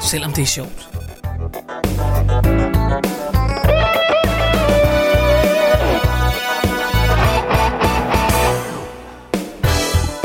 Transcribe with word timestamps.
selvom 0.00 0.32
det 0.32 0.42
er 0.42 0.46
sjovt. 0.46 0.88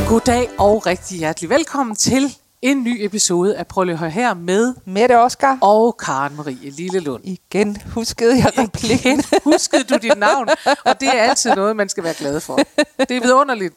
Goddag 0.08 0.50
og 0.60 0.86
rigtig 0.86 1.18
hjertelig 1.18 1.50
velkommen 1.50 1.96
til 1.96 2.36
en 2.62 2.84
ny 2.84 2.98
episode 3.06 3.56
af 3.58 3.68
Prøv 3.68 3.90
at 3.90 4.12
her 4.12 4.34
med 4.34 4.74
Mette 4.86 5.18
Oscar. 5.18 5.58
og 5.62 5.98
Karen 5.98 6.36
Marie 6.36 6.70
Lillelund. 6.70 7.22
Igen 7.26 7.78
huskede 7.94 8.38
jeg 8.38 8.52
replikken. 8.58 9.12
Igen 9.12 9.24
huskede 9.54 9.84
du 9.84 9.98
dit 10.02 10.18
navn, 10.18 10.48
og 10.86 11.00
det 11.00 11.08
er 11.08 11.22
altid 11.22 11.56
noget, 11.56 11.76
man 11.76 11.90
skal 11.90 12.04
være 12.04 12.14
glad 12.14 12.40
for. 12.40 12.60
Det 13.00 13.18
er 13.18 13.22
vidunderligt, 13.22 13.76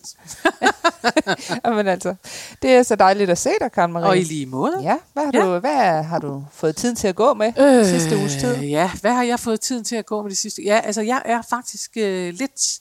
Men 1.77 1.89
altså, 1.89 2.15
det 2.63 2.71
er 2.75 2.83
så 2.83 2.97
dejligt 2.97 3.31
at 3.31 3.39
se 3.39 3.51
dig, 3.61 3.73
Karen 3.73 3.93
Marie. 3.93 4.07
og 4.07 4.19
i 4.19 4.23
lige 4.23 4.47
måde. 4.47 4.81
Ja, 4.83 4.97
hvad 5.13 5.25
har, 5.25 5.31
Ja. 5.35 5.55
du, 5.55 5.59
hvad 5.59 6.03
har 6.03 6.19
du 6.19 6.45
fået 6.53 6.77
tiden 6.77 6.97
til 6.97 7.09
at 7.09 7.15
gå 7.15 7.35
med 7.35 7.53
øh, 7.59 7.87
sidste 7.87 8.17
uges 8.17 8.35
tid? 8.41 8.57
Ja, 8.57 8.91
hvad 9.01 9.13
har 9.13 9.23
jeg 9.23 9.41
fået 9.41 9.61
tiden 9.61 9.85
til 9.85 9.97
at 9.97 10.07
gå 10.07 10.23
med 10.23 10.31
det 10.31 10.39
sidste? 10.39 10.63
Ja, 10.63 10.81
altså 10.85 11.01
jeg 11.01 11.23
er 11.25 11.43
faktisk 11.51 11.91
øh, 11.97 12.35
lidt... 12.35 12.79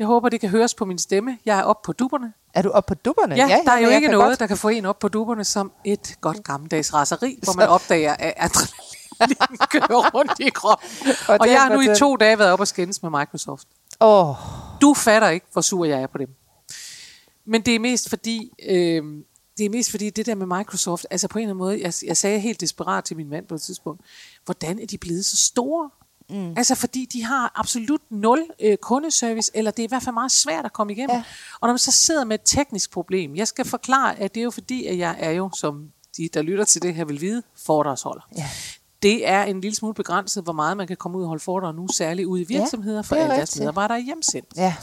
Jeg 0.00 0.06
håber, 0.06 0.28
det 0.28 0.40
kan 0.40 0.48
høres 0.50 0.74
på 0.74 0.84
min 0.84 0.98
stemme. 0.98 1.38
Jeg 1.44 1.58
er 1.58 1.62
oppe 1.62 1.86
på 1.86 1.92
duberne. 1.92 2.32
Er 2.54 2.62
du 2.62 2.70
oppe 2.70 2.88
på 2.88 2.94
dupperne? 3.04 3.34
Ja, 3.34 3.46
ja 3.48 3.60
der 3.64 3.72
er 3.72 3.78
jo 3.78 3.88
ikke 3.90 4.08
noget, 4.08 4.28
godt- 4.30 4.38
der 4.40 4.46
kan 4.46 4.56
få 4.56 4.68
en 4.68 4.84
op 4.86 4.98
på 4.98 5.08
duberne 5.08 5.44
som 5.44 5.72
et 5.84 6.14
godt 6.20 6.44
gammeldags 6.44 6.94
raseri, 6.94 7.38
hvor 7.42 7.52
man 7.52 7.68
opdager, 7.68 8.12
at 8.18 8.34
adrenalin 8.36 9.58
kører 9.72 10.10
rundt 10.14 10.40
i 10.40 10.48
kroppen. 10.48 10.88
Og 11.28 11.36
Og 11.40 11.48
jeg 11.48 11.62
har 11.62 11.68
nu 11.74 11.80
i 11.80 11.86
to 11.98 12.16
dage 12.16 12.38
været 12.38 12.52
op 12.52 12.60
og 12.60 12.68
skændes 12.68 13.02
med 13.02 13.10
Microsoft. 13.10 13.66
Åh, 14.00 14.34
Du 14.80 14.94
fatter 14.94 15.28
ikke, 15.28 15.46
hvor 15.52 15.62
sur 15.62 15.84
jeg 15.84 16.02
er 16.02 16.06
på 16.06 16.18
dem. 16.18 16.28
Men 17.44 17.62
det 17.62 17.74
er 17.74 17.78
mest 17.78 18.08
fordi, 18.08 18.52
øh, 18.68 19.02
det 19.58 19.66
er 19.66 19.70
mest 19.70 19.90
fordi 19.90 20.10
det 20.10 20.26
der 20.26 20.34
med 20.34 20.46
Microsoft, 20.58 21.06
altså 21.10 21.28
på 21.28 21.38
en 21.38 21.42
eller 21.42 21.50
anden 21.54 21.58
måde, 21.58 21.80
jeg, 21.82 21.92
jeg 22.06 22.16
sagde 22.16 22.38
helt 22.40 22.60
desperat 22.60 23.04
til 23.04 23.16
min 23.16 23.28
mand 23.30 23.46
på 23.46 23.54
et 23.54 23.62
tidspunkt, 23.62 24.00
hvordan 24.44 24.78
er 24.80 24.86
de 24.86 24.98
blevet 24.98 25.24
så 25.26 25.36
store? 25.36 25.90
Mm. 26.30 26.54
Altså 26.56 26.74
fordi 26.74 27.04
de 27.12 27.24
har 27.24 27.52
absolut 27.54 28.00
nul 28.10 28.44
øh, 28.60 28.76
kundeservice, 28.76 29.50
eller 29.54 29.70
det 29.70 29.82
er 29.82 29.84
i 29.84 29.88
hvert 29.88 30.02
fald 30.02 30.14
meget 30.14 30.32
svært 30.32 30.64
at 30.64 30.72
komme 30.72 30.92
igennem. 30.92 31.10
Ja. 31.10 31.16
Ja. 31.16 31.22
Og 31.60 31.66
når 31.68 31.72
man 31.72 31.78
så 31.78 31.92
sidder 31.92 32.24
med 32.24 32.34
et 32.34 32.40
teknisk 32.44 32.90
problem, 32.90 33.36
jeg 33.36 33.48
skal 33.48 33.64
forklare, 33.64 34.18
at 34.18 34.34
det 34.34 34.40
er 34.40 34.44
jo 34.44 34.50
fordi, 34.50 34.86
at 34.86 34.98
jeg 34.98 35.16
er 35.18 35.30
jo, 35.30 35.50
som 35.56 35.88
de, 36.16 36.28
der 36.34 36.42
lytter 36.42 36.64
til 36.64 36.82
det 36.82 36.94
her, 36.94 37.04
vil 37.04 37.20
vide, 37.20 37.42
foredragsholder. 37.66 38.22
Ja. 38.36 38.46
Det 39.02 39.28
er 39.28 39.42
en 39.42 39.60
lille 39.60 39.76
smule 39.76 39.94
begrænset, 39.94 40.42
hvor 40.44 40.52
meget 40.52 40.76
man 40.76 40.86
kan 40.86 40.96
komme 40.96 41.18
ud 41.18 41.22
og 41.22 41.28
holde 41.28 41.42
foredrag 41.44 41.74
nu, 41.74 41.88
særligt 41.92 42.26
ude 42.26 42.42
i 42.42 42.44
virksomheder, 42.44 43.02
for 43.02 43.14
det 43.14 43.20
er 43.20 43.24
alle 43.24 43.36
deres 43.36 43.58
medarbejdere 43.58 43.98
er 43.98 44.02
hjemsendt. 44.02 44.48
ja. 44.56 44.74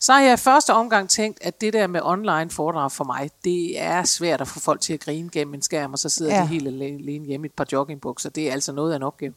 Så 0.00 0.12
har 0.12 0.20
jeg 0.20 0.34
i 0.34 0.36
første 0.36 0.74
omgang 0.74 1.08
tænkt, 1.10 1.38
at 1.42 1.60
det 1.60 1.72
der 1.72 1.86
med 1.86 2.00
online 2.04 2.50
foredrag 2.50 2.92
for 2.92 3.04
mig, 3.04 3.30
det 3.44 3.80
er 3.80 4.04
svært 4.04 4.40
at 4.40 4.48
få 4.48 4.60
folk 4.60 4.80
til 4.80 4.92
at 4.92 5.00
grine 5.00 5.30
gennem 5.30 5.54
en 5.54 5.62
skærm, 5.62 5.92
og 5.92 5.98
så 5.98 6.08
sidder 6.08 6.32
ja. 6.32 6.38
Ja. 6.38 6.42
de 6.42 6.48
helt 6.48 6.66
alene 6.68 7.26
hjemme 7.26 7.46
i 7.46 7.48
et 7.48 7.52
par 7.52 7.66
joggingbukser. 7.72 8.30
Det 8.30 8.48
er 8.48 8.52
altså 8.52 8.72
noget 8.72 8.92
af 8.92 8.96
en 8.96 9.02
opgave. 9.02 9.34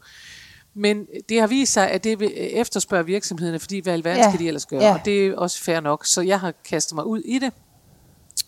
Men 0.74 1.07
det 1.30 1.40
har 1.40 1.47
vist 1.47 1.74
sig, 1.74 1.91
at 1.91 2.03
det 2.03 2.19
vil 2.19 2.31
efterspørge 2.35 3.06
virksomhederne, 3.06 3.59
fordi 3.59 3.80
hvad 3.80 3.94
alverden 3.94 4.24
Ja. 4.24 4.30
skal 4.30 4.40
de 4.40 4.47
ellers 4.47 4.66
gøre? 4.66 4.81
Ja. 4.84 4.94
Og 4.94 5.00
det 5.06 5.28
er 5.28 5.35
også 5.35 5.63
fair 5.63 5.80
nok. 5.80 6.06
Så 6.06 6.22
jeg 6.22 6.40
har 6.40 6.53
kastet 6.66 6.96
mig 6.96 7.06
ud 7.06 7.19
i 7.19 7.40
det, 7.40 7.53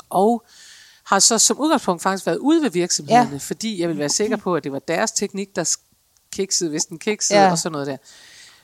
og 0.10 0.44
har 1.04 1.20
så 1.20 1.38
som 1.38 1.60
udgangspunkt 1.60 2.02
faktisk 2.02 2.26
været 2.26 2.38
ude 2.38 2.62
ved 2.64 2.70
virksomhederne, 2.70 3.32
ja. 3.32 3.38
Fordi 3.38 3.82
jeg 3.82 3.90
vil 3.90 3.98
være 3.98 4.10
sikker 4.10 4.38
på, 4.38 4.56
at 4.56 4.64
det 4.64 4.72
var 4.72 4.80
deres 4.80 5.12
teknik, 5.12 5.56
der 5.56 5.76
kiksede, 6.32 6.70
hvis 6.70 6.86
den 6.86 7.00
kiksede, 7.00 7.40
ja. 7.40 7.52
Og 7.52 7.58
sådan 7.58 7.72
noget 7.72 7.88
der. 7.88 7.98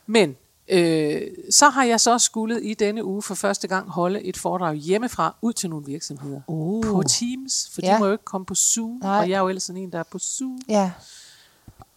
Men 0.06 0.35
øh, 0.69 1.22
så 1.51 1.69
har 1.69 1.84
jeg 1.84 2.00
så 2.00 2.19
skulle 2.19 2.63
i 2.63 2.74
denne 2.74 3.03
uge 3.03 3.22
for 3.22 3.35
første 3.35 3.68
gang 3.68 3.89
holde 3.89 4.22
et 4.24 4.38
foredrag 4.38 4.75
hjemmefra 4.75 5.35
ud 5.41 5.53
til 5.53 5.69
nogle 5.69 5.85
virksomheder. 5.85 6.41
Uh. 6.47 6.84
På 6.84 7.03
Teams, 7.09 7.69
for. 7.74 7.81
Ja. 7.84 7.94
de 7.94 8.00
må 8.00 8.06
jo 8.06 8.12
ikke 8.12 8.25
komme 8.25 8.45
på 8.45 8.56
Zoom, 8.56 9.00
Nej. 9.01 9.19
og 9.19 9.29
jeg 9.29 9.35
er 9.35 9.39
jo 9.39 9.47
ellers 9.47 9.63
sådan 9.63 9.81
en, 9.81 9.91
der 9.91 10.00
er 10.00 10.03
på 10.12 10.19
Zoom. 10.19 10.59
Ja, 10.69 10.91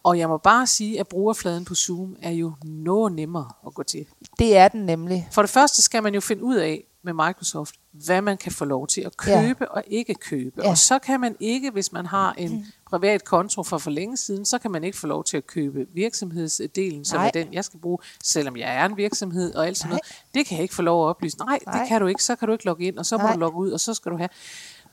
Og 0.03 0.17
jeg 0.17 0.29
må 0.29 0.37
bare 0.37 0.67
sige, 0.67 0.99
at 0.99 1.07
brugerfladen 1.07 1.65
på 1.65 1.75
Zoom 1.75 2.15
er 2.21 2.31
jo 2.31 2.53
noget 2.63 3.13
nemmere 3.13 3.49
at 3.67 3.73
gå 3.73 3.83
til. 3.83 4.05
det 4.39 4.57
er 4.57 4.67
den 4.67 4.85
nemlig. 4.85 5.27
For 5.31 5.41
det 5.41 5.49
første 5.51 5.81
skal 5.81 6.03
man 6.03 6.13
jo 6.13 6.21
finde 6.21 6.43
ud 6.43 6.55
af 6.55 6.83
med 7.03 7.13
Microsoft, 7.13 7.75
hvad 7.91 8.21
man 8.21 8.37
kan 8.37 8.51
få 8.51 8.65
lov 8.65 8.87
til 8.87 9.01
at 9.01 9.17
købe 9.17 9.57
ja. 9.61 9.65
og 9.65 9.83
ikke 9.87 10.13
købe. 10.13 10.61
Ja. 10.63 10.69
Og 10.69 10.77
så 10.77 10.99
kan 10.99 11.19
man 11.19 11.35
ikke, 11.39 11.71
hvis 11.71 11.91
man 11.91 12.05
har 12.05 12.33
en 12.33 12.65
privat 12.89 13.25
konto 13.25 13.63
fra 13.63 13.77
for 13.77 13.91
længe 13.91 14.17
siden, 14.17 14.45
så 14.45 14.57
kan 14.57 14.71
man 14.71 14.83
ikke 14.83 14.97
få 14.97 15.07
lov 15.07 15.23
til 15.23 15.37
at 15.37 15.47
købe 15.47 15.85
virksomhedsdelen, 15.93 17.05
som 17.05 17.17
Nej. 17.19 17.27
er 17.27 17.31
den, 17.31 17.53
jeg 17.53 17.65
skal 17.65 17.79
bruge, 17.79 17.97
selvom 18.23 18.57
jeg 18.57 18.75
er 18.75 18.85
en 18.85 18.97
virksomhed 18.97 19.53
og 19.55 19.67
alt 19.67 19.77
sådan 19.77 19.89
Nej. 19.89 19.99
noget. 20.03 20.23
Det 20.33 20.45
kan 20.45 20.57
jeg 20.57 20.63
ikke 20.63 20.75
få 20.75 20.81
lov 20.81 21.05
at 21.05 21.09
oplyse. 21.09 21.37
Nej, 21.37 21.59
Nej, 21.65 21.79
det 21.79 21.87
kan 21.87 22.01
du 22.01 22.07
ikke. 22.07 22.23
Så 22.23 22.35
kan 22.35 22.47
du 22.47 22.51
ikke 22.51 22.65
logge 22.65 22.85
ind, 22.85 22.97
og 22.97 23.05
så 23.05 23.17
må 23.17 23.23
Nej. 23.23 23.33
du 23.33 23.39
logge 23.39 23.57
ud, 23.57 23.71
og 23.71 23.79
så 23.79 23.93
skal 23.93 24.11
du 24.11 24.17
have. 24.17 24.29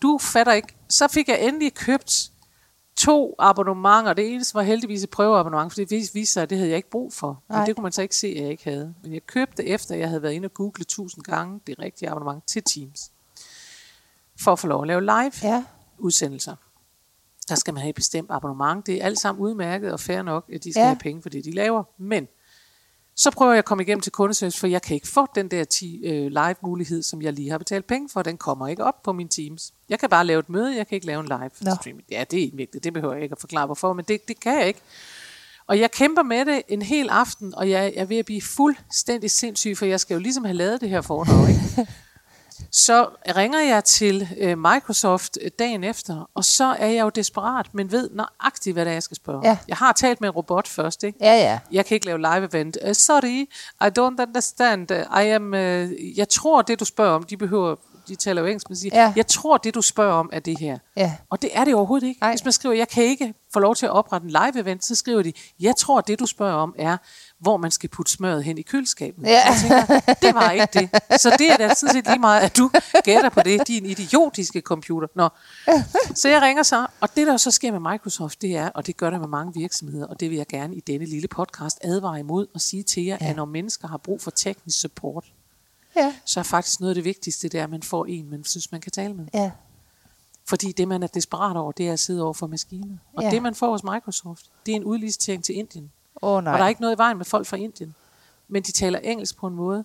Du 0.02 0.18
fatter 0.22 0.52
ikke. 0.52 0.68
Så 0.88 1.08
fik 1.08 1.28
jeg 1.28 1.44
endelig 1.46 1.74
købt 1.74 2.30
to 2.98 3.34
abonnementer. 3.38 4.12
Det 4.12 4.32
eneste 4.34 4.54
var 4.54 4.62
heldigvis 4.62 5.02
et 5.02 5.10
prøveabonnement, 5.10 5.72
for 5.72 5.76
det 5.76 5.90
vis- 5.90 6.14
viste 6.14 6.32
sig, 6.32 6.42
at 6.42 6.50
det 6.50 6.58
havde 6.58 6.70
jeg 6.70 6.76
ikke 6.76 6.90
brug 6.90 7.12
for. 7.12 7.42
Men 7.48 7.56
Nej. 7.56 7.64
det 7.64 7.76
kunne 7.76 7.82
man 7.82 7.92
så 7.92 8.02
ikke 8.02 8.16
se, 8.16 8.26
at 8.28 8.42
jeg 8.42 8.50
ikke 8.50 8.64
havde. 8.64 8.94
Men 9.02 9.12
jeg 9.12 9.26
købte 9.26 9.66
efter, 9.66 9.94
jeg 9.94 10.08
havde 10.08 10.22
været 10.22 10.32
inde 10.32 10.46
og 10.46 10.54
google 10.54 10.84
tusind 10.84 11.24
gange 11.24 11.60
det 11.66 11.78
rigtige 11.78 12.10
abonnement 12.10 12.44
til 12.46 12.62
Teams. 12.62 13.10
For 14.40 14.52
at 14.52 14.58
få 14.58 14.66
lov 14.66 14.82
at 14.82 14.86
lave 14.88 15.00
live 15.00 15.32
Ja, 15.42 15.64
udsendelser. 15.98 16.56
Der 17.48 17.54
skal 17.54 17.74
man 17.74 17.80
have 17.80 17.88
et 17.90 17.94
bestemt 17.94 18.30
abonnement. 18.30 18.86
Det 18.86 18.94
er 19.02 19.04
alt 19.04 19.18
sammen 19.20 19.42
udmærket 19.42 19.92
og 19.92 20.00
fair 20.00 20.22
nok, 20.22 20.44
at 20.52 20.64
de 20.64 20.72
skal. 20.72 20.80
Ja. 20.80 20.86
have 20.86 20.98
penge 20.98 21.22
for 21.22 21.28
det, 21.28 21.44
de 21.44 21.50
laver. 21.52 21.82
Men 21.98 22.28
så 23.18 23.30
prøver 23.30 23.52
jeg 23.52 23.58
at 23.58 23.64
komme 23.64 23.82
igennem 23.82 24.00
til 24.00 24.12
kundeservice, 24.12 24.58
for 24.60 24.66
jeg 24.66 24.82
kan 24.82 24.94
ikke 24.94 25.08
få 25.08 25.26
den 25.34 25.48
der 25.48 25.64
10 25.64 26.00
øh, 26.04 26.26
live-mulighed, 26.26 27.02
som 27.02 27.22
jeg 27.22 27.32
lige 27.32 27.50
har 27.50 27.58
betalt 27.58 27.86
penge 27.86 28.08
for. 28.12 28.22
Den 28.22 28.36
kommer 28.36 28.68
ikke 28.68 28.84
op 28.84 29.02
på 29.02 29.12
min 29.12 29.28
Teams. 29.28 29.72
Jeg 29.88 29.98
kan 29.98 30.08
bare 30.08 30.24
lave 30.26 30.40
et 30.40 30.48
møde, 30.48 30.76
jeg 30.76 30.86
kan 30.86 30.94
ikke 30.94 31.06
lave 31.06 31.20
en 31.20 31.26
live 31.26 31.50
Nå. 31.60 31.70
streaming. 31.80 32.04
Ja, 32.10 32.24
det 32.30 32.44
er 32.44 32.50
vigtigt, 32.54 32.84
det 32.84 32.92
behøver 32.92 33.14
jeg 33.14 33.22
ikke 33.22 33.32
at 33.32 33.40
forklare 33.40 33.66
hvorfor, 33.66 33.92
men 33.92 34.04
det, 34.08 34.28
det 34.28 34.40
kan 34.40 34.58
jeg 34.58 34.68
ikke. 34.68 34.80
Og 35.66 35.80
jeg 35.80 35.90
kæmper 35.90 36.22
med 36.22 36.44
det 36.44 36.62
en 36.68 36.82
hel 36.82 37.08
aften, 37.08 37.54
og 37.54 37.70
jeg 37.70 37.92
er 37.96 38.04
ved 38.04 38.16
at 38.16 38.24
blive 38.24 38.42
fuldstændig 38.42 39.30
sindssyg, 39.30 39.78
for 39.78 39.86
jeg 39.86 40.00
skal 40.00 40.14
jo 40.14 40.20
ligesom 40.20 40.44
have 40.44 40.56
lavet 40.56 40.80
det 40.80 40.88
her 40.88 41.00
foredrag. 41.00 41.48
Ikke? 41.48 41.92
Så 42.72 43.08
ringer 43.36 43.60
jeg 43.60 43.84
til 43.84 44.28
øh, 44.38 44.58
Microsoft 44.58 45.38
øh, 45.42 45.50
dagen 45.58 45.84
efter, 45.84 46.30
og 46.34 46.44
så 46.44 46.64
er 46.78 46.86
jeg 46.86 47.02
jo 47.04 47.08
desperat, 47.08 47.74
men 47.74 47.92
ved 47.92 48.10
nøjagtigt, 48.12 48.74
hvad 48.74 48.84
det 48.84 48.90
er, 48.90 48.94
jeg 48.94 49.02
skal 49.02 49.16
spørge. 49.16 49.40
Ja. 49.48 49.58
Jeg 49.68 49.76
har 49.76 49.92
talt 49.92 50.20
med 50.20 50.28
en 50.28 50.34
robot 50.34 50.68
først, 50.68 51.02
ikke? 51.04 51.18
ja, 51.20 51.34
ja. 51.36 51.58
Jeg 51.72 51.86
kan 51.86 51.94
ikke 51.94 52.06
lave 52.06 52.18
live 52.18 52.48
event. 52.54 52.78
Uh, 52.86 52.92
sorry, 52.92 53.48
I 53.82 53.90
don't 53.98 54.22
understand. 54.22 54.90
I 54.92 55.28
am, 55.28 55.46
uh, 55.52 56.18
jeg 56.18 56.28
tror, 56.28 56.62
det 56.62 56.80
du 56.80 56.84
spørger 56.84 57.14
om, 57.14 57.22
de 57.22 57.36
behøver, 57.36 57.76
de 58.08 58.16
taler 58.16 58.42
jo 58.42 58.46
engelsk, 58.46 58.68
men 58.70 58.76
siger, 58.76 59.00
Ja. 59.02 59.12
jeg 59.16 59.26
tror, 59.26 59.56
det 59.56 59.74
du 59.74 59.82
spørger 59.82 60.12
om 60.14 60.30
er 60.32 60.40
det 60.40 60.58
her. 60.58 60.78
Ja. 60.96 61.14
Og 61.30 61.42
det 61.42 61.50
er 61.52 61.64
det 61.64 61.74
overhovedet 61.74 62.06
ikke. 62.06 62.20
Nej. 62.20 62.30
Hvis 62.30 62.44
man 62.44 62.52
skriver, 62.52 62.74
jeg 62.74 62.88
kan 62.88 63.02
ikke 63.04 63.34
få 63.52 63.60
lov 63.60 63.74
til 63.76 63.86
at 63.86 63.92
oprette 63.92 64.24
en 64.24 64.30
live 64.30 64.60
event, 64.60 64.84
så 64.84 64.94
skriver 64.94 65.22
de, 65.22 65.32
jeg 65.60 65.76
tror, 65.76 66.00
det 66.00 66.18
du 66.18 66.26
spørger 66.26 66.54
om 66.54 66.74
er, 66.78 66.96
hvor 67.38 67.56
man 67.56 67.70
skal 67.70 67.88
putte 67.90 68.12
smøret 68.12 68.44
hen 68.44 68.58
i 68.58 68.62
køleskabet. 68.62 69.22
Ja. 69.26 69.30
Jeg 69.46 69.56
tænker, 69.60 70.14
det 70.22 70.34
var 70.34 70.50
ikke 70.50 70.66
det. 70.72 71.20
Så 71.20 71.36
det 71.38 71.50
er 71.52 71.56
da 71.56 71.74
sådan 71.74 71.92
set 71.94 72.06
lige 72.06 72.18
meget, 72.18 72.40
at 72.40 72.56
du 72.56 72.70
gætter 73.04 73.28
på 73.30 73.40
det, 73.42 73.68
din 73.68 73.86
idiotiske 73.86 74.60
computer. 74.60 75.08
Nå. 75.14 75.28
Så 76.14 76.28
jeg 76.28 76.42
ringer 76.42 76.62
så, 76.62 76.86
og 77.00 77.16
det 77.16 77.26
der 77.26 77.36
så 77.36 77.50
sker 77.50 77.72
med 77.78 77.92
Microsoft, 77.92 78.42
det 78.42 78.56
er, 78.56 78.68
og 78.68 78.86
det 78.86 78.96
gør 78.96 79.10
det 79.10 79.20
med 79.20 79.28
mange 79.28 79.54
virksomheder, 79.54 80.06
og 80.06 80.20
det 80.20 80.30
vil 80.30 80.36
jeg 80.36 80.46
gerne 80.46 80.74
i 80.76 80.80
denne 80.80 81.04
lille 81.06 81.28
podcast 81.28 81.78
advare 81.82 82.20
imod 82.20 82.46
og 82.54 82.60
sige 82.60 82.82
til 82.82 83.04
jer, 83.04 83.18
ja. 83.20 83.30
at 83.30 83.36
når 83.36 83.44
mennesker 83.44 83.88
har 83.88 83.96
brug 83.96 84.22
for 84.22 84.30
teknisk 84.30 84.80
support, 84.80 85.24
Ja, 85.96 86.14
så 86.24 86.40
er 86.40 86.44
faktisk 86.44 86.80
noget 86.80 86.90
af 86.90 86.94
det 86.94 87.04
vigtigste, 87.04 87.48
det 87.48 87.60
er, 87.60 87.64
at 87.64 87.70
man 87.70 87.82
får 87.82 88.04
en, 88.06 88.30
man 88.30 88.44
synes, 88.44 88.72
man 88.72 88.80
kan 88.80 88.92
tale 88.92 89.14
med. 89.14 89.26
ja. 89.34 89.50
Fordi 90.48 90.72
det, 90.72 90.88
man 90.88 91.02
er 91.02 91.06
desperat 91.06 91.56
over, 91.56 91.72
det 91.72 91.88
er 91.88 91.92
at 91.92 91.98
sidde 92.00 92.22
over 92.22 92.32
for 92.32 92.46
maskiner. 92.46 92.96
Og 93.16 93.22
Ja. 93.22 93.30
det, 93.30 93.42
man 93.42 93.54
får 93.54 93.70
hos 93.70 93.82
Microsoft, 93.84 94.44
det 94.66 94.72
er 94.72 94.76
en 94.76 94.84
udlicitering 94.84 95.44
til 95.44 95.56
Indien. 95.56 95.92
Oh, 96.22 96.44
nej. 96.44 96.52
Og 96.52 96.58
der 96.58 96.64
er 96.64 96.68
ikke 96.68 96.80
noget 96.80 96.94
i 96.94 96.98
vejen 96.98 97.16
med 97.16 97.24
folk 97.24 97.46
fra 97.46 97.56
Indien. 97.56 97.94
Men 98.48 98.62
de 98.62 98.72
taler 98.72 98.98
engelsk 98.98 99.36
på 99.36 99.46
en 99.46 99.54
måde, 99.54 99.84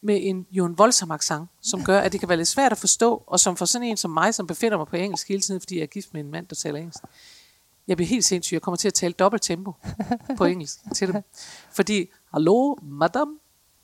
med 0.00 0.18
en, 0.22 0.46
jo 0.50 0.64
en 0.64 0.78
voldsom 0.78 1.10
accent, 1.10 1.48
som 1.60 1.84
gør, 1.84 2.00
at 2.00 2.12
det 2.12 2.20
kan 2.20 2.28
være 2.28 2.38
lidt 2.38 2.48
svært 2.48 2.72
at 2.72 2.78
forstå, 2.78 3.22
og 3.26 3.40
som 3.40 3.56
for 3.56 3.64
sådan 3.64 3.88
en 3.88 3.96
som 3.96 4.10
mig, 4.10 4.34
som 4.34 4.46
befinder 4.46 4.78
mig 4.78 4.86
på 4.86 4.96
engelsk 4.96 5.28
hele 5.28 5.40
tiden, 5.40 5.60
fordi 5.60 5.76
jeg 5.76 5.82
er 5.82 5.86
gift 5.86 6.12
med 6.12 6.20
en 6.20 6.30
mand, 6.30 6.46
der 6.46 6.54
taler 6.54 6.78
engelsk. 6.78 7.02
Jeg 7.88 7.96
bliver 7.96 8.08
helt 8.08 8.24
sindssyg. 8.24 8.54
Jeg 8.54 8.62
kommer 8.62 8.76
til 8.76 8.88
at 8.88 8.94
tale 8.94 9.12
dobbelt 9.12 9.42
tempo 9.42 9.72
på 10.36 10.44
engelsk 10.52 10.78
til 10.94 11.12
dem. 11.12 11.22
Fordi, 11.72 12.06
hallo, 12.32 12.74
madam, 12.82 13.40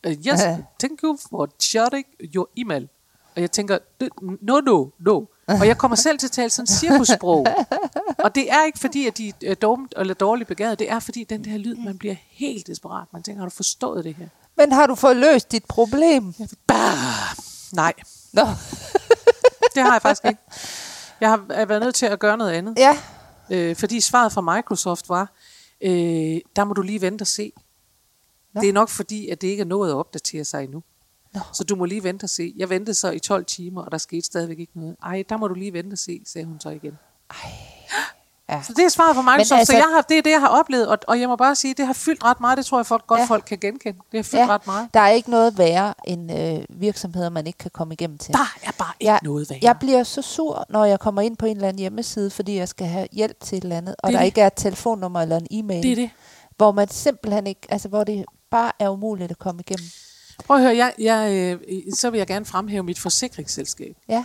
uh, 0.07 0.13
yes, 0.13 0.41
thank 0.81 1.03
you 1.03 1.19
for 1.31 1.49
sharing 1.61 2.07
your 2.35 2.49
email. 2.57 2.89
Og 3.35 3.41
jeg 3.41 3.51
tænker, 3.51 3.79
no, 4.41 4.61
no, 4.61 4.87
no, 4.99 5.25
Og 5.49 5.67
jeg 5.67 5.79
kommer 5.79 5.97
selv 5.97 6.19
til 6.19 6.27
at 6.27 6.31
tale 6.31 6.51
sådan 6.51 6.67
cirkussprog. 6.67 7.47
Og 8.19 8.35
det 8.35 8.53
er 8.53 8.65
ikke 8.65 8.79
fordi, 8.79 9.07
at 9.07 9.19
de 9.19 9.33
er 9.47 9.55
dumt 9.55 9.95
eller 9.97 10.15
dårligt 10.15 10.49
begavet. 10.49 10.79
Det 10.79 10.91
er 10.91 11.01
fordi, 11.01 11.25
den 11.25 11.45
der 11.45 11.59
lyd, 11.59 11.77
man 11.77 11.99
bliver 11.99 12.15
helt 12.31 12.67
desperat. 12.67 13.09
Man 13.13 13.23
tænker, 13.23 13.41
har 13.41 13.49
du 13.49 13.55
forstået 13.55 14.05
det 14.05 14.15
her? 14.15 14.29
Men 14.57 14.73
har 14.73 14.87
du 14.87 14.95
fået 14.95 15.17
løst 15.17 15.53
dit 15.53 15.65
problem? 15.65 16.35
Bah! 16.67 17.37
Nej, 17.73 17.93
Nå. 18.33 18.43
det 19.75 19.83
har 19.83 19.93
jeg 19.93 20.03
faktisk 20.03 20.25
ikke. 20.25 20.41
Jeg 21.21 21.31
har 21.31 21.65
været 21.65 21.83
nødt 21.83 21.95
til 21.95 22.07
at 22.07 22.19
gøre 22.19 22.37
noget 22.37 22.53
andet. 22.53 22.75
Ja. 22.79 22.99
Øh, 23.51 23.77
fordi 23.77 24.01
svaret 24.01 24.33
fra 24.33 24.57
Microsoft 24.57 25.09
var, 25.09 25.33
øh, 25.81 26.41
der 26.57 26.65
må 26.65 26.75
du 26.75 26.83
lige 26.83 27.01
vente 27.01 27.23
og 27.23 27.27
se. 27.27 27.53
Nå. 28.55 28.61
Det 28.61 28.69
er 28.69 28.73
nok 28.73 28.89
fordi, 28.89 29.29
at 29.29 29.41
det 29.41 29.49
ikke 29.49 29.61
er 29.61 29.65
nået 29.65 29.91
at 29.91 29.95
opdatere 29.97 30.45
sig 30.45 30.65
endnu. 30.65 30.83
Nå. 31.35 31.41
Så 31.53 31.65
du 31.65 31.77
må 31.77 31.85
lige 31.85 32.05
vente 32.05 32.25
og 32.25 32.31
se. 32.31 32.55
Jeg 32.57 32.71
ventede 32.71 32.95
så 32.95 33.11
i 33.11 33.19
12 33.19 33.45
timer, 33.45 33.83
og 33.83 33.91
der 33.93 33.99
skete 33.99 34.23
stadigvæk 34.27 34.59
ikke 34.59 34.73
noget. 34.75 34.97
Ej, 35.05 35.25
der 35.29 35.37
må 35.37 35.49
du 35.49 35.55
lige 35.55 35.73
vente 35.73 35.95
og 35.95 35.99
se, 35.99 36.21
sagde 36.27 36.47
hun 36.47 36.61
så 36.61 36.69
igen. 36.69 36.99
Ja. 38.51 38.63
Så 38.63 38.73
det 38.77 38.85
er 38.85 38.89
svaret 38.89 39.15
fra 39.17 39.23
Microsoft. 39.23 39.41
altså- 39.41 39.55
altså, 39.55 39.73
så 39.73 39.77
jeg 39.77 39.87
har, 39.95 40.03
det 40.03 40.19
er 40.19 40.23
det, 40.23 40.31
jeg 40.31 40.41
har 40.41 40.49
oplevet. 40.49 40.89
Og, 40.89 40.99
og 41.09 41.21
jeg 41.21 41.29
må 41.29 41.37
bare 41.37 41.55
sige, 41.55 41.75
det 41.75 41.87
har 41.87 41.93
fyldt 41.93 42.25
ret 42.25 42.41
meget. 42.41 42.59
Det 42.59 42.67
tror 42.67 42.79
jeg 42.79 42.87
folk, 42.87 43.07
godt 43.07 43.21
Ja. 43.21 43.25
folk 43.25 43.45
kan 43.47 43.59
genkende. 43.59 43.99
Det 44.13 44.19
har 44.19 44.23
fyldt 44.23 44.35
ja. 44.43 44.47
ret 44.49 44.67
meget. 44.67 44.89
Der 44.95 45.01
er 45.01 45.09
ikke 45.11 45.31
noget 45.31 45.59
værre 45.59 45.95
end 46.05 46.33
øh, 46.39 46.65
virksomheder, 46.81 47.31
man 47.31 47.47
ikke 47.47 47.59
kan 47.59 47.71
komme 47.75 47.95
igennem 47.95 48.19
til. 48.19 48.35
Der 48.35 48.39
er 48.63 48.73
bare 48.79 48.93
ikke 49.01 49.13
jeg, 49.13 49.21
noget 49.23 49.51
værre. 49.51 49.59
Jeg 49.63 49.77
bliver 49.81 50.03
så 50.03 50.23
sur, 50.23 50.65
når 50.69 50.85
jeg 50.85 51.01
kommer 51.01 51.23
ind 51.23 51.37
på 51.37 51.47
en 51.47 51.57
eller 51.57 51.69
anden 51.69 51.81
hjemmeside, 51.81 52.31
fordi 52.31 52.57
jeg 52.57 52.69
skal 52.69 52.87
have 52.87 53.09
hjælp 53.13 53.41
til 53.41 53.59
et 53.59 53.63
eller 53.63 53.77
andet, 53.77 53.95
og 53.99 54.09
Det 54.09 54.15
er 54.15 54.19
der 54.19 54.23
det. 54.23 54.27
ikke 54.27 54.41
er 54.41 54.47
et 54.47 54.53
telefonnummer 54.57 55.21
eller 55.21 55.37
en 55.37 55.47
e-mail, 55.51 55.83
Det 55.83 55.93
er 55.93 55.97
det. 55.97 56.11
hvor 56.57 56.73
man 56.73 56.89
simpelthen 56.89 57.47
ikke, 57.47 57.61
altså 57.69 57.89
hvor 57.89 58.05
det 58.05 58.25
bare 58.51 58.73
er 58.79 58.89
umuligt 58.89 59.31
at 59.31 59.39
komme 59.39 59.61
igennem. 59.67 59.87
Prøv 60.47 60.57
at 60.57 60.63
høre, 60.63 60.77
jeg, 60.77 60.95
jeg, 60.99 61.33
øh, 61.69 61.83
så 61.95 62.11
vil 62.11 62.19
jeg 62.19 62.27
gerne 62.27 62.45
fremhæve 62.45 62.83
mit 62.83 62.99
forsikringsselskab. 62.99 63.97
Ja. 64.09 64.25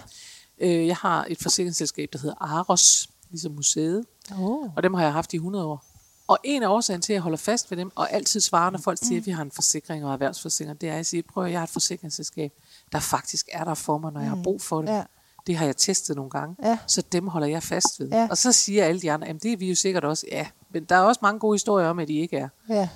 Øh, 0.59 0.87
jeg 0.87 0.95
har 0.95 1.25
et 1.29 1.37
forsikringsselskab, 1.41 2.09
der 2.13 2.19
hedder 2.19 2.35
Aros, 2.41 3.09
ligesom 3.29 3.51
museet. 3.51 4.05
Oh. 4.39 4.69
Og 4.75 4.83
dem 4.83 4.93
har 4.93 5.03
jeg 5.03 5.13
haft 5.13 5.33
i 5.33 5.35
100 5.35 5.65
år. 5.65 5.83
Og 6.27 6.37
en 6.43 6.63
af 6.63 6.67
årsagen 6.67 7.01
til, 7.01 7.13
at 7.13 7.15
jeg 7.15 7.21
holder 7.21 7.37
fast 7.37 7.71
ved 7.71 7.77
dem, 7.77 7.91
og 7.95 8.11
altid 8.13 8.39
svarer, 8.41 8.69
når 8.69 8.79
folk 8.79 8.99
siger, 9.01 9.19
at 9.19 9.25
vi 9.25 9.31
har 9.31 9.41
en 9.41 9.51
forsikring 9.51 10.05
og 10.05 10.13
erhvervsforsikring, 10.13 10.81
det 10.81 10.89
er, 10.89 10.93
at 10.93 10.97
jeg 10.97 11.05
siger, 11.05 11.23
prøv 11.33 11.45
at 11.45 11.51
jeg 11.51 11.59
har 11.59 11.63
et 11.63 11.69
forsikringsselskab, 11.69 12.51
der 12.91 12.99
faktisk 12.99 13.49
er 13.51 13.63
der 13.63 13.73
for 13.73 13.97
mig, 13.97 14.11
når 14.13 14.19
jeg 14.21 14.29
har 14.29 14.39
brug 14.43 14.61
for 14.61 14.81
det. 14.81 14.89
Ja. 14.89 15.03
Det 15.47 15.57
har 15.57 15.65
jeg 15.65 15.77
testet 15.77 16.15
nogle 16.15 16.29
gange, 16.31 16.55
Ja. 16.63 16.77
så 16.87 17.01
dem 17.11 17.27
holder 17.27 17.47
jeg 17.47 17.63
fast 17.63 17.87
ved. 17.99 18.09
Ja. 18.09 18.27
Og 18.31 18.37
så 18.37 18.51
siger 18.51 18.85
alle 18.85 19.01
de 19.01 19.11
andre, 19.11 19.27
at 19.27 19.43
det 19.43 19.53
er 19.53 19.57
vi 19.57 19.69
jo 19.69 19.75
sikkert 19.75 20.03
også. 20.03 20.25
Ja, 20.31 20.47
men 20.73 20.83
der 20.83 20.95
er 20.95 20.99
også 21.01 21.19
mange 21.21 21.39
gode 21.39 21.53
historier 21.55 21.87
om, 21.87 21.99
at 21.99 22.07
de 22.07 22.13
ikke 22.19 22.37
er. 22.37 22.49
Ja. 22.69 22.89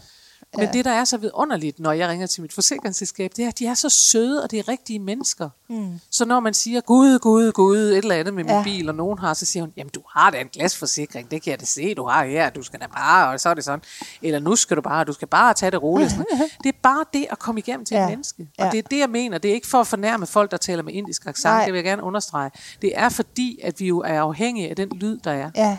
Men 0.57 0.73
det, 0.73 0.85
der 0.85 0.91
er 0.91 1.03
så 1.03 1.17
vidunderligt, 1.17 1.79
når 1.79 1.91
jeg 1.91 2.09
ringer 2.09 2.27
til 2.27 2.41
mit 2.41 2.53
forsikringsselskab, 2.53 3.31
det 3.35 3.43
er, 3.45 3.47
at 3.47 3.59
de 3.59 3.65
er 3.65 3.73
så 3.73 3.89
søde, 3.89 4.43
og 4.43 4.51
det 4.51 4.59
er 4.59 4.67
rigtige 4.67 4.99
mennesker. 4.99 5.49
Mm. 5.69 5.99
Så 6.09 6.25
når 6.25 6.39
man 6.39 6.53
siger, 6.53 6.81
Gud, 6.81 7.19
Gud, 7.19 7.51
Gud, 7.51 7.77
et 7.77 7.97
eller 7.97 8.15
andet 8.15 8.33
med 8.33 8.43
min 8.43 8.51
Ja. 8.53 8.63
bil, 8.63 8.89
og 8.89 8.95
nogen 8.95 9.19
har, 9.19 9.33
så 9.33 9.45
siger 9.45 9.63
hun, 9.63 9.73
jamen 9.77 9.91
du 9.95 10.01
har 10.15 10.29
da 10.29 10.37
en 10.41 10.47
glasforsikring, 10.53 11.31
det 11.31 11.41
kan 11.43 11.51
jeg 11.51 11.59
da 11.59 11.65
se, 11.65 11.93
du 11.93 12.05
har 12.07 12.25
her, 12.25 12.49
du 12.49 12.63
skal 12.63 12.79
da 12.79 12.85
bare, 12.95 13.29
og 13.33 13.39
så 13.39 13.49
er 13.49 13.53
det 13.53 13.63
sådan. 13.63 13.81
Eller 14.21 14.39
nu 14.39 14.55
skal 14.55 14.77
du 14.77 14.81
bare, 14.81 15.03
du 15.03 15.13
skal 15.13 15.27
bare 15.27 15.53
tage 15.53 15.71
det 15.71 15.81
roligt. 15.83 16.11
Sådan. 16.11 16.25
Det 16.63 16.69
er 16.69 16.77
bare 16.83 17.05
det 17.13 17.25
at 17.29 17.39
komme 17.39 17.59
igennem 17.59 17.85
til 17.85 17.95
Ja. 17.95 18.03
et 18.03 18.09
menneske. 18.09 18.47
Og 18.59 18.65
Ja. 18.65 18.69
det 18.71 18.77
er 18.77 18.81
det, 18.91 18.99
jeg 18.99 19.09
mener. 19.09 19.37
Det 19.37 19.51
er 19.51 19.55
ikke 19.55 19.67
for 19.67 19.79
at 19.81 19.87
fornærme 19.87 20.25
folk, 20.27 20.51
der 20.51 20.57
taler 20.57 20.83
med 20.83 20.93
indisk 20.93 21.25
accent, 21.25 21.43
Nej. 21.53 21.63
det 21.65 21.73
vil 21.73 21.77
jeg 21.77 21.85
gerne 21.85 22.03
understrege. 22.03 22.51
Det 22.81 22.91
er 22.95 23.09
fordi, 23.09 23.59
at 23.63 23.79
vi 23.79 23.87
jo 23.87 23.99
er 23.99 24.21
afhængige 24.21 24.69
af 24.69 24.75
den 24.75 24.89
lyd, 24.89 25.17
der 25.17 25.31
er 25.31 25.51
Ja. 25.55 25.77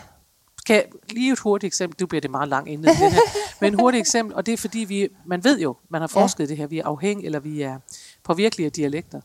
Kan 0.65 0.83
lige 1.09 1.33
et 1.33 1.39
hurtigt 1.39 1.67
eksempel, 1.67 1.99
du 1.99 2.07
bliver 2.07 2.21
det 2.21 2.31
meget 2.31 2.49
langt 2.49 2.69
inden 2.69 2.87
det 2.87 2.97
her, 2.97 3.11
men 3.61 3.73
et 3.73 3.79
hurtigt 3.79 3.99
eksempel, 3.99 4.35
og 4.35 4.45
det 4.45 4.53
er 4.53 4.57
fordi, 4.57 4.79
vi, 4.79 5.09
man 5.25 5.43
ved 5.43 5.59
jo, 5.59 5.75
man 5.89 6.01
har 6.01 6.07
forsket 6.07 6.43
ja. 6.43 6.49
det 6.49 6.57
her, 6.57 6.67
vi 6.67 6.79
er 6.79 6.85
afhængige, 6.85 7.25
eller 7.25 7.39
vi 7.39 7.61
er 7.61 7.79
påvirkelige 8.23 8.65
af 8.65 8.71
dialekter. 8.71 9.21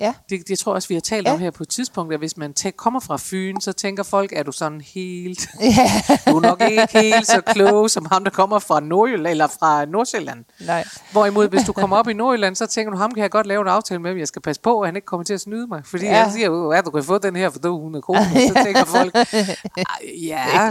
Ja. 0.00 0.12
Det, 0.30 0.48
det 0.48 0.58
tror 0.58 0.72
jeg 0.72 0.76
også, 0.76 0.88
vi 0.88 0.94
har 0.94 1.00
talt 1.00 1.26
Ja. 1.26 1.32
om 1.32 1.38
her 1.40 1.50
på 1.50 1.62
et 1.62 1.68
tidspunkt, 1.68 2.12
at 2.12 2.18
hvis 2.18 2.36
man 2.36 2.54
tæ- 2.60 2.70
kommer 2.70 3.00
fra 3.00 3.16
Fyn, 3.20 3.60
så 3.60 3.72
tænker 3.72 4.02
folk, 4.02 4.32
er 4.36 4.42
du 4.42 4.52
sådan 4.52 4.80
helt... 4.80 5.48
Ja. 5.60 5.90
Du 6.32 6.36
er 6.36 6.40
nok 6.40 6.62
ikke 6.70 6.86
helt 6.92 7.26
så 7.26 7.40
klog, 7.40 7.90
som 7.90 8.06
ham, 8.12 8.24
der 8.24 8.30
kommer 8.30 8.58
fra 8.58 8.80
Nordjylland, 8.80 9.26
eller 9.30 9.46
fra 9.46 9.84
Nordsjælland. 9.84 10.44
Nej. 10.66 10.84
Hvorimod, 11.12 11.48
hvis 11.48 11.62
du 11.66 11.72
kommer 11.72 11.96
op 11.96 12.08
i 12.08 12.12
Nordjylland, 12.12 12.56
så 12.56 12.66
tænker 12.66 12.92
du, 12.92 12.96
ham 12.98 13.12
kan 13.14 13.22
jeg 13.22 13.30
godt 13.30 13.46
lave 13.46 13.60
en 13.62 13.68
aftale 13.68 14.00
med, 14.00 14.10
men 14.10 14.18
jeg 14.18 14.28
skal 14.28 14.42
passe 14.42 14.62
på, 14.62 14.80
at 14.80 14.88
han 14.88 14.96
ikke 14.96 15.06
kommer 15.06 15.24
til 15.24 15.34
at 15.34 15.40
snyde 15.40 15.66
mig. 15.66 15.82
Fordi 15.84 16.04
Ja. 16.04 16.10
ja. 16.12 16.18
jeg 16.22 16.32
siger, 16.32 16.46
jo, 16.46 16.70
at 16.70 16.84
du 16.84 16.90
kan 16.90 17.04
få 17.04 17.18
den 17.18 17.36
her 17.36 17.50
for 17.50 17.58
200 17.58 18.02
kroner. 18.02 18.24
Så 18.48 18.60
tænker 18.64 18.84
folk, 18.84 19.14
"Ej, 19.14 19.84
ja, 20.26 20.44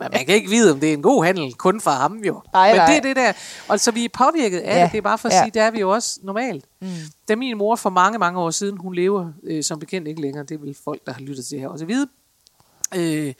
men 0.00 0.08
man 0.12 0.26
kan 0.26 0.34
ikke 0.34 0.50
vide, 0.50 0.72
om 0.72 0.80
det 0.80 0.88
er 0.88 0.92
en 0.92 1.02
god 1.02 1.24
handel, 1.24 1.54
kun 1.54 1.80
for 1.80 1.90
ham 1.90 2.16
jo. 2.26 2.40
Nej, 2.52 2.68
men 2.68 2.76
nej. 2.76 2.86
det 2.86 2.96
er 2.96 3.00
det 3.02 3.16
der. 3.16 3.32
Og 3.68 3.80
så 3.80 3.90
vi 3.90 4.04
er 4.04 4.08
påvirket 4.14 4.58
af 4.58 4.78
Ja. 4.78 4.82
det. 4.84 4.92
Det 4.92 4.98
er 4.98 5.02
bare 5.02 5.18
for 5.18 5.28
at 5.28 5.34
Ja. 5.34 5.42
sige, 5.42 5.50
det 5.50 5.62
er 5.62 5.70
vi 5.70 5.80
jo 5.80 5.90
også 5.90 6.18
normalt. 6.22 6.64
Mm. 6.80 6.88
Da 7.30 7.36
min 7.36 7.58
mor 7.58 7.76
for 7.76 7.90
mange, 7.90 8.18
mange 8.18 8.40
år 8.40 8.50
siden, 8.50 8.76
hun 8.78 8.94
lever 8.94 9.32
øh, 9.42 9.64
som 9.64 9.78
bekendt 9.78 10.08
ikke 10.08 10.20
længere, 10.20 10.44
det 10.44 10.62
vel 10.62 10.76
folk, 10.84 11.06
der 11.06 11.12
har 11.12 11.20
lyttet 11.20 11.46
til 11.46 11.52
det 11.52 11.60
her 11.60 11.68
også 11.68 11.84
vide, 11.84 12.08
øh, 12.94 13.34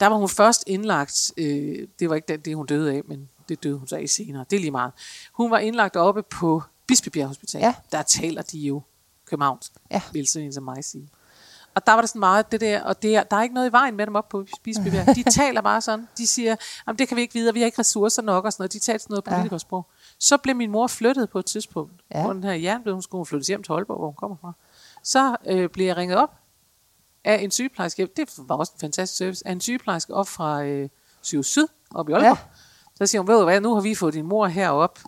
der 0.00 0.06
var 0.06 0.16
hun 0.16 0.28
først 0.28 0.64
indlagt, 0.66 1.32
øh, 1.36 1.88
det 1.98 2.10
var 2.10 2.14
ikke 2.14 2.36
det, 2.36 2.56
hun 2.56 2.66
døde 2.66 2.92
af, 2.92 3.02
men 3.08 3.28
det 3.48 3.62
døde 3.62 3.78
hun 3.78 3.88
så 3.88 3.96
af 3.96 4.08
senere, 4.08 4.44
det 4.50 4.56
er 4.56 4.60
lige 4.60 4.70
meget. 4.70 4.92
Hun 5.32 5.50
var 5.50 5.58
indlagt 5.58 5.96
oppe 5.96 6.22
på 6.22 6.62
Bispebjerg 6.86 7.28
Hospital. 7.28 7.60
Ja. 7.60 7.74
Der 7.92 8.02
taler 8.02 8.42
de 8.42 8.58
jo 8.58 8.82
københavnsk, 9.26 9.72
Ja. 9.90 10.02
vil 10.12 10.26
sådan 10.26 10.46
en 10.46 10.52
som 10.52 10.64
mig 10.64 10.84
sige. 10.84 11.08
Og 11.74 11.86
der 11.86 11.92
var 11.92 12.00
det 12.00 12.08
sådan 12.10 12.20
meget 12.20 12.52
det 12.52 12.60
der, 12.60 12.82
og 12.82 13.02
det 13.02 13.16
er, 13.16 13.22
der 13.22 13.36
er 13.36 13.42
ikke 13.42 13.54
noget 13.54 13.68
i 13.68 13.72
vejen 13.72 13.96
med 13.96 14.06
dem 14.06 14.14
op 14.16 14.28
på 14.28 14.46
Bispebjerg. 14.62 15.06
De 15.16 15.30
taler 15.30 15.60
bare 15.60 15.80
sådan. 15.80 16.08
De 16.18 16.26
siger, 16.26 16.56
jamen 16.86 16.98
det 16.98 17.08
kan 17.08 17.16
vi 17.16 17.20
ikke 17.20 17.34
vide, 17.34 17.48
og 17.48 17.54
vi 17.54 17.60
har 17.60 17.66
ikke 17.66 17.78
ressourcer 17.78 18.22
nok 18.22 18.44
og 18.44 18.52
sådan 18.52 18.62
noget. 18.62 18.72
De 18.72 18.78
talte 18.78 19.02
sådan 19.02 19.14
noget 19.14 19.24
Ja. 19.50 19.56
Så 20.22 20.36
blev 20.36 20.56
min 20.56 20.70
mor 20.70 20.86
flyttet 20.86 21.30
på 21.30 21.38
et 21.38 21.46
tidspunkt. 21.46 21.92
Ja. 22.14 22.22
På 22.26 22.32
den 22.32 22.44
her 22.44 22.52
jernblød, 22.52 22.92
hun 22.92 23.02
skulle 23.02 23.26
flyttes 23.26 23.48
hjem 23.48 23.62
til 23.62 23.72
Aalborg, 23.72 23.96
hvor 23.98 24.06
hun 24.06 24.14
kommer 24.14 24.36
fra. 24.40 24.52
Så 25.02 25.36
øh, 25.46 25.68
blev 25.68 25.86
jeg 25.86 25.96
ringet 25.96 26.18
op 26.18 26.30
af 27.24 27.42
en 27.42 27.50
sygeplejerske. 27.50 28.08
Det 28.16 28.28
var 28.38 28.56
også 28.56 28.72
en 28.76 28.80
fantastisk 28.80 29.18
service. 29.18 29.46
Af 29.46 29.52
en 29.52 29.60
sygeplejerske 29.60 30.14
op 30.14 30.28
fra 30.28 30.62
øh, 30.62 30.88
Syv 31.22 31.42
Syd, 31.42 31.66
op 31.94 32.08
i 32.08 32.12
Aalborg. 32.12 32.28
Ja. 32.28 32.36
Så 32.94 33.06
siger 33.06 33.22
hun, 33.22 33.28
ved 33.28 33.38
du 33.38 33.44
hvad, 33.44 33.60
nu 33.60 33.74
har 33.74 33.80
vi 33.80 33.94
fået 33.94 34.14
din 34.14 34.26
mor 34.26 34.46
herop. 34.46 34.98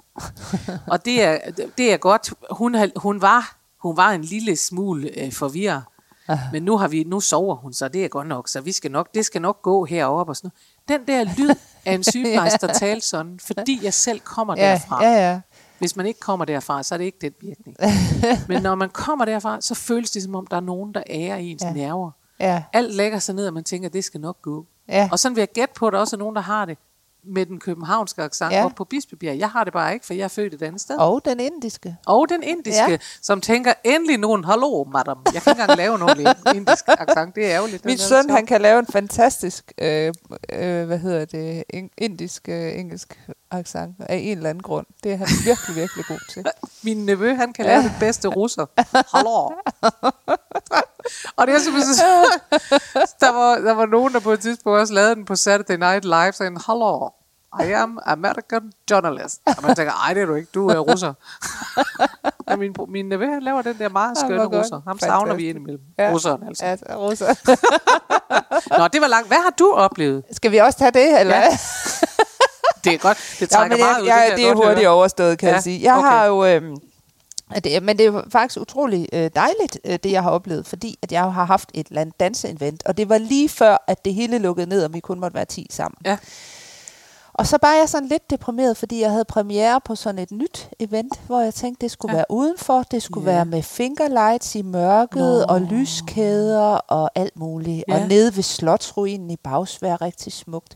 og 0.92 1.04
det 1.04 1.22
er, 1.22 1.38
det 1.78 1.92
er 1.92 1.96
godt. 1.96 2.32
Hun, 2.50 2.76
hun, 2.96 3.22
var, 3.22 3.56
hun 3.78 3.96
var 3.96 4.10
en 4.10 4.22
lille 4.22 4.56
smule 4.56 5.24
øh, 5.24 5.32
forvirret. 5.32 5.82
Men 6.52 6.62
nu, 6.62 6.76
har 6.76 6.88
vi, 6.88 7.04
nu 7.04 7.20
sover 7.20 7.54
hun, 7.54 7.72
så 7.72 7.88
det 7.88 8.04
er 8.04 8.08
godt 8.08 8.26
nok. 8.26 8.48
Så 8.48 8.60
vi 8.60 8.72
skal 8.72 8.90
nok, 8.90 9.14
det 9.14 9.26
skal 9.26 9.42
nok 9.42 9.62
gå 9.62 9.84
heroppe 9.84 10.30
og 10.30 10.36
sådan 10.36 10.48
noget. 10.48 10.73
Den 10.88 11.00
der 11.06 11.24
lyd 11.38 11.54
af 11.84 11.92
en 11.94 12.04
sygeplejerske, 12.12 12.66
der 12.66 12.72
talte 12.72 13.06
sådan, 13.06 13.38
fordi 13.46 13.80
jeg 13.82 13.94
selv 13.94 14.20
kommer 14.20 14.54
Ja, 14.58 14.70
derfra. 14.72 15.04
ja, 15.04 15.30
ja. 15.30 15.40
Hvis 15.78 15.96
man 15.96 16.06
ikke 16.06 16.20
kommer 16.20 16.44
derfra, 16.44 16.82
så 16.82 16.94
er 16.94 16.98
det 16.98 17.04
ikke 17.04 17.18
den 17.20 17.32
virkning. 17.40 17.76
Men 18.48 18.62
når 18.62 18.74
man 18.74 18.88
kommer 18.90 19.24
derfra, 19.24 19.60
så 19.60 19.74
føles 19.74 20.10
det 20.10 20.22
som 20.22 20.34
om, 20.34 20.46
der 20.46 20.56
er 20.56 20.60
nogen, 20.60 20.94
der 20.94 21.02
ærer 21.10 21.36
ens 21.36 21.62
Ja. 21.62 21.72
nerver. 21.72 22.10
Ja. 22.40 22.62
Alt 22.72 22.94
lægger 22.94 23.18
sig 23.18 23.34
ned, 23.34 23.46
og 23.46 23.54
man 23.54 23.64
tænker, 23.64 23.88
det 23.88 24.04
skal 24.04 24.20
nok 24.20 24.42
gå. 24.42 24.66
Ja. 24.88 25.08
Og 25.12 25.18
sådan 25.18 25.36
vil 25.36 25.40
jeg 25.40 25.48
gætte 25.54 25.74
på, 25.76 25.86
at 25.86 25.92
der 25.92 25.98
også 25.98 26.16
er 26.16 26.18
nogen, 26.18 26.36
der 26.36 26.42
har 26.42 26.64
det 26.64 26.78
med 27.26 27.46
den 27.46 27.60
københavnske 27.60 28.22
accent 28.22 28.52
Ja. 28.52 28.58
ja. 28.58 28.64
op 28.64 28.72
på 28.76 28.84
Bispebjerg. 28.84 29.38
Jeg 29.38 29.50
har 29.50 29.64
det 29.64 29.72
bare 29.72 29.94
ikke, 29.94 30.06
for 30.06 30.14
jeg 30.14 30.24
er 30.24 30.28
født 30.28 30.54
et 30.54 30.62
andet 30.62 30.80
sted. 30.80 30.96
Og 30.98 31.20
den 31.24 31.40
indiske. 31.40 31.96
Og 32.06 32.28
den 32.28 32.42
indiske, 32.42 32.82
Ja. 32.82 32.90
ja. 32.90 32.98
som 33.22 33.40
tænker, 33.40 33.72
endelig 33.84 34.18
nogen, 34.18 34.44
hallo, 34.44 34.84
madam. 34.84 35.18
Jeg 35.34 35.42
kan 35.42 35.50
ikke 35.52 35.60
engang 35.62 35.76
lave 35.78 35.98
nogen 35.98 36.18
indisk 36.56 36.84
accent, 36.88 37.34
det 37.34 37.46
er 37.46 37.50
ærgerligt. 37.50 37.84
Min 37.84 37.98
søn, 37.98 38.30
han 38.30 38.46
kan 38.46 38.60
lave 38.60 38.78
en 38.78 38.86
fantastisk, 38.86 39.72
øh, 39.78 40.12
øh, 40.52 40.86
hvad 40.86 40.98
hedder 40.98 41.24
det, 41.24 41.64
in- 41.74 41.90
indisk, 41.98 42.48
øh, 42.48 42.78
engelsk 42.78 43.20
accent 43.50 43.96
af 44.00 44.16
en 44.16 44.36
eller 44.36 44.50
anden 44.50 44.62
grund. 44.62 44.86
Det 45.04 45.12
er 45.12 45.16
han 45.16 45.28
virkelig, 45.46 45.76
virkelig 45.76 46.04
god 46.08 46.30
til. 46.32 46.44
Min 46.82 47.06
nevø, 47.06 47.34
han 47.34 47.52
kan 47.52 47.64
lave 47.64 47.82
det 47.82 47.92
bedste 48.00 48.28
russer. 48.28 48.66
Hallo. 49.16 49.50
og 51.36 51.46
det 51.46 51.54
er 51.54 51.58
simpelthen 51.58 51.94
så... 51.94 52.04
der, 53.20 53.32
var, 53.32 53.54
der 53.58 53.72
var 53.74 53.86
nogen, 53.86 54.12
der 54.12 54.20
på 54.20 54.32
et 54.32 54.40
tidspunkt 54.40 54.78
også 54.78 54.94
lavede 54.94 55.14
den 55.14 55.24
på 55.24 55.36
Saturday 55.36 55.76
Night 55.76 56.04
Live, 56.04 56.32
sagde, 56.32 56.52
Hallo, 56.66 57.08
I 57.68 57.72
am 57.72 57.98
American 58.06 58.72
journalist. 58.90 59.40
Og 59.46 59.62
man 59.62 59.76
tænker, 59.76 59.92
ej, 59.92 60.14
det 60.14 60.22
er 60.22 60.26
du 60.26 60.34
ikke, 60.34 60.48
du 60.54 60.68
er 60.68 60.78
russer. 60.78 61.12
Men 62.50 62.58
min, 62.58 62.74
min 62.88 63.08
nevø, 63.08 63.26
han 63.26 63.42
laver 63.42 63.62
den 63.62 63.78
der 63.78 63.88
meget 63.88 64.18
skønne 64.18 64.42
godt. 64.42 64.52
russer. 64.54 64.80
Ham 64.86 64.98
savner 64.98 65.18
vi 65.24 65.28
Fantastisk. 65.30 65.48
indimellem. 65.48 65.80
Ja. 65.98 66.04
Ja. 66.06 66.12
Russeren 66.12 66.42
altså. 66.48 66.64
Ja, 66.88 66.94
russer. 66.96 67.26
Nå, 68.78 68.88
det 68.88 69.00
var 69.00 69.06
langt. 69.08 69.28
Hvad 69.28 69.38
har 69.42 69.50
du 69.58 69.72
oplevet? 69.72 70.22
Skal 70.32 70.50
vi 70.52 70.56
også 70.58 70.78
tage 70.78 70.90
det, 70.90 71.20
eller 71.20 71.36
Ja. 71.36 71.58
Det 72.84 72.94
er 72.94 72.98
godt. 72.98 73.18
Det 73.40 73.40
Ja, 73.40 73.46
trækker 73.46 73.76
men 73.76 73.84
meget 73.86 74.02
ud. 74.02 74.06
jeg, 74.06 74.16
jeg, 74.16 74.28
kan 74.28 74.38
det 74.38 74.48
er 74.48 74.54
hurtigt 74.54 74.78
høre. 74.78 74.88
overstået, 74.88 75.38
kan 75.38 75.48
Ja, 75.48 75.54
jeg 75.54 75.62
sige. 75.62 75.80
Jeg 75.82 75.94
okay. 75.98 76.08
har 76.08 76.24
jo... 76.26 76.44
Øhm, 76.44 76.76
det, 77.64 77.82
men 77.82 77.98
det 77.98 78.06
er 78.06 78.22
faktisk 78.32 78.60
utrolig 78.60 79.08
øh, 79.12 79.30
dejligt, 79.36 79.78
øh, 79.84 79.98
det 80.02 80.12
jeg 80.12 80.22
har 80.22 80.30
oplevet, 80.30 80.66
fordi 80.66 80.98
at 81.02 81.12
jeg 81.12 81.32
har 81.32 81.44
haft 81.44 81.70
et 81.74 81.86
eller 81.86 82.00
andet 82.00 82.20
danseevent, 82.20 82.82
og 82.86 82.96
det 82.96 83.08
var 83.08 83.18
lige 83.18 83.48
før, 83.48 83.84
at 83.86 84.04
det 84.04 84.14
hele 84.14 84.38
lukkede 84.38 84.66
ned, 84.68 84.84
og 84.84 84.94
vi 84.94 85.00
kun 85.00 85.20
måtte 85.20 85.34
være 85.34 85.44
10 85.44 85.66
sammen. 85.70 85.96
Ja. 86.04 86.16
Og 87.34 87.46
så 87.46 87.58
var 87.62 87.72
jeg 87.72 87.88
sådan 87.88 88.08
lidt 88.08 88.30
deprimeret, 88.30 88.76
fordi 88.76 89.00
jeg 89.00 89.10
havde 89.10 89.24
premiere 89.24 89.80
på 89.84 89.94
sådan 89.94 90.18
et 90.18 90.30
nyt 90.30 90.68
event, 90.80 91.20
hvor 91.26 91.40
jeg 91.40 91.54
tænkte, 91.54 91.80
det 91.84 91.90
skulle 91.90 92.12
Ja. 92.12 92.16
være 92.16 92.24
udenfor, 92.30 92.82
det 92.82 93.02
skulle 93.02 93.30
Ja. 93.30 93.36
være 93.36 93.44
med 93.44 93.62
fingerlights 93.62 94.54
i 94.54 94.62
mørket, 94.62 95.44
Nå. 95.48 95.54
og 95.54 95.60
lyskæder 95.60 96.66
og 96.76 97.10
alt 97.14 97.36
muligt. 97.38 97.84
Ja. 97.88 97.94
Og 98.02 98.08
nede 98.08 98.36
ved 98.36 98.42
slotsruinen 98.42 99.30
i 99.30 99.36
Bagsvær, 99.36 100.00
rigtig 100.02 100.32
smukt. 100.32 100.74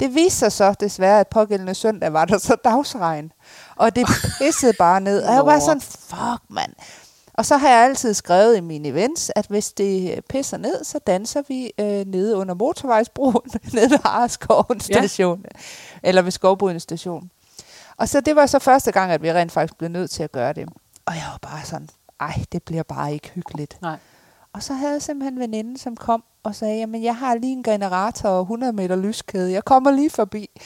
Det 0.00 0.14
viste 0.14 0.38
sig 0.38 0.52
så 0.52 0.74
desværre, 0.80 1.20
at 1.20 1.28
pågældende 1.28 1.74
søndag 1.74 2.12
var 2.12 2.24
der 2.24 2.38
så 2.38 2.56
dagsregn. 2.64 3.32
Og 3.76 3.96
det 3.96 4.06
pissede 4.38 4.72
bare 4.78 5.00
ned. 5.00 5.22
Og 5.22 5.34
jeg 5.34 5.46
var 5.46 5.58
sådan, 5.58 5.80
fuck 5.80 6.42
mand. 6.48 6.72
Og 7.34 7.46
så 7.46 7.56
har 7.56 7.68
jeg 7.68 7.84
altid 7.84 8.14
skrevet 8.14 8.56
i 8.56 8.60
mine 8.60 8.88
events, 8.88 9.32
at 9.36 9.46
hvis 9.46 9.72
det 9.72 10.24
pisser 10.28 10.56
ned, 10.56 10.84
så 10.84 10.98
danser 11.06 11.42
vi 11.48 11.72
øh, 11.80 12.06
nede 12.06 12.36
under 12.36 12.54
motorvejsbroen, 12.54 13.50
nede 13.74 13.90
ved 13.90 13.98
Hareskoven 14.04 14.80
station, 14.80 15.44
ja. 15.44 15.60
eller 16.02 16.22
ved 16.22 16.30
Skovbrydende 16.30 16.80
station. 16.80 17.30
Og 17.96 18.08
så 18.08 18.20
det 18.20 18.36
var 18.36 18.46
så 18.46 18.58
første 18.58 18.92
gang, 18.92 19.12
at 19.12 19.22
vi 19.22 19.32
rent 19.32 19.52
faktisk 19.52 19.78
blev 19.78 19.90
nødt 19.90 20.10
til 20.10 20.22
at 20.22 20.32
gøre 20.32 20.52
det. 20.52 20.68
Og 21.06 21.14
jeg 21.14 21.24
var 21.30 21.38
bare 21.50 21.64
sådan, 21.64 21.88
ej, 22.20 22.44
det 22.52 22.62
bliver 22.62 22.82
bare 22.82 23.12
ikke 23.12 23.30
hyggeligt. 23.34 23.82
Nej. 23.82 23.96
Og 24.52 24.62
så 24.62 24.74
havde 24.74 24.92
jeg 24.92 25.02
simpelthen 25.02 25.34
en 25.34 25.40
veninde, 25.40 25.78
som 25.78 25.96
kom 25.96 26.24
og 26.42 26.54
sagde, 26.54 26.78
jamen 26.78 27.02
jeg 27.02 27.16
har 27.16 27.34
lige 27.34 27.52
en 27.52 27.62
generator 27.62 28.28
og 28.28 28.40
100 28.40 28.72
meter 28.72 28.96
lyskæde, 28.96 29.52
jeg 29.52 29.64
kommer 29.64 29.90
lige 29.90 30.10
forbi. 30.10 30.60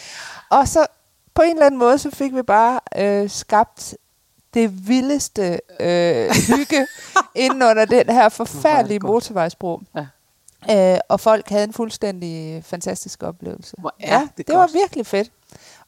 Og 0.50 0.68
så 0.68 0.86
på 1.34 1.42
en 1.42 1.50
eller 1.50 1.66
anden 1.66 1.78
måde, 1.78 1.98
så 1.98 2.10
fik 2.10 2.34
vi 2.34 2.42
bare 2.42 2.80
øh, 2.96 3.30
skabt 3.30 3.94
det 4.54 4.88
vildeste 4.88 5.60
øh, 5.80 6.30
hygge 6.48 6.86
inden 7.44 7.62
under 7.62 7.84
den 7.84 8.08
her 8.08 8.28
forfærdelige 8.28 9.00
motorvejsbro. 9.00 9.80
Ja. 9.96 10.06
Øh, 10.94 11.00
og 11.08 11.20
folk 11.20 11.48
havde 11.48 11.64
en 11.64 11.72
fuldstændig 11.72 12.64
fantastisk 12.64 13.22
oplevelse. 13.22 13.76
Hvor 13.78 13.94
er 14.00 14.18
ja, 14.18 14.28
det, 14.36 14.46
det 14.46 14.56
var 14.56 14.70
virkelig 14.72 15.06
fedt. 15.06 15.32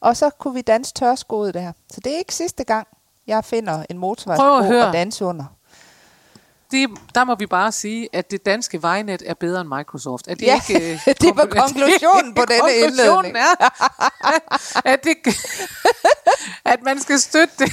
Og 0.00 0.16
så 0.16 0.30
kunne 0.30 0.54
vi 0.54 0.60
danse 0.60 0.92
tørskoet 0.92 1.54
der. 1.54 1.72
Så 1.90 2.00
det 2.00 2.14
er 2.14 2.18
ikke 2.18 2.34
sidste 2.34 2.64
gang, 2.64 2.86
jeg 3.26 3.44
finder 3.44 3.84
en 3.90 3.98
motorvejsbro 3.98 4.76
og 4.86 4.92
danse 4.92 5.24
under 5.24 5.44
det, 6.70 6.90
der 7.14 7.24
må 7.24 7.34
vi 7.34 7.46
bare 7.46 7.72
sige, 7.72 8.08
at 8.12 8.30
det 8.30 8.46
danske 8.46 8.82
vejnet 8.82 9.22
er 9.26 9.34
bedre 9.34 9.60
end 9.60 9.68
Microsoft. 9.68 10.28
Er 10.28 10.34
det 10.34 10.46
ja, 10.46 10.60
ikke, 10.68 11.00
uh, 11.06 11.14
det 11.22 11.36
var 11.36 11.46
konklusionen 11.46 12.34
på 12.34 12.42
denne 12.48 12.74
indledning. 12.86 13.36
er, 13.36 13.54
at, 14.84 15.04
det, 15.04 15.16
at 16.72 16.82
man 16.82 17.00
skal 17.00 17.18
støtte 17.18 17.54
det, 17.58 17.72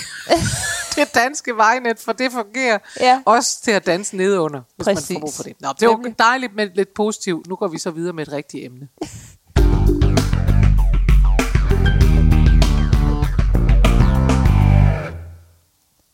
det 0.96 1.16
danske 1.16 1.58
vejnet, 1.58 2.00
for 2.00 2.14
det 2.14 2.32
fungerer 2.32 2.80
ja. 3.00 3.22
også 3.26 3.62
til 3.64 3.72
at 3.72 3.86
danse 3.86 4.18
nedunder, 4.18 4.62
hvis 4.76 4.86
Præcis. 4.86 5.10
man 5.10 5.16
får 5.16 5.20
brug 5.20 5.34
for 5.34 5.44
det. 5.44 5.56
Nå, 5.60 5.68
det 5.80 5.88
var 5.88 6.14
dejligt 6.20 6.56
med 6.56 6.70
lidt 6.76 6.94
positivt. 6.94 7.48
Nu 7.48 7.56
går 7.56 7.68
vi 7.68 7.78
så 7.78 7.92
videre 7.92 8.14
med 8.14 8.28
et 8.28 8.34
rigtigt 8.34 8.66
emne. 8.66 8.88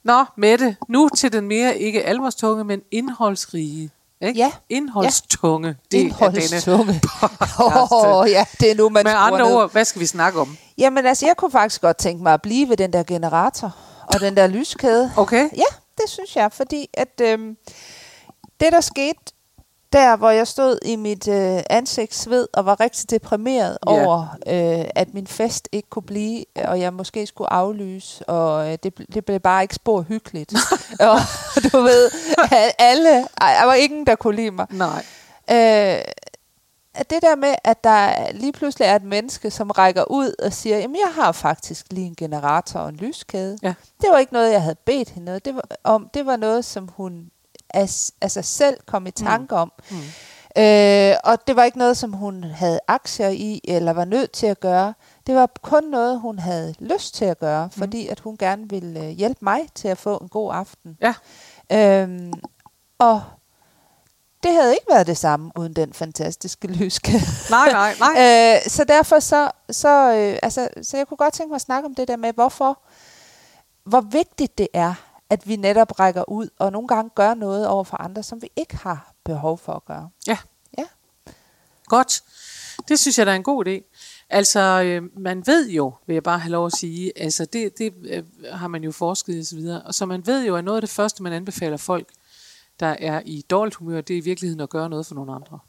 Nå, 0.07 0.25
Mette, 0.37 0.75
nu 0.89 1.09
til 1.17 1.33
den 1.33 1.47
mere 1.47 1.77
ikke 1.77 2.03
alvorstunge, 2.03 2.63
men 2.63 2.81
indholdsrige. 2.91 3.89
Ikke? 4.21 4.39
Ja. 4.39 4.51
Indholdstunge. 4.69 5.75
Det 5.91 5.97
Indholdstunge. 5.97 7.01
Åh, 7.59 7.91
oh, 7.91 8.29
ja, 8.29 8.45
det 8.59 8.71
er 8.71 8.75
nu, 8.75 8.89
man 8.89 9.03
Med 9.03 9.13
andre 9.15 9.45
ned. 9.45 9.55
ord, 9.55 9.71
hvad 9.71 9.85
skal 9.85 10.01
vi 10.01 10.05
snakke 10.05 10.39
om? 10.39 10.57
Jamen 10.77 11.05
altså, 11.05 11.25
jeg 11.25 11.37
kunne 11.37 11.51
faktisk 11.51 11.81
godt 11.81 11.97
tænke 11.97 12.23
mig 12.23 12.33
at 12.33 12.41
blive 12.41 12.69
ved 12.69 12.77
den 12.77 12.93
der 12.93 13.03
generator 13.03 13.75
og 14.07 14.19
den 14.19 14.37
der 14.37 14.47
lyskæde. 14.47 15.11
Okay. 15.17 15.49
Ja, 15.57 15.75
det 15.97 16.09
synes 16.09 16.35
jeg, 16.35 16.51
fordi 16.51 16.89
at 16.93 17.21
øhm, 17.21 17.57
det, 18.59 18.71
der 18.71 18.81
skete 18.81 19.19
der, 19.93 20.15
hvor 20.15 20.29
jeg 20.29 20.47
stod 20.47 20.79
i 20.85 20.95
mit 20.95 21.27
øh, 21.27 21.59
ansigtsved 21.69 22.47
og 22.53 22.65
var 22.65 22.79
rigtig 22.79 23.09
deprimeret 23.09 23.77
yeah. 23.89 24.07
over, 24.07 24.37
øh, 24.47 24.85
at 24.95 25.13
min 25.13 25.27
fest 25.27 25.69
ikke 25.71 25.89
kunne 25.89 26.03
blive, 26.03 26.45
og 26.55 26.79
jeg 26.79 26.93
måske 26.93 27.27
skulle 27.27 27.53
aflyse, 27.53 28.29
og 28.29 28.71
øh, 28.71 28.77
det, 28.83 28.97
det 29.13 29.25
blev 29.25 29.39
bare 29.39 29.61
ikke 29.61 29.75
spor 29.75 30.01
hyggeligt. 30.01 30.53
og 30.99 31.19
du 31.71 31.77
ved, 31.77 32.11
alle, 32.79 33.09
der 33.39 33.65
var 33.65 33.73
ingen, 33.73 34.07
der 34.07 34.15
kunne 34.15 34.35
lide 34.35 34.51
mig. 34.51 34.65
Nej. 34.69 35.05
Øh, 35.51 36.01
det 37.09 37.21
der 37.21 37.35
med, 37.35 37.55
at 37.63 37.83
der 37.83 38.31
lige 38.31 38.51
pludselig 38.51 38.85
er 38.85 38.95
et 38.95 39.03
menneske, 39.03 39.51
som 39.51 39.71
rækker 39.71 40.11
ud 40.11 40.33
og 40.43 40.53
siger, 40.53 40.77
jamen 40.77 40.95
jeg 40.95 41.23
har 41.23 41.31
faktisk 41.31 41.85
lige 41.89 42.07
en 42.07 42.15
generator 42.15 42.79
og 42.79 42.89
en 42.89 42.95
lyskæde. 42.95 43.57
Ja. 43.63 43.73
Det 44.01 44.09
var 44.11 44.17
ikke 44.17 44.33
noget, 44.33 44.51
jeg 44.51 44.61
havde 44.61 44.75
bedt 44.85 45.09
hende 45.09 45.39
det 45.39 45.55
var, 45.55 45.63
om. 45.83 46.09
Det 46.13 46.25
var 46.25 46.35
noget, 46.35 46.65
som 46.65 46.87
hun 46.87 47.31
af, 47.69 47.89
af 48.21 48.31
sig 48.31 48.45
selv 48.45 48.77
kom 48.85 49.07
i 49.07 49.09
mm. 49.09 49.25
tanke 49.25 49.55
mm. 49.55 49.61
om. 49.61 49.71
Mm. 49.91 49.97
Øh, 50.57 51.15
og 51.23 51.47
det 51.47 51.55
var 51.55 51.63
ikke 51.63 51.77
noget, 51.77 51.97
som 51.97 52.13
hun 52.13 52.43
havde 52.43 52.79
aktier 52.87 53.29
i, 53.29 53.61
eller 53.63 53.93
var 53.93 54.05
nødt 54.05 54.31
til 54.31 54.47
at 54.47 54.59
gøre. 54.59 54.93
Det 55.27 55.35
var 55.35 55.49
kun 55.61 55.83
noget, 55.83 56.19
hun 56.19 56.39
havde 56.39 56.75
lyst 56.79 57.15
til 57.15 57.25
at 57.25 57.39
gøre, 57.39 57.65
mm. 57.65 57.71
fordi 57.71 58.07
at 58.07 58.19
hun 58.19 58.37
gerne 58.37 58.69
ville 58.69 58.99
øh, 58.99 59.09
hjælpe 59.09 59.39
mig 59.41 59.59
til 59.75 59.87
at 59.87 59.97
få 59.97 60.17
en 60.17 60.29
god 60.29 60.51
aften. 60.53 60.97
Ja. 61.01 61.13
Øhm, 61.71 62.33
og 62.99 63.21
det 64.43 64.53
havde 64.53 64.73
ikke 64.73 64.85
været 64.89 65.07
det 65.07 65.17
samme 65.17 65.51
uden 65.55 65.73
den 65.73 65.93
fantastiske 65.93 66.67
lyskæde. 66.67 67.21
Nej, 67.49 67.71
nej, 67.71 67.95
nej. 67.99 68.13
øh, 68.55 68.69
så 68.69 68.83
derfor 68.83 69.19
så, 69.19 69.51
så, 69.69 70.13
øh, 70.13 70.39
altså, 70.43 70.67
så 70.81 70.97
jeg 70.97 71.07
kunne 71.07 71.17
godt 71.17 71.33
tænke 71.33 71.49
mig 71.49 71.55
at 71.55 71.61
snakke 71.61 71.85
om 71.85 71.95
det 71.95 72.07
der 72.07 72.17
med, 72.17 72.33
hvorfor, 72.33 72.79
hvor 73.83 74.01
vigtigt 74.01 74.57
det 74.57 74.67
er, 74.73 74.93
at 75.29 75.47
vi 75.47 75.55
netop 75.55 75.99
rækker 75.99 76.29
ud 76.29 76.49
og 76.59 76.71
nogle 76.71 76.87
gange 76.87 77.11
gør 77.15 77.33
noget 77.33 77.67
over 77.67 77.83
for 77.83 78.01
andre, 78.01 78.23
som 78.23 78.41
vi 78.41 78.51
ikke 78.55 78.77
har 78.77 79.13
behov 79.23 79.57
for 79.57 79.73
at 79.73 79.85
gøre. 79.85 80.09
Ja. 80.27 80.37
Ja. 80.77 80.83
Godt. 81.85 82.23
Det 82.87 82.99
synes 82.99 83.17
jeg, 83.17 83.25
der 83.25 83.31
er 83.31 83.35
en 83.35 83.43
god 83.43 83.67
idé. 83.67 83.97
Altså, 84.29 84.59
øh, 84.59 85.19
man 85.19 85.47
ved 85.47 85.69
jo, 85.69 85.93
vil 86.07 86.13
jeg 86.13 86.23
bare 86.23 86.39
have 86.39 86.51
lov 86.51 86.65
at 86.65 86.73
sige, 86.73 87.11
altså 87.15 87.45
det, 87.45 87.77
det 87.77 87.93
øh, 88.03 88.23
har 88.53 88.67
man 88.67 88.83
jo 88.83 88.91
forsket 88.91 89.39
og 89.39 89.45
så 89.45 89.55
videre, 89.55 89.81
og 89.81 89.93
så 89.93 90.05
man 90.05 90.25
ved 90.25 90.45
jo, 90.45 90.55
at 90.55 90.63
noget 90.63 90.77
af 90.77 90.81
det 90.81 90.89
første, 90.89 91.23
man 91.23 91.33
anbefaler 91.33 91.77
folk, 91.77 92.09
der 92.79 92.95
er 92.99 93.21
i 93.25 93.45
dårligt 93.49 93.75
humør, 93.75 94.01
det 94.01 94.13
er 94.13 94.17
i 94.17 94.23
virkeligheden 94.23 94.61
at 94.61 94.69
gøre 94.69 94.89
noget 94.89 95.05
for 95.05 95.15
nogle 95.15 95.33
andre. 95.33 95.59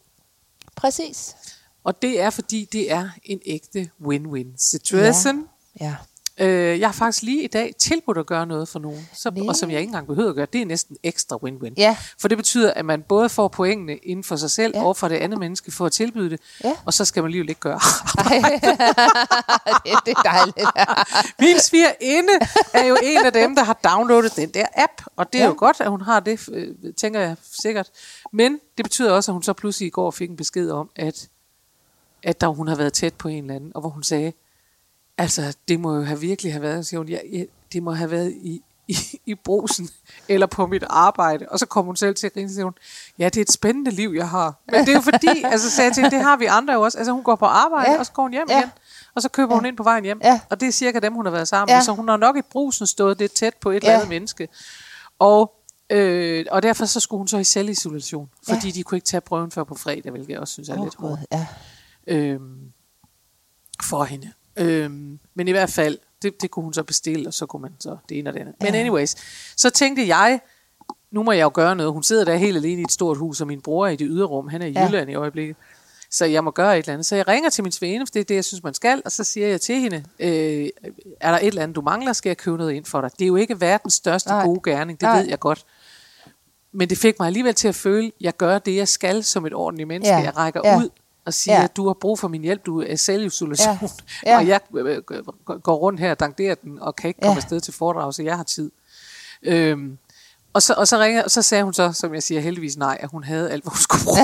Præcis. 0.76 1.36
Og 1.84 2.02
det 2.02 2.20
er, 2.20 2.30
fordi 2.30 2.64
det 2.64 2.92
er 2.92 3.10
en 3.24 3.40
ægte 3.46 3.90
win-win 4.02 4.70
situation. 4.70 5.48
Ja. 5.80 5.86
ja. 5.86 5.96
Øh, 6.40 6.80
jeg 6.80 6.88
har 6.88 6.92
faktisk 6.92 7.22
lige 7.22 7.42
i 7.42 7.46
dag 7.46 7.74
tilbudt 7.78 8.18
at 8.18 8.26
gøre 8.26 8.46
noget 8.46 8.68
for 8.68 8.78
nogen, 8.78 9.08
så, 9.14 9.44
og 9.48 9.56
som 9.56 9.70
jeg 9.70 9.80
ikke 9.80 9.88
engang 9.88 10.06
behøver 10.06 10.28
at 10.28 10.34
gøre. 10.34 10.46
Det 10.52 10.62
er 10.62 10.66
næsten 10.66 10.96
ekstra 11.02 11.36
win-win. 11.36 11.74
Ja. 11.76 11.96
For 12.20 12.28
det 12.28 12.38
betyder, 12.38 12.74
at 12.74 12.84
man 12.84 13.02
både 13.02 13.28
får 13.28 13.48
pointene 13.48 13.96
inden 13.96 14.24
for 14.24 14.36
sig 14.36 14.50
selv, 14.50 14.76
ja. 14.76 14.84
og 14.84 14.96
for 14.96 15.08
det 15.08 15.16
andet 15.16 15.38
menneske 15.38 15.72
for 15.72 15.86
at 15.86 15.92
tilbyde 15.92 16.30
det, 16.30 16.40
ja. 16.64 16.72
og 16.84 16.94
så 16.94 17.04
skal 17.04 17.22
man 17.22 17.32
lige 17.32 17.40
ikke 17.48 17.54
gøre 17.60 17.80
det, 19.84 19.98
det 20.06 20.14
er 20.16 20.22
dejligt. 20.22 20.66
Min 21.44 21.60
svigerinde 21.60 22.32
er 22.74 22.84
jo 22.84 22.96
en 23.02 23.26
af 23.26 23.32
dem, 23.32 23.54
der 23.54 23.64
har 23.64 23.80
downloadet 23.84 24.36
den 24.36 24.48
der 24.48 24.66
app, 24.74 25.02
og 25.16 25.32
det 25.32 25.38
er 25.38 25.44
ja. 25.44 25.48
jo 25.48 25.54
godt, 25.58 25.80
at 25.80 25.90
hun 25.90 26.00
har 26.00 26.20
det, 26.20 26.48
øh, 26.52 26.74
tænker 26.96 27.20
jeg 27.20 27.36
sikkert. 27.62 27.90
Men 28.32 28.60
det 28.76 28.84
betyder 28.84 29.12
også, 29.12 29.30
at 29.30 29.34
hun 29.34 29.42
så 29.42 29.52
pludselig 29.52 29.86
i 29.86 29.90
går 29.90 30.10
fik 30.10 30.30
en 30.30 30.36
besked 30.36 30.70
om, 30.70 30.90
at, 30.96 31.28
at 32.22 32.40
der 32.40 32.48
hun 32.48 32.68
har 32.68 32.76
været 32.76 32.92
tæt 32.92 33.14
på 33.14 33.28
en 33.28 33.44
eller 33.44 33.54
anden, 33.54 33.72
og 33.74 33.80
hvor 33.80 33.90
hun 33.90 34.02
sagde, 34.02 34.32
Altså, 35.18 35.56
det 35.68 35.80
må 35.80 35.96
jo 35.96 36.02
have 36.02 36.20
virkelig 36.20 36.52
have 36.52 36.62
været, 36.62 36.86
siger 36.86 36.98
hun, 37.00 37.08
ja, 37.08 37.18
ja, 37.32 37.44
det 37.72 37.82
må 37.82 37.92
have 37.92 38.10
været 38.10 38.32
i, 38.32 38.62
i, 38.88 38.96
i 39.26 39.34
brusen, 39.34 39.88
eller 40.28 40.46
på 40.46 40.66
mit 40.66 40.84
arbejde. 40.90 41.46
Og 41.48 41.58
så 41.58 41.66
kom 41.66 41.84
hun 41.84 41.96
selv 41.96 42.14
til 42.14 42.26
at 42.26 42.32
grine, 42.32 42.46
og 42.46 42.50
siger 42.50 42.64
hun, 42.64 42.74
ja, 43.18 43.24
det 43.24 43.36
er 43.36 43.42
et 43.42 43.52
spændende 43.52 43.90
liv, 43.90 44.12
jeg 44.16 44.28
har. 44.28 44.54
Men 44.72 44.80
det 44.80 44.88
er 44.88 44.92
jo 44.92 45.00
fordi, 45.00 45.42
altså 45.52 45.70
sagde 45.70 45.88
jeg 45.88 45.94
til 45.94 46.04
det 46.04 46.22
har 46.22 46.36
vi 46.36 46.44
andre 46.44 46.74
jo 46.74 46.82
også. 46.82 46.98
Altså 46.98 47.12
hun 47.12 47.22
går 47.22 47.36
på 47.36 47.46
arbejde, 47.46 47.90
ja. 47.90 47.98
og 47.98 48.06
så 48.06 48.12
går 48.12 48.22
hun 48.22 48.32
hjem 48.32 48.46
ja. 48.48 48.58
igen. 48.58 48.70
Og 49.14 49.22
så 49.22 49.28
køber 49.28 49.54
ja. 49.54 49.58
hun 49.58 49.66
ind 49.66 49.76
på 49.76 49.82
vejen 49.82 50.04
hjem. 50.04 50.20
Ja. 50.24 50.40
Og 50.50 50.60
det 50.60 50.68
er 50.68 50.72
cirka 50.72 50.98
dem, 50.98 51.12
hun 51.12 51.26
har 51.26 51.32
været 51.32 51.48
sammen 51.48 51.72
med. 51.72 51.78
Ja. 51.78 51.84
Så 51.84 51.92
hun 51.92 52.08
har 52.08 52.16
nok 52.16 52.36
i 52.36 52.42
brusen 52.42 52.86
stået 52.86 53.18
lidt 53.18 53.32
tæt 53.32 53.54
på 53.60 53.70
et 53.70 53.74
ja. 53.74 53.78
eller 53.78 53.94
andet 53.94 54.08
menneske. 54.08 54.48
Og 55.18 55.54
Øh, 55.90 56.46
og 56.50 56.62
derfor 56.62 56.84
så 56.84 57.00
skulle 57.00 57.18
hun 57.18 57.28
så 57.28 57.38
i 57.38 57.44
selvisolation, 57.44 58.30
fordi 58.48 58.66
ja. 58.66 58.72
de 58.72 58.82
kunne 58.82 58.96
ikke 58.96 59.06
tage 59.06 59.20
prøven 59.20 59.50
før 59.50 59.64
på 59.64 59.74
fredag, 59.74 60.10
hvilket 60.10 60.30
jeg 60.30 60.40
også 60.40 60.52
synes 60.52 60.68
er 60.68 60.78
oh, 60.78 60.84
lidt 60.84 60.94
hårdt 60.94 61.20
ja. 61.32 61.46
øhm, 62.06 62.72
for 63.82 64.04
hende. 64.04 64.32
Øhm, 64.58 65.18
men 65.34 65.48
i 65.48 65.50
hvert 65.50 65.70
fald, 65.70 65.98
det, 66.22 66.42
det 66.42 66.50
kunne 66.50 66.62
hun 66.62 66.74
så 66.74 66.82
bestille, 66.82 67.28
og 67.28 67.34
så 67.34 67.46
kunne 67.46 67.62
man 67.62 67.72
så 67.80 67.96
det 68.08 68.18
ene 68.18 68.30
og 68.30 68.34
det 68.34 68.40
andet. 68.40 68.54
Men 68.60 68.74
anyways, 68.74 69.16
så 69.56 69.70
tænkte 69.70 70.06
jeg, 70.06 70.40
nu 71.10 71.22
må 71.22 71.32
jeg 71.32 71.42
jo 71.42 71.50
gøre 71.54 71.76
noget. 71.76 71.92
Hun 71.92 72.02
sidder 72.02 72.24
der 72.24 72.36
helt 72.36 72.56
alene 72.56 72.80
i 72.80 72.84
et 72.84 72.92
stort 72.92 73.16
hus, 73.16 73.40
og 73.40 73.46
min 73.46 73.60
bror 73.60 73.86
er 73.86 73.90
i 73.90 73.96
det 73.96 74.06
ydre 74.10 74.26
rum. 74.26 74.48
Han 74.48 74.62
er 74.62 74.66
i 74.66 74.72
ja. 74.72 74.86
Jylland 74.86 75.10
i 75.10 75.14
øjeblikket. 75.14 75.56
Så 76.10 76.24
jeg 76.24 76.44
må 76.44 76.50
gøre 76.50 76.78
et 76.78 76.82
eller 76.82 76.92
andet. 76.92 77.06
Så 77.06 77.16
jeg 77.16 77.28
ringer 77.28 77.50
til 77.50 77.64
min 77.64 77.72
svende, 77.72 78.06
for 78.06 78.10
det 78.12 78.20
er 78.20 78.24
det, 78.24 78.34
jeg 78.34 78.44
synes, 78.44 78.62
man 78.62 78.74
skal. 78.74 79.02
Og 79.04 79.12
så 79.12 79.24
siger 79.24 79.48
jeg 79.48 79.60
til 79.60 79.74
hende, 79.74 80.04
øh, 80.18 80.68
er 81.20 81.30
der 81.30 81.38
et 81.38 81.46
eller 81.46 81.62
andet, 81.62 81.76
du 81.76 81.80
mangler, 81.80 82.12
skal 82.12 82.30
jeg 82.30 82.36
købe 82.36 82.56
noget 82.56 82.72
ind 82.72 82.84
for 82.84 83.00
dig. 83.00 83.10
Det 83.18 83.24
er 83.24 83.26
jo 83.26 83.36
ikke 83.36 83.60
verdens 83.60 83.94
største 83.94 84.28
Nej. 84.28 84.44
gode 84.44 84.60
gerning, 84.70 85.00
det 85.00 85.06
Nej. 85.06 85.18
ved 85.20 85.28
jeg 85.28 85.38
godt. 85.38 85.64
Men 86.72 86.90
det 86.90 86.98
fik 86.98 87.18
mig 87.18 87.26
alligevel 87.26 87.54
til 87.54 87.68
at 87.68 87.74
føle, 87.74 88.06
at 88.06 88.12
jeg 88.20 88.36
gør 88.36 88.58
det, 88.58 88.76
jeg 88.76 88.88
skal 88.88 89.24
som 89.24 89.46
et 89.46 89.54
ordentligt 89.54 89.88
menneske. 89.88 90.14
Ja. 90.14 90.22
Jeg 90.22 90.36
rækker 90.36 90.60
ja. 90.64 90.78
ud 90.78 90.88
og 91.28 91.34
siger, 91.34 91.56
ja. 91.56 91.64
at 91.64 91.76
du 91.76 91.86
har 91.86 91.94
brug 91.94 92.18
for 92.18 92.28
min 92.28 92.42
hjælp, 92.42 92.66
du 92.66 92.82
er 92.82 92.96
selvisolation, 92.96 93.78
ja. 93.82 93.88
Ja. 94.26 94.36
og 94.36 94.48
jeg 94.48 94.60
øh, 94.74 95.02
øh, 95.10 95.24
går 95.62 95.74
rundt 95.74 96.00
her 96.00 96.10
og 96.10 96.20
danderer 96.20 96.54
den, 96.54 96.78
og 96.78 96.96
kan 96.96 97.08
ikke 97.08 97.20
komme 97.20 97.32
ja. 97.32 97.36
afsted 97.36 97.60
til 97.60 97.74
foredrag, 97.74 98.14
så 98.14 98.22
jeg 98.22 98.36
har 98.36 98.44
tid. 98.44 98.70
Øhm, 99.42 99.98
og 100.52 100.62
så, 100.62 100.74
og 100.74 100.88
så, 100.88 100.98
ringer, 100.98 101.22
og 101.22 101.30
så 101.30 101.42
sagde 101.42 101.64
hun 101.64 101.74
så, 101.74 101.92
som 101.92 102.14
jeg 102.14 102.22
siger 102.22 102.40
heldigvis 102.40 102.76
nej, 102.76 102.98
at 103.00 103.10
hun 103.10 103.24
havde 103.24 103.50
alt, 103.50 103.64
hvad 103.64 103.70
hun 103.70 103.78
skulle 103.78 104.04
bruge. 104.04 104.18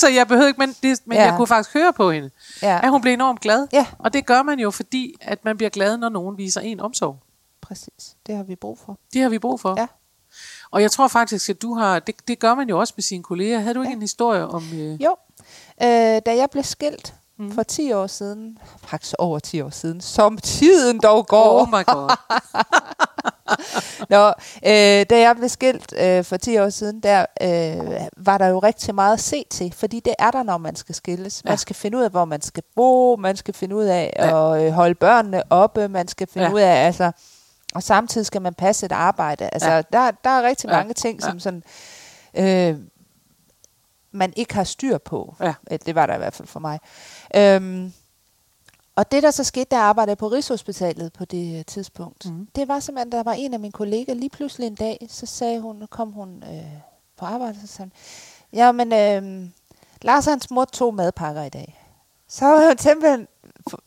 så 0.00 0.08
jeg 0.08 0.28
behøvede 0.28 0.48
ikke, 0.48 0.58
men, 0.58 0.76
det, 0.82 1.00
men 1.04 1.18
ja. 1.18 1.24
jeg 1.24 1.36
kunne 1.36 1.46
faktisk 1.46 1.74
høre 1.74 1.92
på 1.92 2.10
hende, 2.10 2.30
ja. 2.62 2.80
at 2.82 2.90
hun 2.90 3.00
blev 3.00 3.12
enormt 3.12 3.40
glad. 3.40 3.66
Ja. 3.72 3.86
Og 3.98 4.12
det 4.12 4.26
gør 4.26 4.42
man 4.42 4.58
jo, 4.58 4.70
fordi 4.70 5.14
at 5.20 5.44
man 5.44 5.56
bliver 5.56 5.70
glad, 5.70 5.96
når 5.96 6.08
nogen 6.08 6.38
viser 6.38 6.60
en 6.60 6.80
omsorg. 6.80 7.18
Præcis, 7.60 8.16
det 8.26 8.36
har 8.36 8.42
vi 8.42 8.54
brug 8.54 8.78
for. 8.86 8.98
Det 9.12 9.22
har 9.22 9.28
vi 9.28 9.38
brug 9.38 9.60
for. 9.60 9.74
Ja. 9.80 9.86
Og 10.70 10.82
jeg 10.82 10.90
tror 10.90 11.08
faktisk, 11.08 11.50
at 11.50 11.62
du 11.62 11.74
har, 11.74 11.98
det, 11.98 12.14
det 12.28 12.38
gør 12.38 12.54
man 12.54 12.68
jo 12.68 12.78
også 12.78 12.94
med 12.96 13.02
sine 13.02 13.22
kolleger. 13.22 13.58
Havde 13.58 13.74
du 13.74 13.80
ikke 13.80 13.90
ja. 13.90 13.96
en 13.96 14.02
historie 14.02 14.46
om... 14.46 14.64
Øh... 14.74 15.02
Jo, 15.02 15.16
Øh, 15.82 16.20
da 16.26 16.36
jeg 16.36 16.48
blev 16.50 16.64
skilt 16.64 17.14
mm. 17.38 17.54
for 17.54 17.62
10 17.62 17.92
år 17.92 18.06
siden, 18.06 18.58
faktisk 18.86 19.14
over 19.18 19.38
10 19.38 19.60
år 19.60 19.70
siden, 19.70 20.00
som 20.00 20.38
tiden 20.38 21.00
dog 21.02 21.26
går. 21.26 21.60
Oh 21.60 21.68
my 21.68 21.84
god. 21.86 22.16
Nå, 24.14 24.26
øh, 24.66 25.06
da 25.10 25.20
jeg 25.20 25.36
blev 25.36 25.48
skilt 25.48 25.94
øh, 25.98 26.24
for 26.24 26.36
10 26.36 26.58
år 26.58 26.68
siden, 26.68 27.00
der 27.00 27.26
øh, 27.42 28.00
var 28.16 28.38
der 28.38 28.46
jo 28.46 28.58
rigtig 28.58 28.94
meget 28.94 29.12
at 29.12 29.20
se 29.20 29.44
til, 29.50 29.72
fordi 29.72 30.00
det 30.00 30.14
er 30.18 30.30
der, 30.30 30.42
når 30.42 30.58
man 30.58 30.76
skal 30.76 30.94
skilles. 30.94 31.44
Man 31.44 31.52
ja. 31.52 31.56
skal 31.56 31.76
finde 31.76 31.98
ud 31.98 32.02
af, 32.02 32.10
hvor 32.10 32.24
man 32.24 32.42
skal 32.42 32.62
bo, 32.76 33.16
man 33.16 33.36
skal 33.36 33.54
finde 33.54 33.76
ud 33.76 33.84
af 33.84 34.12
ja. 34.16 34.54
at 34.54 34.66
øh, 34.66 34.72
holde 34.72 34.94
børnene 34.94 35.42
oppe, 35.50 35.88
man 35.88 36.08
skal 36.08 36.28
finde 36.32 36.46
ja. 36.46 36.52
ud 36.54 36.60
af, 36.60 36.86
altså, 36.86 37.12
og 37.74 37.82
samtidig 37.82 38.26
skal 38.26 38.42
man 38.42 38.54
passe 38.54 38.86
et 38.86 38.92
arbejde. 38.92 39.48
Altså, 39.52 39.70
ja. 39.70 39.82
der, 39.92 40.10
der 40.24 40.30
er 40.30 40.42
rigtig 40.42 40.68
ja. 40.68 40.76
mange 40.76 40.94
ting, 40.94 41.22
som 41.22 41.40
sådan... 41.40 41.62
Øh, 42.34 42.76
man 44.16 44.32
ikke 44.36 44.54
har 44.54 44.64
styr 44.64 44.98
på. 44.98 45.34
Ja. 45.40 45.54
Det 45.86 45.94
var 45.94 46.06
der 46.06 46.14
i 46.14 46.18
hvert 46.18 46.34
fald 46.34 46.48
for 46.48 46.60
mig. 46.60 46.78
Øhm, 47.36 47.92
og 48.96 49.12
det, 49.12 49.22
der 49.22 49.30
så 49.30 49.44
skete, 49.44 49.66
der 49.70 49.78
arbejdede 49.78 50.16
på 50.16 50.28
Rigshospitalet 50.28 51.12
på 51.12 51.24
det 51.24 51.58
uh, 51.58 51.64
tidspunkt, 51.66 52.26
mm. 52.30 52.48
det 52.54 52.68
var 52.68 52.80
simpelthen, 52.80 53.12
der 53.12 53.22
var 53.22 53.32
en 53.32 53.54
af 53.54 53.60
mine 53.60 53.72
kolleger, 53.72 54.14
lige 54.14 54.30
pludselig 54.30 54.66
en 54.66 54.74
dag, 54.74 55.06
så 55.10 55.26
sagde 55.26 55.60
hun, 55.60 55.86
kom 55.90 56.12
hun 56.12 56.42
øh, 56.42 56.80
på 57.16 57.24
arbejde, 57.24 57.60
så 57.60 57.66
sagde 57.66 57.90
ja, 58.52 58.72
men 58.72 58.92
øh, 58.92 59.48
Lars 60.02 60.24
hans 60.24 60.50
mor 60.50 60.64
tog 60.64 60.94
madpakker 60.94 61.42
i 61.42 61.48
dag. 61.48 61.82
Så 62.28 62.44
var 62.46 62.66
hun 62.66 62.78
simpelthen, 62.78 63.28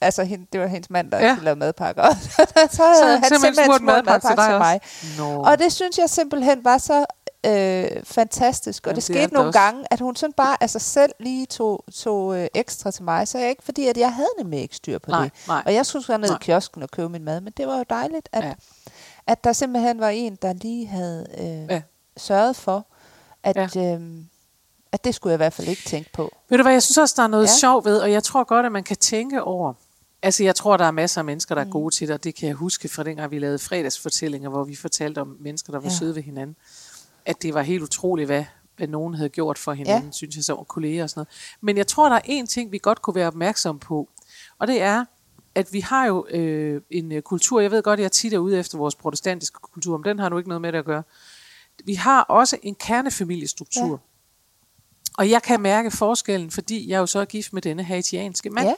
altså 0.02 0.24
hende, 0.24 0.46
det 0.54 0.62
var 0.62 0.68
hendes 0.68 0.90
mand, 0.90 1.12
der 1.12 1.20
ja. 1.20 1.38
lavede 1.42 1.60
madpakker, 1.60 2.04
og 2.04 2.16
så, 2.36 2.68
så 2.72 2.84
havde 3.04 3.20
han 3.20 3.30
simpelthen, 3.30 3.66
smurt 3.66 3.82
madpakker 3.82 4.30
til, 4.30 4.38
til 4.38 4.58
mig. 4.58 4.82
No. 5.18 5.42
Og 5.42 5.60
det 5.60 5.74
synes 5.74 5.98
jeg 5.98 6.10
simpelthen 6.10 6.64
var 6.64 6.78
så 6.78 7.06
øh, 7.46 8.04
fantastisk. 8.04 8.88
Og 8.88 8.90
Jamen, 8.90 8.96
det 8.96 9.04
skete 9.04 9.22
det 9.22 9.32
nogle 9.32 9.50
også. 9.50 9.60
gange, 9.60 9.86
at 9.92 10.00
hun 10.00 10.16
sådan 10.16 10.34
bare 10.34 10.64
af 10.64 10.70
sig 10.70 10.82
selv 10.82 11.12
lige 11.20 11.46
tog, 11.46 11.84
tog 11.94 12.38
øh, 12.38 12.48
ekstra 12.54 12.92
til 12.92 13.04
mig. 13.04 13.28
Så 13.28 13.38
jeg 13.38 13.50
ikke, 13.50 13.64
fordi 13.64 13.88
at 13.88 13.98
jeg 13.98 14.14
havde 14.14 14.30
nemlig 14.38 14.60
ikke 14.60 14.76
styr 14.76 15.00
på 15.00 15.12
nej, 15.12 15.24
det. 15.24 15.32
Nej. 15.48 15.64
Og 15.66 15.74
jeg 15.74 15.86
skulle 15.86 16.06
gå 16.08 16.18
ned 16.18 16.30
i 16.30 16.38
kiosken 16.42 16.84
og 16.84 16.92
købe 16.92 17.10
min 17.10 17.24
mad. 17.24 17.42
Men 17.42 17.54
det 17.58 17.68
var 17.68 17.78
jo 17.78 17.86
dejligt, 17.90 18.30
at, 18.32 18.44
ja. 18.44 18.54
at 19.28 19.44
der 19.44 19.54
simpelthen 19.54 20.00
var 20.00 20.10
en, 20.10 20.36
der 20.36 20.54
lige 20.54 20.88
havde 20.88 21.28
øh, 21.38 21.76
ja. 21.76 21.82
sørget 22.18 22.56
for, 22.56 22.88
at... 23.44 23.76
Ja. 23.76 23.96
Øh, 23.96 24.02
at 24.92 25.04
det 25.04 25.16
skulle 25.16 25.32
jeg 25.32 25.36
i 25.36 25.44
hvert 25.44 25.54
fald 25.54 25.68
ikke 25.68 25.82
tænke 25.86 26.10
på. 26.14 26.32
Ved 26.50 26.58
du 26.58 26.64
hvad, 26.64 26.74
jeg 26.74 26.84
synes 26.84 26.98
også, 26.98 27.14
der 27.18 27.24
er 27.24 27.28
noget 27.28 27.44
ja. 27.44 27.60
sjovt 27.60 27.86
ved, 27.86 28.00
og 28.00 28.12
jeg 28.12 28.24
tror 28.24 28.44
godt, 28.44 28.66
at 28.66 28.72
man 28.72 28.84
kan 28.84 28.98
tænke 28.98 29.44
over, 29.44 29.74
Altså, 30.22 30.44
jeg 30.44 30.56
tror, 30.56 30.78
der 30.78 30.86
er 30.86 30.92
masser 30.92 31.22
af 31.22 31.26
mennesker, 31.26 31.56
der 31.56 31.62
er 31.62 31.66
mm. 31.66 31.72
gode 31.72 31.96
til 31.96 32.08
det, 32.08 32.14
og 32.14 32.24
det 32.24 32.36
kan 32.36 32.48
jeg 32.48 32.56
huske 32.56 32.90
fra 32.90 33.04
dengang, 33.04 33.32
vi 33.32 33.40
lavede 33.40 33.60
fredagsfortællinger, 33.60 34.50
hvor 34.50 34.64
vi 34.64 34.76
fortalte 34.76 35.22
om 35.22 35.38
mennesker, 35.40 35.72
der 35.72 35.80
var 35.80 35.90
ja. 35.90 35.96
søde 35.96 36.16
ved 36.16 36.24
hinanden 36.24 36.56
at 37.30 37.42
det 37.42 37.54
var 37.54 37.62
helt 37.62 37.84
utroligt, 37.84 38.28
hvad, 38.28 38.46
hvad 38.78 38.88
nogen 38.88 39.14
havde 39.14 39.30
gjort 39.30 39.58
for 39.58 39.74
hinanden, 39.74 40.10
ja. 40.10 40.12
synes 40.12 40.36
jeg, 40.36 40.44
som 40.44 40.66
kolleger 40.68 41.04
og 41.04 41.10
sådan 41.10 41.20
noget. 41.20 41.58
Men 41.62 41.78
jeg 41.78 41.88
tror, 41.88 42.10
der 42.10 42.16
er 42.16 42.22
en 42.26 42.48
ting, 42.48 42.72
vi 42.72 42.78
godt 42.78 43.02
kunne 43.02 43.16
være 43.16 43.28
opmærksom 43.28 43.80
på, 43.80 44.10
og 44.60 44.68
det 44.68 44.82
er, 44.82 45.06
at 45.56 45.74
vi 45.74 45.80
har 45.80 46.06
jo 46.06 46.26
øh, 46.30 46.82
en 46.90 47.12
øh, 47.12 47.22
kultur, 47.22 47.60
jeg 47.60 47.72
ved 47.72 47.84
godt, 47.84 48.00
jeg 48.00 48.12
tit 48.12 48.34
er 48.34 48.38
ude 48.38 48.60
efter 48.60 48.78
vores 48.78 48.96
protestantiske 48.96 49.60
kultur, 49.62 49.98
men 49.98 50.06
den 50.06 50.20
har 50.20 50.30
nu 50.30 50.38
ikke 50.38 50.50
noget 50.50 50.62
med 50.62 50.72
det 50.72 50.80
at 50.80 50.86
gøre. 50.86 51.04
Vi 51.86 51.94
har 51.94 52.22
også 52.22 52.58
en 52.64 52.76
kernefamiliestruktur. 52.76 53.90
Ja. 53.90 53.98
Og 55.18 55.30
jeg 55.30 55.44
kan 55.44 55.62
mærke 55.62 55.92
forskellen, 55.92 56.52
fordi 56.52 56.90
jeg 56.90 57.00
jo 57.00 57.06
så 57.06 57.20
er 57.20 57.26
gift 57.26 57.54
med 57.54 57.62
denne 57.62 57.84
haitianske 57.84 58.50
mand. 58.50 58.68
Ja. 58.68 58.74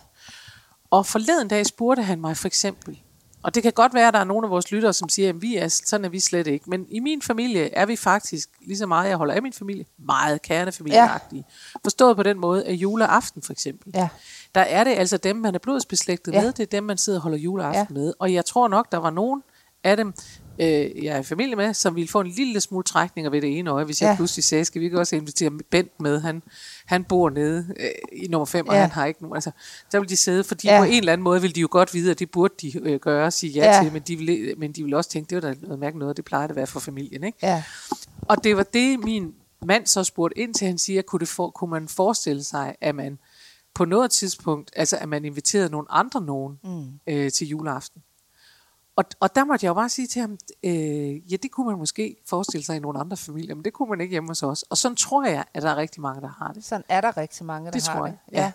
Og 0.90 1.06
forleden 1.06 1.48
dag 1.48 1.66
spurgte 1.66 2.04
han 2.04 2.22
mig 2.22 2.38
for 2.38 2.48
eksempel, 2.48 3.00
og 3.44 3.56
det 3.56 3.64
kan 3.64 3.72
godt 3.72 3.94
være, 3.94 4.08
at 4.08 4.14
der 4.14 4.20
er 4.20 4.24
nogle 4.24 4.48
af 4.48 4.52
vores 4.52 4.72
lyttere, 4.72 4.94
som 4.94 5.10
siger, 5.10 5.30
at 5.30 5.42
vi 5.42 5.58
er, 5.58 5.68
sådan 5.68 6.06
er 6.06 6.10
vi 6.10 6.20
slet 6.20 6.48
ikke. 6.48 6.70
Men 6.70 6.86
i 6.90 7.00
min 7.00 7.22
familie 7.22 7.74
er 7.76 7.86
vi 7.86 7.96
faktisk, 7.96 8.50
lige 8.62 8.78
så 8.78 8.86
meget 8.86 9.10
jeg 9.10 9.18
holder 9.18 9.34
af 9.34 9.42
min 9.42 9.54
familie, 9.54 9.86
meget 10.00 10.42
kernefamilieagtige. 10.42 11.46
Ja. 11.74 11.80
Forstået 11.84 12.16
på 12.16 12.24
den 12.24 12.40
måde, 12.40 12.66
at 12.66 12.74
juleaften 12.74 13.42
for 13.42 13.52
eksempel, 13.52 13.92
ja. 13.96 14.10
der 14.56 14.62
er 14.62 14.84
det 14.84 14.92
altså 14.92 15.18
dem, 15.18 15.36
man 15.36 15.56
er 15.56 15.60
blodsbeslægtet 15.60 16.34
ja. 16.34 16.42
med, 16.42 16.52
det 16.52 16.64
er 16.64 16.68
dem, 16.68 16.84
man 16.84 16.98
sidder 16.98 17.20
og 17.20 17.24
holder 17.24 17.38
juleaften 17.38 17.96
ja. 17.96 18.02
med. 18.02 18.14
Og 18.20 18.34
jeg 18.34 18.46
tror 18.46 18.68
nok, 18.68 18.92
der 18.92 18.98
var 18.98 19.10
nogen 19.10 19.44
af 19.84 19.98
dem, 19.98 20.14
øh, 20.62 21.04
jeg 21.04 21.16
er 21.16 21.20
i 21.20 21.24
familie 21.24 21.56
med, 21.56 21.74
som 21.74 21.96
ville 21.96 22.08
få 22.08 22.22
en 22.22 22.28
lille 22.28 22.62
smule 22.62 22.84
trækninger 22.84 23.30
ved 23.32 23.42
det 23.42 23.60
ene 23.60 23.70
øje, 23.70 23.86
hvis 23.86 24.02
ja. 24.02 24.08
jeg 24.08 24.16
pludselig 24.16 24.44
sagde, 24.44 24.66
skal 24.66 24.80
vi 24.80 24.86
ikke 24.86 25.00
også 25.00 25.16
invitere 25.16 25.52
Bent 25.70 26.00
med? 26.00 26.20
Han, 26.20 26.44
han 26.86 27.04
bor 27.04 27.30
nede 27.30 27.74
øh, 27.80 27.90
i 28.24 28.28
nummer 28.28 28.46
5, 28.46 28.66
ja. 28.66 28.72
og 28.72 28.82
han 28.82 28.92
har 28.92 29.06
ikke 29.06 29.22
nogen. 29.22 29.36
Altså, 29.36 29.52
der 29.92 30.00
vil 30.00 30.10
de 30.10 30.16
sidde, 30.16 30.44
fordi 30.44 30.68
ja. 30.68 30.80
på 30.80 30.84
en 30.84 30.94
eller 30.94 31.14
anden 31.14 31.24
måde 31.24 31.42
vil 31.42 31.56
de 31.56 31.62
jo 31.62 31.68
godt 31.72 31.94
vide, 31.94 32.12
at 32.12 32.20
det 32.20 32.32
burde 32.32 32.54
de 32.62 32.80
øh, 32.80 33.00
gøre 33.00 33.26
og 33.26 33.34
sige 33.34 33.54
ja, 33.54 33.76
ja. 33.76 33.84
til, 33.84 33.94
men 33.94 34.02
de, 34.02 34.16
vil, 34.16 34.54
men 34.58 34.72
de 34.72 34.84
vil 34.84 34.94
også 34.94 35.10
tænke, 35.10 35.30
det 35.30 35.36
var 35.36 35.54
da 35.54 35.60
noget 35.62 35.80
mærkeligt 35.80 36.00
noget, 36.00 36.18
det 36.18 36.26
plejer 36.26 36.48
at 36.48 36.56
være 36.56 36.68
for 36.68 36.80
familien. 36.80 37.24
Ikke? 37.24 37.38
Ja. 37.44 37.64
Og 38.22 38.44
det 38.44 38.58
var 38.58 38.64
det, 38.64 39.00
min 39.00 39.34
mand 39.66 39.88
så 39.88 40.04
spurgte 40.04 40.40
ind 40.40 40.54
til, 40.54 40.68
han 40.68 40.78
siger, 40.78 41.02
kunne, 41.02 41.20
det 41.20 41.28
for, 41.28 41.50
kunne 41.50 41.70
man 41.70 41.88
forestille 41.88 42.44
sig, 42.44 42.76
at 42.82 42.96
man 42.96 43.20
på 43.74 43.86
noget 43.86 44.12
tidspunkt, 44.12 44.72
altså 44.76 44.98
at 44.98 45.10
man 45.10 45.26
inviterede 45.26 45.70
nogle 45.70 45.92
andre 45.92 46.22
nogen 46.22 46.60
mm. 46.64 47.00
øh, 47.08 47.32
til 47.32 47.48
juleaften. 47.48 48.02
Og, 48.96 49.06
og 49.20 49.36
der 49.36 49.44
måtte 49.44 49.66
jeg 49.66 49.70
jo 49.70 49.74
bare 49.74 49.90
sige 49.90 50.08
til 50.08 50.22
ham, 50.22 50.38
øh, 50.64 51.32
ja, 51.32 51.36
det 51.36 51.52
kunne 51.52 51.68
man 51.68 51.78
måske 51.78 52.16
forestille 52.28 52.66
sig 52.66 52.76
i 52.76 52.80
nogle 52.80 53.00
andre 53.00 53.18
familier, 53.18 53.56
men 53.56 53.66
det 53.66 53.74
kunne 53.74 53.90
man 53.90 54.02
ikke 54.02 54.12
hjemme 54.12 54.30
hos 54.30 54.44
os. 54.44 54.64
Og 54.64 54.78
sådan 54.78 54.96
tror 54.96 55.26
jeg, 55.26 55.46
at 55.54 55.64
der 55.64 55.70
er 55.70 55.78
rigtig 55.78 56.02
mange, 56.02 56.22
der 56.22 56.28
har 56.28 56.52
det. 56.54 56.64
Sådan 56.64 56.84
er 56.90 57.02
der 57.02 57.18
rigtig 57.18 57.46
mange, 57.46 57.66
der 57.66 57.72
det 57.72 57.88
har 57.88 57.98
tror 57.98 58.06
jeg, 58.06 58.18
det. 58.26 58.34
Ja. 58.34 58.52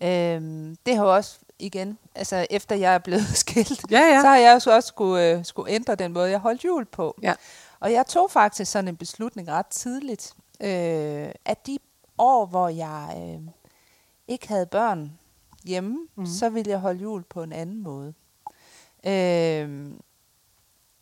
ja. 0.00 0.36
Øhm, 0.36 0.76
det 0.86 0.96
har 0.96 1.04
jo 1.04 1.14
også, 1.14 1.38
igen, 1.58 1.98
altså 2.14 2.46
efter 2.50 2.76
jeg 2.76 2.94
er 2.94 2.98
blevet 2.98 3.26
skilt, 3.44 3.90
ja, 3.90 4.00
ja. 4.00 4.20
så 4.20 4.26
har 4.28 4.36
jeg 4.36 4.54
også, 4.54 4.74
også 4.74 4.86
skulle, 4.86 5.30
øh, 5.30 5.44
skulle 5.44 5.72
ændre 5.72 5.94
den 5.94 6.12
måde, 6.12 6.30
jeg 6.30 6.38
holdt 6.38 6.64
jul 6.64 6.84
på. 6.84 7.18
Ja. 7.22 7.34
Og 7.80 7.92
jeg 7.92 8.06
tog 8.06 8.30
faktisk 8.30 8.72
sådan 8.72 8.88
en 8.88 8.96
beslutning 8.96 9.48
ret 9.48 9.66
tidligt, 9.66 10.34
øh, 10.60 11.30
at 11.44 11.66
de 11.66 11.78
år, 12.18 12.46
hvor 12.46 12.68
jeg 12.68 13.14
øh, 13.16 13.50
ikke 14.28 14.48
havde 14.48 14.66
børn 14.66 15.18
hjemme, 15.64 15.98
mm. 16.16 16.26
så 16.26 16.48
ville 16.48 16.70
jeg 16.70 16.78
holde 16.78 17.00
jul 17.00 17.22
på 17.22 17.42
en 17.42 17.52
anden 17.52 17.82
måde. 17.82 18.14
Øh, 19.08 19.92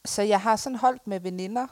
så 0.04 0.22
jeg 0.22 0.40
har 0.40 0.56
sådan 0.56 0.78
holdt 0.78 1.06
med 1.06 1.20
veninder 1.20 1.66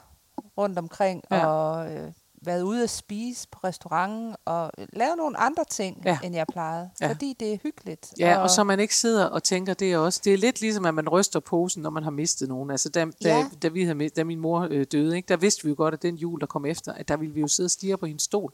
rundt 0.57 0.79
omkring, 0.79 1.23
ja. 1.31 1.47
og 1.47 1.93
øh, 1.93 2.11
været 2.41 2.61
ude 2.61 2.83
at 2.83 2.89
spise 2.89 3.47
på 3.51 3.59
restauranten, 3.63 4.35
og 4.45 4.71
lavet 4.93 5.17
nogle 5.17 5.37
andre 5.37 5.65
ting, 5.69 6.01
ja. 6.05 6.19
end 6.23 6.35
jeg 6.35 6.45
plejede, 6.51 6.89
ja. 7.01 7.09
fordi 7.09 7.35
det 7.39 7.53
er 7.53 7.57
hyggeligt. 7.63 8.13
Ja, 8.19 8.37
og, 8.37 8.43
og 8.43 8.49
så 8.49 8.63
man 8.63 8.79
ikke 8.79 8.95
sidder 8.95 9.25
og 9.25 9.43
tænker 9.43 9.73
det 9.73 9.97
også. 9.97 10.21
Det 10.23 10.33
er 10.33 10.37
lidt 10.37 10.61
ligesom, 10.61 10.85
at 10.85 10.93
man 10.93 11.09
ryster 11.09 11.39
posen, 11.39 11.83
når 11.83 11.89
man 11.89 12.03
har 12.03 12.11
mistet 12.11 12.49
nogen. 12.49 12.71
Altså, 12.71 12.89
da, 12.89 13.05
da, 13.23 13.37
ja. 13.37 13.45
da, 13.61 13.67
vi 13.67 13.83
havde, 13.83 14.09
da 14.09 14.23
min 14.23 14.39
mor 14.39 14.67
øh, 14.71 14.85
døde, 14.91 15.15
ikke, 15.15 15.27
der 15.27 15.37
vidste 15.37 15.63
vi 15.63 15.69
jo 15.69 15.75
godt, 15.77 15.93
at 15.93 16.01
den 16.01 16.15
jul, 16.15 16.39
der 16.39 16.45
kom 16.45 16.65
efter, 16.65 16.93
at 16.93 17.07
der 17.07 17.17
ville 17.17 17.33
vi 17.33 17.39
jo 17.39 17.47
sidde 17.47 17.67
og 17.67 17.71
stige 17.71 17.97
på 17.97 18.05
hendes 18.05 18.23
stol 18.23 18.53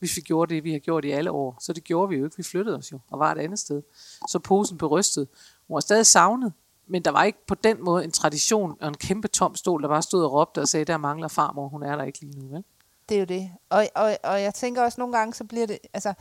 hvis 0.00 0.16
vi 0.16 0.20
gjorde 0.20 0.54
det, 0.54 0.64
vi 0.64 0.72
har 0.72 0.78
gjort 0.78 1.04
i 1.04 1.10
alle 1.10 1.30
år. 1.30 1.56
Så 1.60 1.72
det 1.72 1.84
gjorde 1.84 2.08
vi 2.08 2.16
jo 2.16 2.24
ikke. 2.24 2.36
Vi 2.36 2.42
flyttede 2.42 2.76
os 2.76 2.92
jo 2.92 2.98
og 3.10 3.18
var 3.18 3.32
et 3.32 3.38
andet 3.38 3.58
sted. 3.58 3.82
Så 4.28 4.38
posen 4.38 4.78
blev 4.78 4.88
rystet. 4.88 5.28
Hun 5.68 5.74
var 5.74 5.80
stadig 5.80 6.06
savnet, 6.06 6.52
men 6.90 7.02
der 7.02 7.10
var 7.10 7.24
ikke 7.24 7.46
på 7.46 7.54
den 7.54 7.84
måde 7.84 8.04
en 8.04 8.10
tradition 8.10 8.76
og 8.80 8.88
en 8.88 8.94
kæmpe 8.94 9.28
tom 9.28 9.56
stol, 9.56 9.82
der 9.82 9.88
bare 9.88 10.02
stod 10.02 10.24
og 10.24 10.32
råbte 10.32 10.60
og 10.60 10.68
sagde, 10.68 10.84
der 10.84 10.96
mangler 10.96 11.28
farmor, 11.28 11.68
hun 11.68 11.82
er 11.82 11.96
der 11.96 12.04
ikke 12.04 12.20
lige 12.20 12.38
nu, 12.38 12.48
vel? 12.48 12.64
Det 13.08 13.14
er 13.14 13.18
jo 13.18 13.24
det. 13.24 13.50
Og, 13.70 13.86
og, 13.94 14.16
og 14.24 14.42
jeg 14.42 14.54
tænker 14.54 14.82
også 14.82 15.00
nogle 15.00 15.16
gange, 15.16 15.34
så 15.34 15.44
bliver 15.44 15.66
det, 15.66 15.78
altså, 15.94 16.14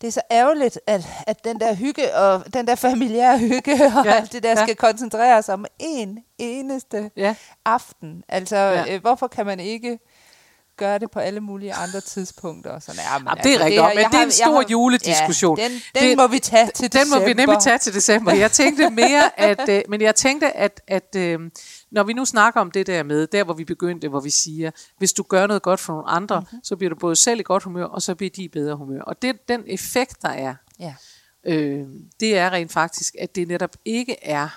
det 0.00 0.06
er 0.06 0.12
så 0.12 0.20
ærgerligt, 0.30 0.80
at, 0.86 1.06
at 1.26 1.44
den 1.44 1.60
der 1.60 1.74
hygge 1.74 2.16
og 2.16 2.54
den 2.54 2.66
der 2.66 2.74
familiære 2.74 3.38
hygge 3.38 3.72
og 3.72 4.04
ja, 4.04 4.12
alt 4.12 4.32
det 4.32 4.42
der 4.42 4.48
ja. 4.48 4.64
skal 4.64 4.76
koncentrere 4.76 5.42
sig 5.42 5.54
om 5.54 5.66
en 5.78 6.18
eneste 6.38 7.10
ja. 7.16 7.34
aften. 7.64 8.24
Altså, 8.28 8.56
ja. 8.56 8.94
øh, 8.94 9.00
hvorfor 9.00 9.26
kan 9.26 9.46
man 9.46 9.60
ikke 9.60 9.98
gøre 10.76 10.98
det 10.98 11.10
på 11.10 11.18
alle 11.18 11.40
mulige 11.40 11.74
andre 11.74 12.00
tidspunkter. 12.00 12.78
Sådan, 12.78 13.00
ja, 13.12 13.18
men, 13.18 13.28
ja, 13.28 13.42
det 13.42 13.54
er 13.54 13.64
altså, 13.64 13.64
rigtigt, 13.64 13.82
det 13.82 13.94
men 13.96 14.12
det 14.12 14.18
er 14.18 14.24
en 14.24 14.30
stor 14.30 14.54
har, 14.54 14.66
julediskussion. 14.70 15.58
Ja, 15.58 15.64
den 15.64 15.72
den 15.94 16.02
det, 16.02 16.16
må 16.16 16.26
vi 16.26 16.38
tage 16.38 16.70
til 16.74 16.92
den 16.92 17.00
december. 17.00 17.16
Den 17.16 17.22
må 17.22 17.26
vi 17.26 17.34
nemlig 17.34 17.62
tage 17.62 17.78
til 17.78 17.94
december. 17.94 18.32
Jeg 18.32 18.52
tænkte 18.52 18.90
mere, 18.90 19.40
at, 19.50 19.68
øh, 19.68 19.82
men 19.88 20.00
jeg 20.00 20.14
tænkte, 20.14 20.56
at, 20.56 20.80
at 20.86 21.16
øh, 21.16 21.50
når 21.90 22.02
vi 22.02 22.12
nu 22.12 22.24
snakker 22.24 22.60
om 22.60 22.70
det 22.70 22.86
der 22.86 23.02
med, 23.02 23.26
der 23.26 23.44
hvor 23.44 23.54
vi 23.54 23.64
begyndte, 23.64 24.08
hvor 24.08 24.20
vi 24.20 24.30
siger, 24.30 24.70
hvis 24.98 25.12
du 25.12 25.22
gør 25.22 25.46
noget 25.46 25.62
godt 25.62 25.80
for 25.80 25.92
nogle 25.92 26.08
andre, 26.08 26.40
mm-hmm. 26.40 26.64
så 26.64 26.76
bliver 26.76 26.90
du 26.90 26.96
både 26.96 27.16
selv 27.16 27.40
i 27.40 27.42
godt 27.42 27.62
humør, 27.62 27.84
og 27.84 28.02
så 28.02 28.14
bliver 28.14 28.30
de 28.30 28.42
i 28.42 28.48
bedre 28.48 28.76
humør. 28.76 29.00
Og 29.00 29.22
det, 29.22 29.48
den 29.48 29.64
effekt, 29.66 30.22
der 30.22 30.28
er, 30.28 30.54
ja. 30.78 30.94
øh, 31.44 31.86
det 32.20 32.38
er 32.38 32.50
rent 32.50 32.72
faktisk, 32.72 33.14
at 33.18 33.34
det 33.34 33.48
netop 33.48 33.76
ikke 33.84 34.16
er, 34.24 34.48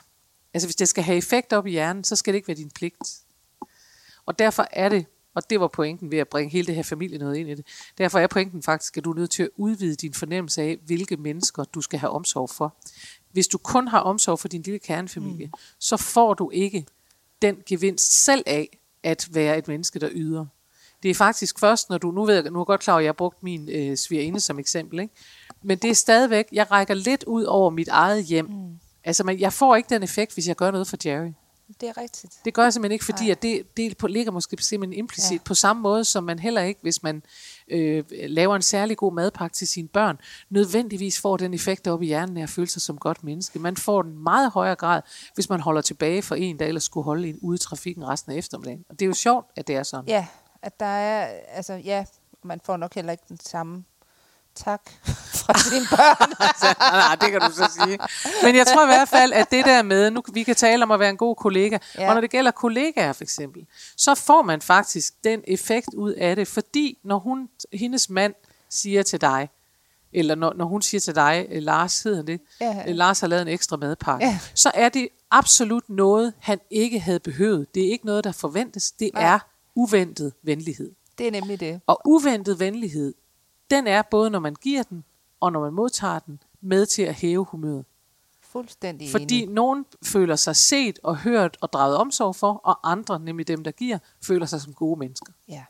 altså 0.53 0.67
hvis 0.67 0.75
det 0.75 0.87
skal 0.87 1.03
have 1.03 1.17
effekt 1.17 1.53
op 1.53 1.67
i 1.67 1.71
hjernen, 1.71 2.03
så 2.03 2.15
skal 2.15 2.33
det 2.33 2.37
ikke 2.37 2.47
være 2.47 2.57
din 2.57 2.71
pligt. 2.75 2.95
Og 4.25 4.39
derfor 4.39 4.67
er 4.71 4.89
det 4.89 5.05
og 5.37 5.49
det 5.49 5.59
var 5.59 5.67
pointen 5.67 6.11
ved 6.11 6.17
at 6.17 6.27
bringe 6.27 6.51
hele 6.51 6.67
det 6.67 6.75
her 6.75 6.83
familie 6.83 7.17
noget 7.17 7.35
ind 7.35 7.49
i 7.49 7.55
det. 7.55 7.65
Derfor 7.97 8.19
er 8.19 8.27
pointen 8.27 8.63
faktisk, 8.63 8.97
at 8.97 9.03
du 9.03 9.11
er 9.11 9.15
nødt 9.15 9.31
til 9.31 9.43
at 9.43 9.49
udvide 9.57 9.95
din 9.95 10.13
fornemmelse 10.13 10.61
af, 10.61 10.77
hvilke 10.85 11.17
mennesker 11.17 11.63
du 11.63 11.81
skal 11.81 11.99
have 11.99 12.09
omsorg 12.09 12.49
for. 12.49 12.75
Hvis 13.31 13.47
du 13.47 13.57
kun 13.57 13.87
har 13.87 13.99
omsorg 13.99 14.39
for 14.39 14.47
din 14.47 14.61
lille 14.61 14.79
kernefamilie, 14.79 15.45
mm. 15.45 15.51
så 15.79 15.97
får 15.97 16.33
du 16.33 16.49
ikke 16.49 16.85
den 17.41 17.57
gevinst 17.65 18.25
selv 18.25 18.43
af 18.45 18.79
at 19.03 19.27
være 19.31 19.57
et 19.57 19.67
menneske, 19.67 19.99
der 19.99 20.09
yder. 20.11 20.45
Det 21.03 21.11
er 21.11 21.15
faktisk 21.15 21.59
først, 21.59 21.89
når 21.89 21.97
du, 21.97 22.11
nu 22.11 22.25
ved 22.25 22.33
jeg, 22.33 22.43
nu 22.43 22.59
er 22.59 22.61
jeg 22.61 22.65
godt 22.65 22.81
klar 22.81 22.97
at 22.97 23.03
jeg 23.03 23.07
har 23.07 23.13
brugt 23.13 23.43
min 23.43 23.69
øh, 23.69 23.97
svigerinde 23.97 24.39
som 24.39 24.59
eksempel, 24.59 24.99
ikke? 24.99 25.13
men 25.63 25.77
det 25.77 25.89
er 25.89 25.95
stadigvæk, 25.95 26.45
jeg 26.51 26.71
rækker 26.71 26.93
lidt 26.93 27.23
ud 27.23 27.43
over 27.43 27.69
mit 27.69 27.87
eget 27.87 28.23
hjem. 28.23 28.45
Mm. 28.45 28.79
Altså, 29.03 29.23
man, 29.23 29.39
jeg 29.39 29.53
får 29.53 29.75
ikke 29.75 29.89
den 29.89 30.03
effekt, 30.03 30.33
hvis 30.33 30.47
jeg 30.47 30.55
gør 30.55 30.71
noget 30.71 30.87
for 30.87 30.97
Jerry. 31.05 31.31
Det 31.81 31.89
er 31.89 31.97
rigtigt. 31.97 32.39
Det 32.45 32.53
gør 32.53 32.63
jeg 32.63 32.73
simpelthen 32.73 32.91
ikke, 32.91 33.05
fordi 33.05 33.29
at 33.29 33.41
det, 33.41 33.77
det 33.77 34.11
ligger 34.11 34.31
måske 34.31 34.57
simpelthen 34.63 34.99
implicit 34.99 35.31
ja. 35.31 35.43
på 35.45 35.53
samme 35.53 35.81
måde, 35.81 36.05
som 36.05 36.23
man 36.23 36.39
heller 36.39 36.61
ikke, 36.61 36.79
hvis 36.81 37.03
man 37.03 37.23
øh, 37.67 38.03
laver 38.11 38.55
en 38.55 38.61
særlig 38.61 38.97
god 38.97 39.13
madpakke 39.13 39.55
til 39.55 39.67
sine 39.67 39.87
børn, 39.87 40.19
nødvendigvis 40.49 41.19
får 41.19 41.37
den 41.37 41.53
effekt 41.53 41.87
op 41.87 42.01
i 42.01 42.05
hjernen 42.05 42.37
af 42.37 42.43
at 42.43 42.49
føle 42.49 42.67
sig 42.67 42.81
som 42.81 42.97
godt 42.97 43.23
menneske. 43.23 43.59
Man 43.59 43.77
får 43.77 44.01
den 44.01 44.23
meget 44.23 44.51
højere 44.51 44.75
grad, 44.75 45.01
hvis 45.33 45.49
man 45.49 45.59
holder 45.59 45.81
tilbage 45.81 46.21
for 46.21 46.35
en, 46.35 46.59
der 46.59 46.65
ellers 46.65 46.83
skulle 46.83 47.03
holde 47.03 47.29
en 47.29 47.39
ude 47.41 47.55
i 47.55 47.59
trafikken 47.59 48.07
resten 48.07 48.31
af 48.31 48.37
eftermiddagen. 48.37 48.85
Og 48.89 48.99
det 48.99 49.05
er 49.05 49.07
jo 49.07 49.13
sjovt, 49.13 49.45
at 49.55 49.67
det 49.67 49.75
er 49.75 49.83
sådan. 49.83 50.07
Ja, 50.07 50.27
at 50.61 50.79
der 50.79 50.85
er, 50.85 51.39
altså 51.47 51.73
ja, 51.73 52.05
man 52.43 52.61
får 52.65 52.77
nok 52.77 52.95
heller 52.95 53.11
ikke 53.11 53.23
den 53.29 53.39
samme 53.39 53.83
tak 54.57 54.81
fra 55.39 55.53
dine 55.53 55.85
børn. 55.89 56.33
altså, 56.49 56.75
nej, 56.79 57.15
det 57.21 57.31
kan 57.31 57.41
du 57.41 57.51
så 57.51 57.69
sige. 57.83 57.99
Men 58.43 58.55
jeg 58.55 58.67
tror 58.67 58.83
i 58.83 58.87
hvert 58.87 59.09
fald, 59.09 59.33
at 59.33 59.51
det 59.51 59.65
der 59.65 59.81
med, 59.81 60.11
nu 60.11 60.23
vi 60.33 60.43
kan 60.43 60.55
tale 60.55 60.83
om 60.83 60.91
at 60.91 60.99
være 60.99 61.09
en 61.09 61.17
god 61.17 61.35
kollega, 61.35 61.77
ja. 61.97 62.07
og 62.09 62.13
når 62.13 62.21
det 62.21 62.29
gælder 62.29 62.51
kollegaer 62.51 63.13
for 63.13 63.23
eksempel, 63.23 63.65
så 63.97 64.15
får 64.15 64.41
man 64.41 64.61
faktisk 64.61 65.13
den 65.23 65.41
effekt 65.47 65.93
ud 65.93 66.11
af 66.11 66.35
det, 66.35 66.47
fordi 66.47 66.97
når 67.03 67.19
hun, 67.19 67.49
hendes 67.73 68.09
mand 68.09 68.33
siger 68.69 69.03
til 69.03 69.21
dig, 69.21 69.49
eller 70.13 70.35
når, 70.35 70.53
når 70.53 70.65
hun 70.65 70.81
siger 70.81 71.01
til 71.01 71.15
dig, 71.15 71.47
øh, 71.49 71.61
Lars 71.61 72.03
hedder 72.03 72.21
det, 72.21 72.41
ja. 72.61 72.83
Øh, 72.87 72.95
Lars 72.95 73.19
har 73.19 73.27
lavet 73.27 73.41
en 73.41 73.47
ekstra 73.47 73.77
madpakke, 73.77 74.25
ja. 74.25 74.39
så 74.53 74.71
er 74.73 74.89
det 74.89 75.07
absolut 75.31 75.89
noget, 75.89 76.33
han 76.39 76.59
ikke 76.71 76.99
havde 76.99 77.19
behøvet. 77.19 77.75
Det 77.75 77.87
er 77.87 77.91
ikke 77.91 78.05
noget, 78.05 78.23
der 78.23 78.31
forventes. 78.31 78.91
Det 78.91 79.11
Nej. 79.13 79.23
er 79.23 79.39
uventet 79.75 80.33
venlighed. 80.43 80.91
Det 81.17 81.27
er 81.27 81.31
nemlig 81.31 81.59
det. 81.59 81.81
Og 81.87 82.01
uventet 82.05 82.59
venlighed, 82.59 83.13
den 83.69 83.87
er 83.87 84.01
både 84.01 84.29
når 84.29 84.39
man 84.39 84.55
giver 84.55 84.83
den, 84.83 85.03
og 85.39 85.51
når 85.51 85.59
man 85.59 85.73
modtager 85.73 86.19
den, 86.19 86.43
med 86.61 86.85
til 86.85 87.01
at 87.01 87.13
hæve 87.13 87.45
humøret. 87.45 87.85
Fuldstændig 88.41 89.11
Fordi 89.11 89.41
enig. 89.41 89.53
nogen 89.53 89.85
føler 90.03 90.35
sig 90.35 90.55
set 90.55 90.99
og 91.03 91.17
hørt 91.17 91.57
og 91.61 91.73
draget 91.73 91.97
omsorg 91.97 92.35
for, 92.35 92.53
og 92.53 92.91
andre, 92.91 93.19
nemlig 93.19 93.47
dem, 93.47 93.63
der 93.63 93.71
giver, 93.71 93.97
føler 94.23 94.45
sig 94.45 94.61
som 94.61 94.73
gode 94.73 94.99
mennesker. 94.99 95.33
Ja. 95.47 95.63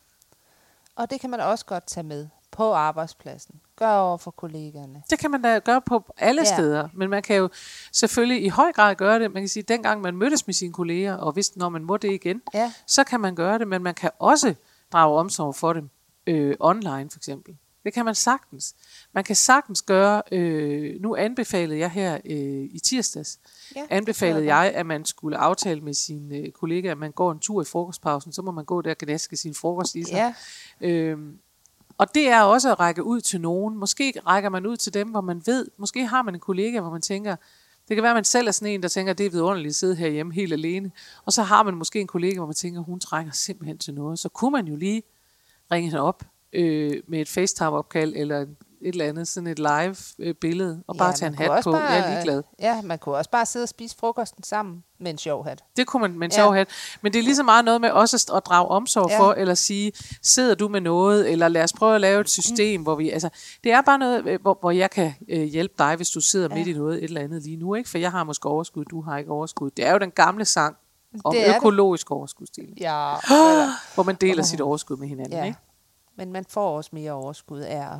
Og 0.96 1.10
det 1.10 1.22
kan 1.22 1.30
man 1.30 1.40
også 1.40 1.66
godt 1.66 1.88
tage 1.88 2.04
med 2.04 2.28
på 2.52 2.74
arbejdspladsen. 2.74 3.62
Gør 3.76 3.92
over 3.92 4.18
for 4.18 4.32
kollegaerne. 4.32 5.04
Det 5.10 5.20
kan 5.20 5.32
man 5.32 5.42
da 5.42 5.60
gøre 5.60 5.82
på 5.82 6.14
alle 6.18 6.42
ja. 6.42 6.56
steder, 6.56 6.90
men 6.94 7.10
man 7.10 7.24
kan 7.24 7.36
jo 7.36 7.50
selvfølgelig 7.94 8.46
i 8.46 8.48
høj 8.48 8.72
grad 8.72 8.96
gøre 8.96 9.20
det. 9.20 9.32
Man 9.34 9.42
kan 9.42 9.50
sige, 9.50 9.62
at 9.62 9.68
dengang 9.68 10.02
man 10.02 10.16
mødtes 10.16 10.48
med 10.48 10.54
sine 10.54 10.74
kolleger, 10.74 11.16
og 11.16 11.32
hvis 11.32 11.56
når 11.56 11.70
man 11.70 11.84
må 11.84 11.98
det 11.98 12.12
igen, 12.12 12.42
ja. 12.54 12.74
så 12.88 13.04
kan 13.04 13.20
man 13.20 13.36
gøre 13.36 13.60
det, 13.60 13.68
men 13.68 13.84
man 13.84 13.96
kan 13.96 14.12
også 14.20 14.56
drage 14.92 15.20
omsorg 15.20 15.56
for 15.56 15.74
dem 15.74 15.90
øh, 16.28 16.56
online 16.60 17.10
for 17.10 17.20
eksempel. 17.20 17.58
Det 17.88 17.94
kan 17.94 18.06
man 18.06 18.16
sagtens. 18.16 18.76
Man 19.14 19.24
kan 19.24 19.36
sagtens 19.36 19.82
gøre, 19.82 20.22
øh, 20.32 21.02
nu 21.02 21.16
anbefalede 21.16 21.80
jeg 21.80 21.90
her 21.92 22.18
øh, 22.26 22.70
i 22.72 22.80
tirsdags, 22.84 23.40
ja, 23.76 23.82
anbefalede 23.90 24.56
jeg, 24.56 24.72
at 24.76 24.86
man 24.86 25.06
skulle 25.06 25.38
aftale 25.38 25.82
med 25.82 25.94
sine 25.94 26.38
øh, 26.38 26.52
kollegaer, 26.52 26.92
at 26.92 26.98
man 26.98 27.12
går 27.12 27.32
en 27.32 27.40
tur 27.40 27.62
i 27.62 27.66
frokostpausen, 27.66 28.34
så 28.34 28.42
må 28.42 28.52
man 28.52 28.66
gå 28.66 28.82
der 28.82 28.92
og 28.92 28.98
gnaske 28.98 29.38
sin 29.38 29.56
frokost 29.56 29.96
i 29.96 30.04
sig. 30.04 30.34
Ja. 30.82 30.88
Øhm, 30.88 31.38
og 31.98 32.16
det 32.16 32.30
er 32.30 32.42
også 32.42 32.72
at 32.72 32.80
række 32.80 33.04
ud 33.04 33.22
til 33.22 33.42
nogen. 33.42 33.78
Måske 33.78 34.14
rækker 34.28 34.50
man 34.50 34.66
ud 34.66 34.78
til 34.78 34.94
dem, 34.94 35.08
hvor 35.08 35.22
man 35.22 35.42
ved, 35.46 35.68
måske 35.78 36.06
har 36.06 36.22
man 36.22 36.34
en 36.34 36.40
kollega, 36.40 36.80
hvor 36.80 36.92
man 36.92 37.02
tænker, 37.02 37.36
det 37.88 37.96
kan 37.96 38.04
være, 38.04 38.12
at 38.12 38.18
man 38.18 38.24
selv 38.24 38.48
er 38.48 38.52
sådan 38.52 38.74
en, 38.74 38.84
der 38.84 38.90
tænker, 38.90 39.12
at 39.12 39.18
det 39.18 39.26
er 39.26 39.30
vidunderligt 39.30 39.72
at 39.72 39.76
sidde 39.76 39.96
herhjemme 39.96 40.34
helt 40.34 40.54
alene. 40.54 40.92
Og 41.26 41.34
så 41.34 41.44
har 41.44 41.64
man 41.64 41.76
måske 41.76 42.00
en 42.00 42.08
kollega, 42.08 42.36
hvor 42.36 42.46
man 42.46 42.56
tænker, 42.56 42.82
hun 42.82 43.00
trænger 43.00 43.34
simpelthen 43.34 43.78
til 43.78 43.94
noget. 43.94 44.20
Så 44.20 44.30
kunne 44.30 44.52
man 44.52 44.68
jo 44.68 44.76
lige 44.76 45.04
ringe 45.72 45.90
hende 45.90 46.02
op 46.02 46.24
øh, 46.54 47.02
med 47.08 47.22
et 47.22 47.30
FaceTime-opkald, 47.30 48.14
eller 48.16 48.46
et 48.82 48.88
eller 48.88 49.06
andet, 49.06 49.28
sådan 49.28 49.48
et 49.48 49.60
live 49.60 49.96
øh, 50.20 50.36
billede, 50.36 50.84
og 50.88 50.96
ja, 50.96 51.00
bare 51.00 51.14
tage 51.14 51.30
en 51.30 51.36
hat 51.36 51.64
på. 51.64 51.72
Bare, 51.72 51.82
jeg 51.82 52.00
er 52.00 52.10
ligeglad. 52.10 52.44
Ja, 52.60 52.82
man 52.82 53.00
kunne 53.00 53.16
også 53.16 53.30
bare 53.30 53.46
sidde 53.46 53.64
og 53.64 53.70
spise 53.70 53.96
frokosten 54.00 54.44
sammen 54.44 54.84
med 55.00 55.12
en 55.12 55.18
sjov 55.18 55.46
hat. 55.46 55.64
Det 55.78 55.88
kunne 55.88 56.02
man 56.02 56.12
med 56.12 56.28
en 56.28 56.32
ja. 56.32 56.36
sjov 56.36 56.54
hat. 56.54 56.70
Men 57.02 57.14
det 57.14 57.20
er 57.20 57.24
lige 57.24 57.36
så 57.36 57.44
meget 57.44 57.66
noget 57.66 57.82
med 57.82 57.90
også 57.92 58.32
at 58.36 58.46
drage 58.46 58.68
omsorg 58.68 59.10
ja. 59.10 59.20
for, 59.20 59.34
eller 59.34 59.54
sige, 59.54 59.92
sidder 60.24 60.56
du 60.56 60.68
med 60.68 60.82
noget, 60.82 61.32
eller 61.32 61.48
lad 61.48 61.64
os 61.64 61.74
prøve 61.74 61.96
at 61.96 62.02
lave 62.02 62.22
et 62.22 62.30
system, 62.30 62.80
mm. 62.80 62.84
hvor 62.84 62.96
vi, 62.96 63.10
altså, 63.10 63.30
det 63.64 63.72
er 63.72 63.82
bare 63.82 63.98
noget, 63.98 64.28
øh, 64.28 64.42
hvor, 64.42 64.58
hvor 64.60 64.72
jeg 64.72 64.92
kan 64.92 65.14
øh, 65.30 65.44
hjælpe 65.44 65.74
dig, 65.78 65.96
hvis 65.96 66.10
du 66.10 66.22
sidder 66.22 66.48
ja. 66.52 66.56
midt 66.56 66.68
i 66.68 66.74
noget, 66.74 66.98
et 66.98 67.04
eller 67.04 67.22
andet 67.22 67.44
lige 67.44 67.58
nu, 67.58 67.76
ikke? 67.76 67.90
For 67.90 67.98
jeg 67.98 68.12
har 68.12 68.24
måske 68.24 68.50
overskud, 68.50 68.86
du 68.86 69.02
har 69.02 69.18
ikke 69.18 69.32
overskud. 69.32 69.72
Det 69.72 69.86
er 69.86 69.92
jo 69.92 69.98
den 69.98 70.12
gamle 70.12 70.46
sang 70.46 70.76
om 71.24 71.36
det 71.36 71.56
økologisk 71.56 72.12
overskudsdeling. 72.12 72.80
Ja. 72.80 73.14
hvor 73.96 74.04
man 74.04 74.16
deler 74.16 74.44
sit 74.44 74.62
overskud 74.62 74.98
med 74.98 75.08
hinanden, 75.08 75.34
ja. 75.34 75.44
ikke? 75.44 75.58
Men 76.18 76.32
man 76.32 76.46
får 76.46 76.78
også 76.78 76.90
mere 76.94 77.12
overskud 77.12 77.60
af 77.60 77.94
at 77.94 78.00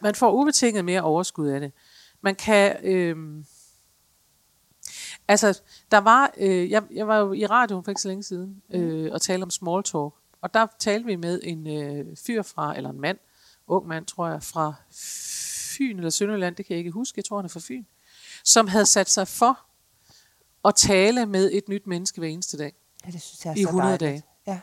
man 0.00 0.14
får 0.14 0.32
ubetinget 0.32 0.84
mere 0.84 1.02
overskud 1.02 1.48
af 1.48 1.60
det. 1.60 1.72
Man 2.20 2.34
kan... 2.34 2.76
Øh, 2.82 3.44
altså, 5.28 5.60
der 5.90 5.98
var... 5.98 6.32
Øh, 6.36 6.70
jeg, 6.70 6.82
jeg 6.90 7.08
var 7.08 7.18
jo 7.18 7.32
i 7.32 7.46
radioen 7.46 7.84
for 7.84 7.90
ikke 7.90 8.00
så 8.00 8.08
længe 8.08 8.22
siden 8.22 8.62
øh, 8.70 9.12
og 9.12 9.22
talte 9.22 9.42
om 9.44 9.50
small 9.50 9.82
talk. 9.82 10.14
Og 10.42 10.54
der 10.54 10.66
talte 10.78 11.06
vi 11.06 11.16
med 11.16 11.40
en 11.42 11.66
øh, 11.66 12.16
fyr 12.26 12.42
fra, 12.42 12.76
eller 12.76 12.90
en 12.90 13.00
mand, 13.00 13.18
ung 13.66 13.86
mand, 13.86 14.06
tror 14.06 14.28
jeg, 14.28 14.42
fra 14.42 14.74
Fyn 15.76 15.96
eller 15.96 16.10
Sønderland, 16.10 16.56
det 16.56 16.66
kan 16.66 16.74
jeg 16.74 16.78
ikke 16.78 16.90
huske, 16.90 17.18
jeg 17.18 17.24
tror 17.24 17.36
han 17.36 17.44
er 17.44 17.48
fra 17.48 17.60
Fyn, 17.62 17.84
som 18.44 18.68
havde 18.68 18.86
sat 18.86 19.10
sig 19.10 19.28
for 19.28 19.60
at 20.64 20.74
tale 20.74 21.26
med 21.26 21.50
et 21.52 21.68
nyt 21.68 21.86
menneske 21.86 22.18
hver 22.20 22.28
eneste 22.28 22.58
dag. 22.58 22.72
Ja, 23.06 23.10
det 23.10 23.22
synes 23.22 23.44
jeg 23.44 23.50
er 23.50 23.56
I 23.56 23.60
100 23.60 23.98
dejligt. 23.98 24.00
dage. 24.00 24.22
Ja. 24.46 24.60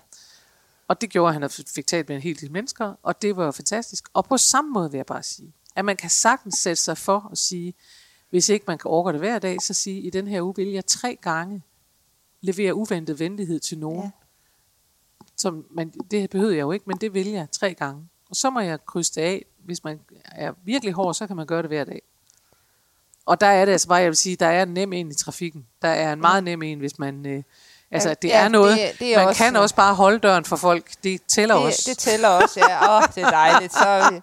Og 0.87 1.01
det 1.01 1.09
gjorde, 1.09 1.35
at 1.35 1.41
han 1.41 1.49
fik 1.49 1.87
talt 1.87 2.07
med 2.09 2.15
en 2.15 2.21
hel 2.21 2.41
del 2.41 2.51
mennesker, 2.51 2.93
og 3.03 3.21
det 3.21 3.37
var 3.37 3.51
fantastisk. 3.51 4.09
Og 4.13 4.25
på 4.25 4.37
samme 4.37 4.71
måde 4.71 4.91
vil 4.91 4.97
jeg 4.97 5.05
bare 5.05 5.23
sige, 5.23 5.53
at 5.75 5.85
man 5.85 5.97
kan 5.97 6.09
sagtens 6.09 6.55
sætte 6.55 6.81
sig 6.81 6.97
for 6.97 7.29
at 7.31 7.37
sige, 7.37 7.73
hvis 8.29 8.49
ikke 8.49 8.65
man 8.67 8.77
kan 8.77 8.91
orke 8.91 9.11
det 9.11 9.19
hver 9.19 9.39
dag, 9.39 9.61
så 9.61 9.73
sige, 9.73 10.01
i 10.01 10.09
den 10.09 10.27
her 10.27 10.41
uge 10.41 10.55
vil 10.55 10.67
jeg 10.67 10.85
tre 10.85 11.17
gange 11.21 11.61
levere 12.41 12.73
uventet 12.73 13.19
venlighed 13.19 13.59
til 13.59 13.77
nogen. 13.77 14.03
Ja. 14.03 14.11
Som 15.35 15.65
man, 15.71 15.89
det 16.11 16.29
behøver 16.29 16.51
jeg 16.51 16.61
jo 16.61 16.71
ikke, 16.71 16.85
men 16.87 16.97
det 16.97 17.13
vil 17.13 17.27
jeg 17.27 17.47
tre 17.51 17.73
gange. 17.73 18.09
Og 18.29 18.35
så 18.35 18.49
må 18.49 18.59
jeg 18.59 18.85
krydse 18.85 19.15
det 19.15 19.21
af. 19.21 19.45
Hvis 19.57 19.83
man 19.83 19.99
er 20.25 20.53
virkelig 20.63 20.93
hård, 20.93 21.13
så 21.13 21.27
kan 21.27 21.35
man 21.35 21.45
gøre 21.45 21.61
det 21.61 21.69
hver 21.69 21.83
dag. 21.83 22.01
Og 23.25 23.41
der 23.41 23.47
er 23.47 23.65
det 23.65 23.71
altså 23.71 23.87
bare, 23.87 23.97
jeg 23.97 24.07
vil 24.07 24.15
sige, 24.15 24.35
der 24.35 24.45
er 24.45 24.63
en 24.63 24.73
nem 24.73 24.93
en 24.93 25.11
i 25.11 25.13
trafikken. 25.13 25.67
Der 25.81 25.87
er 25.87 26.13
en 26.13 26.21
meget 26.21 26.43
nem 26.43 26.63
en, 26.63 26.79
hvis 26.79 26.99
man... 26.99 27.25
Øh, 27.25 27.43
Altså, 27.93 28.15
det 28.21 28.27
ja, 28.27 28.43
er 28.43 28.47
noget, 28.47 28.77
det, 28.77 28.99
det 28.99 29.13
er 29.13 29.17
man 29.17 29.27
også, 29.27 29.43
kan 29.43 29.55
også 29.55 29.75
bare 29.75 29.95
holde 29.95 30.19
døren 30.19 30.45
for 30.45 30.55
folk. 30.55 30.91
Det 31.03 31.21
tæller 31.27 31.55
det, 31.55 31.65
også. 31.65 31.83
Det 31.89 31.97
tæller 31.97 32.27
også, 32.27 32.59
ja. 32.69 32.89
Åh, 32.89 32.97
oh, 32.97 33.03
det 33.15 33.23
er 33.23 33.29
dejligt. 33.29 33.73
Så, 33.73 34.21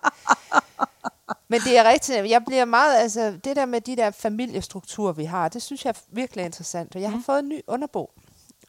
men 1.48 1.61
det 1.61 1.78
er 1.78 1.85
rigtigt. 1.85 2.30
Jeg 2.30 2.44
bliver 2.46 2.64
meget, 2.64 2.96
altså, 2.96 3.38
det 3.44 3.56
der 3.56 3.66
med 3.66 3.80
de 3.80 3.96
der 3.96 4.11
familiestrukturer, 4.11 5.12
vi 5.12 5.24
har, 5.24 5.48
det 5.48 5.62
synes 5.62 5.85
jeg 5.85 5.90
er 5.90 6.00
virkelig 6.09 6.44
interessant. 6.44 6.94
Og 6.94 7.00
jeg 7.00 7.11
har 7.11 7.16
mm. 7.16 7.24
fået 7.24 7.38
en 7.38 7.48
ny 7.48 7.61
underbo. 7.66 8.11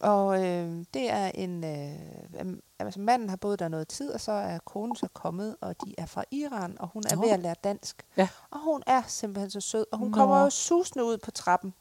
Og 0.01 0.45
øh, 0.45 0.85
det 0.93 1.11
er 1.11 1.31
en, 1.35 1.63
øh, 1.63 2.45
altså 2.79 2.99
manden 2.99 3.29
har 3.29 3.35
boet 3.35 3.59
der 3.59 3.67
noget 3.67 3.87
tid, 3.87 4.11
og 4.11 4.21
så 4.21 4.31
er 4.31 4.57
konen 4.65 4.95
så 4.95 5.07
kommet, 5.13 5.55
og 5.61 5.75
de 5.85 5.95
er 5.97 6.05
fra 6.05 6.23
Iran, 6.31 6.75
og 6.79 6.87
hun 6.93 7.03
er 7.11 7.15
Nå. 7.15 7.21
ved 7.21 7.29
at 7.29 7.39
lære 7.39 7.55
dansk. 7.63 8.05
Ja. 8.17 8.27
Og 8.51 8.59
hun 8.59 8.83
er 8.87 9.01
simpelthen 9.07 9.51
så 9.51 9.61
sød, 9.61 9.85
og 9.91 9.97
hun 9.97 10.09
Nå. 10.09 10.15
kommer 10.15 10.43
jo 10.43 10.49
susende 10.49 11.05
ud 11.05 11.17
på 11.17 11.31
trappen, 11.31 11.73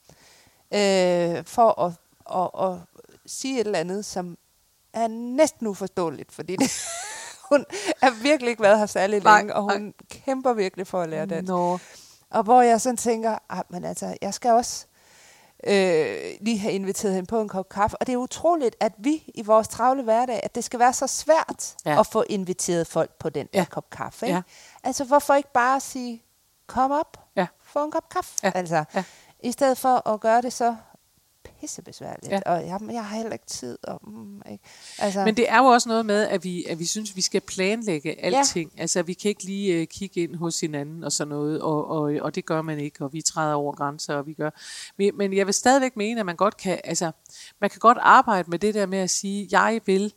øh, 0.74 1.44
for 1.44 1.82
at, 1.82 1.92
og, 2.24 2.54
og 2.54 2.80
sige 3.30 3.60
et 3.60 3.66
eller 3.66 3.78
andet, 3.78 4.04
som 4.04 4.38
er 4.92 5.08
næsten 5.08 5.66
uforståeligt, 5.66 6.32
fordi 6.32 6.56
det, 6.56 6.70
hun 7.50 7.64
har 8.02 8.22
virkelig 8.22 8.50
ikke 8.50 8.62
været 8.62 8.78
her 8.78 8.86
særlig 8.86 9.22
nej, 9.22 9.38
længe, 9.38 9.54
og 9.54 9.62
hun 9.62 9.82
nej. 9.82 9.92
kæmper 10.10 10.52
virkelig 10.52 10.86
for 10.86 11.02
at 11.02 11.08
lære 11.08 11.26
dansk. 11.26 11.48
No. 11.48 11.78
Og 12.30 12.42
hvor 12.42 12.62
jeg 12.62 12.80
sådan 12.80 12.96
tænker, 12.96 13.38
ah, 13.48 13.62
men 13.68 13.84
altså, 13.84 14.16
jeg 14.22 14.34
skal 14.34 14.50
også 14.50 14.86
øh, 15.66 16.34
lige 16.40 16.58
have 16.58 16.72
inviteret 16.72 17.14
hende 17.14 17.26
på 17.26 17.40
en 17.40 17.48
kop 17.48 17.68
kaffe. 17.68 17.96
Og 17.96 18.06
det 18.06 18.12
er 18.12 18.16
utroligt, 18.16 18.76
at 18.80 18.92
vi 18.98 19.24
i 19.34 19.42
vores 19.42 19.68
travle 19.68 20.02
hverdag, 20.02 20.40
at 20.42 20.54
det 20.54 20.64
skal 20.64 20.78
være 20.78 20.92
så 20.92 21.06
svært 21.06 21.74
ja. 21.84 22.00
at 22.00 22.06
få 22.06 22.24
inviteret 22.28 22.86
folk 22.86 23.10
på 23.18 23.28
den 23.28 23.48
ja. 23.54 23.64
kop 23.70 23.90
kaffe. 23.90 24.26
Ikke? 24.26 24.36
Ja. 24.36 24.42
Altså, 24.84 25.04
hvorfor 25.04 25.34
ikke 25.34 25.52
bare 25.52 25.80
sige, 25.80 26.22
kom 26.66 26.90
op, 26.90 27.16
ja. 27.36 27.46
få 27.62 27.84
en 27.84 27.90
kop 27.90 28.08
kaffe? 28.08 28.32
Ja. 28.42 28.52
Altså, 28.54 28.84
ja. 28.94 29.04
I 29.42 29.52
stedet 29.52 29.78
for 29.78 30.08
at 30.08 30.20
gøre 30.20 30.42
det 30.42 30.52
så 30.52 30.76
pissebesværligt, 31.60 32.32
ja. 32.32 32.40
og 32.46 32.66
jeg, 32.66 32.80
jeg 32.92 33.04
har 33.04 33.16
heller 33.16 33.32
ikke 33.32 33.46
tid. 33.46 33.78
Og, 33.82 34.00
mm, 34.02 34.42
ikke? 34.50 34.64
Altså, 34.98 35.24
Men 35.24 35.36
det 35.36 35.50
er 35.50 35.58
jo 35.58 35.64
også 35.64 35.88
noget 35.88 36.06
med, 36.06 36.28
at 36.28 36.44
vi, 36.44 36.64
at 36.64 36.78
vi 36.78 36.84
synes, 36.84 37.16
vi 37.16 37.20
skal 37.20 37.40
planlægge 37.40 38.24
alting. 38.24 38.72
Ja. 38.76 38.80
Altså, 38.80 39.02
vi 39.02 39.12
kan 39.12 39.28
ikke 39.28 39.44
lige 39.44 39.80
uh, 39.80 39.86
kigge 39.86 40.20
ind 40.20 40.34
hos 40.34 40.60
hinanden 40.60 41.04
og 41.04 41.12
sådan 41.12 41.28
noget, 41.28 41.60
og, 41.60 41.88
og, 41.88 42.12
og 42.20 42.34
det 42.34 42.46
gør 42.46 42.62
man 42.62 42.78
ikke, 42.78 43.04
og 43.04 43.12
vi 43.12 43.22
træder 43.22 43.54
over 43.54 43.72
grænser, 43.72 44.14
og 44.14 44.26
vi 44.26 44.32
gør. 44.32 44.50
Men, 44.98 45.16
men 45.16 45.32
jeg 45.32 45.46
vil 45.46 45.54
stadigvæk 45.54 45.96
mene, 45.96 46.20
at 46.20 46.26
man 46.26 46.36
godt 46.36 46.56
kan, 46.56 46.80
altså, 46.84 47.12
man 47.60 47.70
kan 47.70 47.78
godt 47.78 47.98
arbejde 48.00 48.50
med 48.50 48.58
det 48.58 48.74
der 48.74 48.86
med 48.86 48.98
at 48.98 49.10
sige, 49.10 49.48
jeg 49.50 49.80
vil 49.86 50.12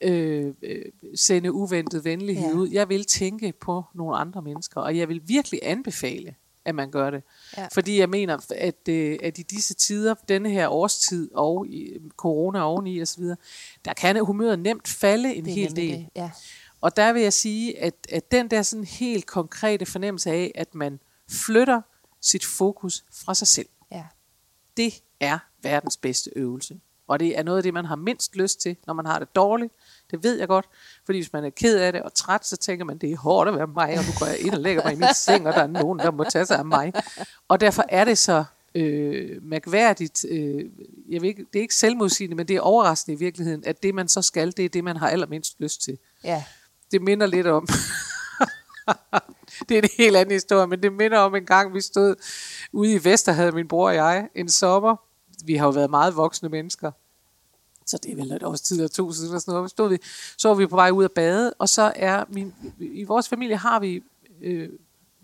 øh, 0.00 0.54
øh 0.62 0.84
sende 1.14 1.52
uventet 1.52 2.04
venlighed 2.04 2.48
ja. 2.48 2.56
ud. 2.56 2.68
Jeg 2.68 2.88
vil 2.88 3.04
tænke 3.04 3.52
på 3.60 3.84
nogle 3.94 4.16
andre 4.16 4.42
mennesker, 4.42 4.80
og 4.80 4.96
jeg 4.96 5.08
vil 5.08 5.22
virkelig 5.24 5.60
anbefale, 5.62 6.34
at 6.64 6.74
man 6.74 6.90
gør 6.90 7.10
det. 7.10 7.22
Ja. 7.56 7.68
Fordi 7.72 8.00
jeg 8.00 8.08
mener, 8.08 8.38
at, 8.56 8.88
øh, 8.88 9.18
at 9.22 9.38
i 9.38 9.42
disse 9.42 9.74
tider, 9.74 10.14
denne 10.28 10.50
her 10.50 10.68
årstid 10.68 11.30
og 11.34 11.66
i, 11.66 11.98
corona 12.16 12.60
oveni 12.62 13.02
osv., 13.02 13.24
der 13.84 13.92
kan 13.92 14.24
humøret 14.24 14.58
nemt 14.58 14.88
falde 14.88 15.34
en 15.34 15.46
hel 15.46 15.76
del. 15.76 15.98
Det, 15.98 16.08
ja. 16.16 16.30
Og 16.80 16.96
der 16.96 17.12
vil 17.12 17.22
jeg 17.22 17.32
sige, 17.32 17.78
at, 17.78 17.94
at 18.08 18.32
den 18.32 18.50
der 18.50 18.62
sådan 18.62 18.84
helt 18.84 19.26
konkrete 19.26 19.86
fornemmelse 19.86 20.30
af, 20.30 20.52
at 20.54 20.74
man 20.74 21.00
flytter 21.30 21.80
sit 22.20 22.44
fokus 22.44 23.04
fra 23.12 23.34
sig 23.34 23.48
selv, 23.48 23.68
ja. 23.92 24.04
det 24.76 25.02
er 25.20 25.38
verdens 25.62 25.96
bedste 25.96 26.30
øvelse 26.36 26.80
Og 27.06 27.20
det 27.20 27.38
er 27.38 27.42
noget 27.42 27.58
af 27.58 27.62
det, 27.62 27.74
man 27.74 27.84
har 27.84 27.96
mindst 27.96 28.36
lyst 28.36 28.60
til, 28.60 28.76
når 28.86 28.94
man 28.94 29.06
har 29.06 29.18
det 29.18 29.36
dårligt. 29.36 29.72
Det 30.12 30.24
ved 30.24 30.38
jeg 30.38 30.48
godt. 30.48 30.68
Fordi 31.06 31.18
hvis 31.18 31.32
man 31.32 31.44
er 31.44 31.50
ked 31.50 31.78
af 31.78 31.92
det 31.92 32.02
og 32.02 32.14
træt, 32.14 32.46
så 32.46 32.56
tænker 32.56 32.84
man, 32.84 32.98
det 32.98 33.12
er 33.12 33.16
hårdt 33.16 33.48
at 33.48 33.56
være 33.56 33.66
mig, 33.66 33.98
og 33.98 34.04
nu 34.04 34.12
går 34.18 34.26
jeg 34.26 34.40
ind 34.40 34.54
og 34.54 34.60
lægger 34.60 34.82
mig 34.84 34.92
i 34.92 34.96
min 34.96 35.14
seng, 35.14 35.48
og 35.48 35.54
der 35.54 35.62
er 35.62 35.66
nogen, 35.66 35.98
der 35.98 36.10
må 36.10 36.24
tage 36.24 36.46
sig 36.46 36.58
af 36.58 36.64
mig. 36.64 36.92
Og 37.48 37.60
derfor 37.60 37.84
er 37.88 38.04
det 38.04 38.18
så 38.18 38.44
øh, 38.74 39.42
mærkværdigt. 39.42 40.26
Øh, 40.28 40.64
jeg 41.08 41.20
ved 41.20 41.28
ikke, 41.28 41.46
det 41.52 41.58
er 41.58 41.62
ikke 41.62 41.74
selvmodsigende, 41.74 42.36
men 42.36 42.48
det 42.48 42.56
er 42.56 42.60
overraskende 42.60 43.16
i 43.16 43.18
virkeligheden, 43.18 43.62
at 43.66 43.82
det, 43.82 43.94
man 43.94 44.08
så 44.08 44.22
skal, 44.22 44.56
det 44.56 44.64
er 44.64 44.68
det, 44.68 44.84
man 44.84 44.96
har 44.96 45.08
allermindst 45.08 45.60
lyst 45.60 45.82
til. 45.82 45.98
Ja. 46.24 46.44
Det 46.90 47.02
minder 47.02 47.26
lidt 47.26 47.46
om... 47.46 47.68
det 49.68 49.78
er 49.78 49.82
en 49.82 49.88
helt 49.98 50.16
anden 50.16 50.32
historie, 50.32 50.66
men 50.66 50.82
det 50.82 50.92
minder 50.92 51.18
om 51.18 51.34
en 51.34 51.46
gang, 51.46 51.74
vi 51.74 51.80
stod 51.80 52.14
ude 52.72 52.94
i 52.94 53.04
Vester, 53.04 53.32
havde 53.32 53.52
min 53.52 53.68
bror 53.68 53.88
og 53.88 53.94
jeg 53.94 54.28
en 54.34 54.48
sommer. 54.48 54.96
Vi 55.44 55.56
har 55.56 55.66
jo 55.66 55.70
været 55.70 55.90
meget 55.90 56.16
voksne 56.16 56.48
mennesker. 56.48 56.92
Så 57.86 57.98
det 58.02 58.12
er 58.12 58.16
vel 58.16 58.32
et 58.32 58.42
års 58.42 58.60
tid 58.60 58.76
eller 58.76 58.88
to 58.88 59.12
siden, 59.12 59.34
og 59.34 59.40
sådan 59.40 59.54
noget. 59.54 59.70
Stod 59.70 59.88
vi, 59.88 59.98
så 60.38 60.48
var 60.48 60.54
vi 60.54 60.66
på 60.66 60.76
vej 60.76 60.90
ud 60.90 61.04
at 61.04 61.12
bade, 61.12 61.54
og 61.58 61.68
så 61.68 61.92
er 61.96 62.24
min, 62.28 62.54
i 62.80 63.04
vores 63.04 63.28
familie 63.28 63.56
har 63.56 63.80
vi 63.80 64.02
øh, 64.42 64.68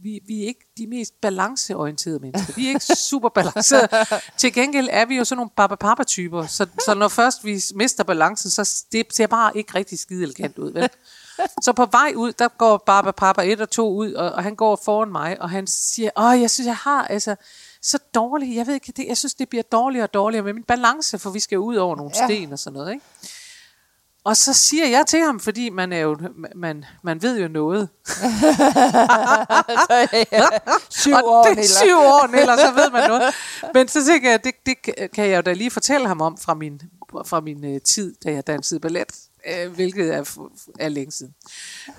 vi, 0.02 0.20
vi 0.26 0.42
er 0.42 0.46
ikke 0.46 0.66
de 0.78 0.86
mest 0.86 1.20
balanceorienterede 1.20 2.18
mennesker. 2.18 2.52
Vi 2.56 2.64
er 2.64 2.68
ikke 2.68 2.80
super 2.80 3.28
balancerede. 3.28 3.88
Til 4.38 4.52
gengæld 4.52 4.88
er 4.90 5.06
vi 5.06 5.16
jo 5.16 5.24
sådan 5.24 5.36
nogle 5.36 5.50
baba-papa-typer. 5.56 6.46
Så, 6.46 6.66
så 6.84 6.94
når 6.94 7.08
først 7.08 7.44
vi 7.44 7.62
mister 7.74 8.04
balancen, 8.04 8.50
så 8.50 8.84
det 8.92 9.06
ser 9.14 9.26
bare 9.26 9.56
ikke 9.56 9.74
rigtig 9.74 9.98
skide 9.98 10.22
elegant 10.22 10.58
ud. 10.58 10.72
Vel? 10.72 10.88
Så 11.62 11.72
på 11.72 11.86
vej 11.86 12.12
ud, 12.16 12.32
der 12.32 12.48
går 12.48 12.82
Baba 12.86 13.10
Papa 13.10 13.42
1 13.42 13.60
og 13.60 13.70
2 13.70 13.94
ud, 13.94 14.12
og, 14.12 14.30
og 14.30 14.42
han 14.42 14.54
går 14.54 14.80
foran 14.84 15.12
mig, 15.12 15.40
og 15.40 15.50
han 15.50 15.66
siger, 15.66 16.10
åh, 16.16 16.40
jeg 16.40 16.50
synes, 16.50 16.66
jeg 16.66 16.76
har 16.76 17.04
altså 17.04 17.36
så 17.82 17.98
dårligt, 18.14 18.56
jeg 18.56 18.66
ved 18.66 18.74
ikke, 18.74 18.92
det, 18.96 19.06
jeg 19.08 19.16
synes, 19.16 19.34
det 19.34 19.48
bliver 19.48 19.62
dårligere 19.62 20.06
og 20.06 20.14
dårligere 20.14 20.44
med 20.44 20.52
min 20.52 20.62
balance, 20.62 21.18
for 21.18 21.30
vi 21.30 21.40
skal 21.40 21.58
ud 21.58 21.76
over 21.76 21.96
nogle 21.96 22.12
ja. 22.14 22.26
sten 22.26 22.52
og 22.52 22.58
sådan 22.58 22.78
noget, 22.78 22.92
ikke? 22.92 23.04
Og 24.24 24.36
så 24.36 24.52
siger 24.52 24.86
jeg 24.86 25.06
til 25.06 25.20
ham, 25.20 25.40
fordi 25.40 25.68
man 25.68 25.92
er 25.92 25.98
jo, 25.98 26.18
man, 26.54 26.84
man 27.02 27.22
ved 27.22 27.40
jo 27.40 27.48
noget. 27.48 27.88
syv 30.90 31.12
år, 31.12 31.44
det, 31.54 31.68
syv 31.68 31.96
år, 31.96 32.36
eller 32.36 32.56
så 32.56 32.72
ved 32.74 32.90
man 32.90 33.08
noget. 33.08 33.34
Men 33.74 33.88
så 33.88 34.04
tænker 34.04 34.30
jeg, 34.30 34.44
det, 34.44 34.54
det 34.66 34.76
kan 35.12 35.28
jeg 35.28 35.36
jo 35.36 35.40
da 35.40 35.52
lige 35.52 35.70
fortælle 35.70 36.06
ham 36.06 36.20
om 36.20 36.38
fra 36.38 36.54
min, 36.54 36.80
fra 37.24 37.40
min 37.40 37.74
uh, 37.74 37.80
tid, 37.94 38.14
da 38.24 38.32
jeg 38.32 38.46
dansede 38.46 38.80
ballet, 38.80 39.12
uh, 39.66 39.72
hvilket 39.72 40.14
er, 40.14 40.48
er 40.78 40.88
længe 40.88 41.12
siden. 41.12 41.34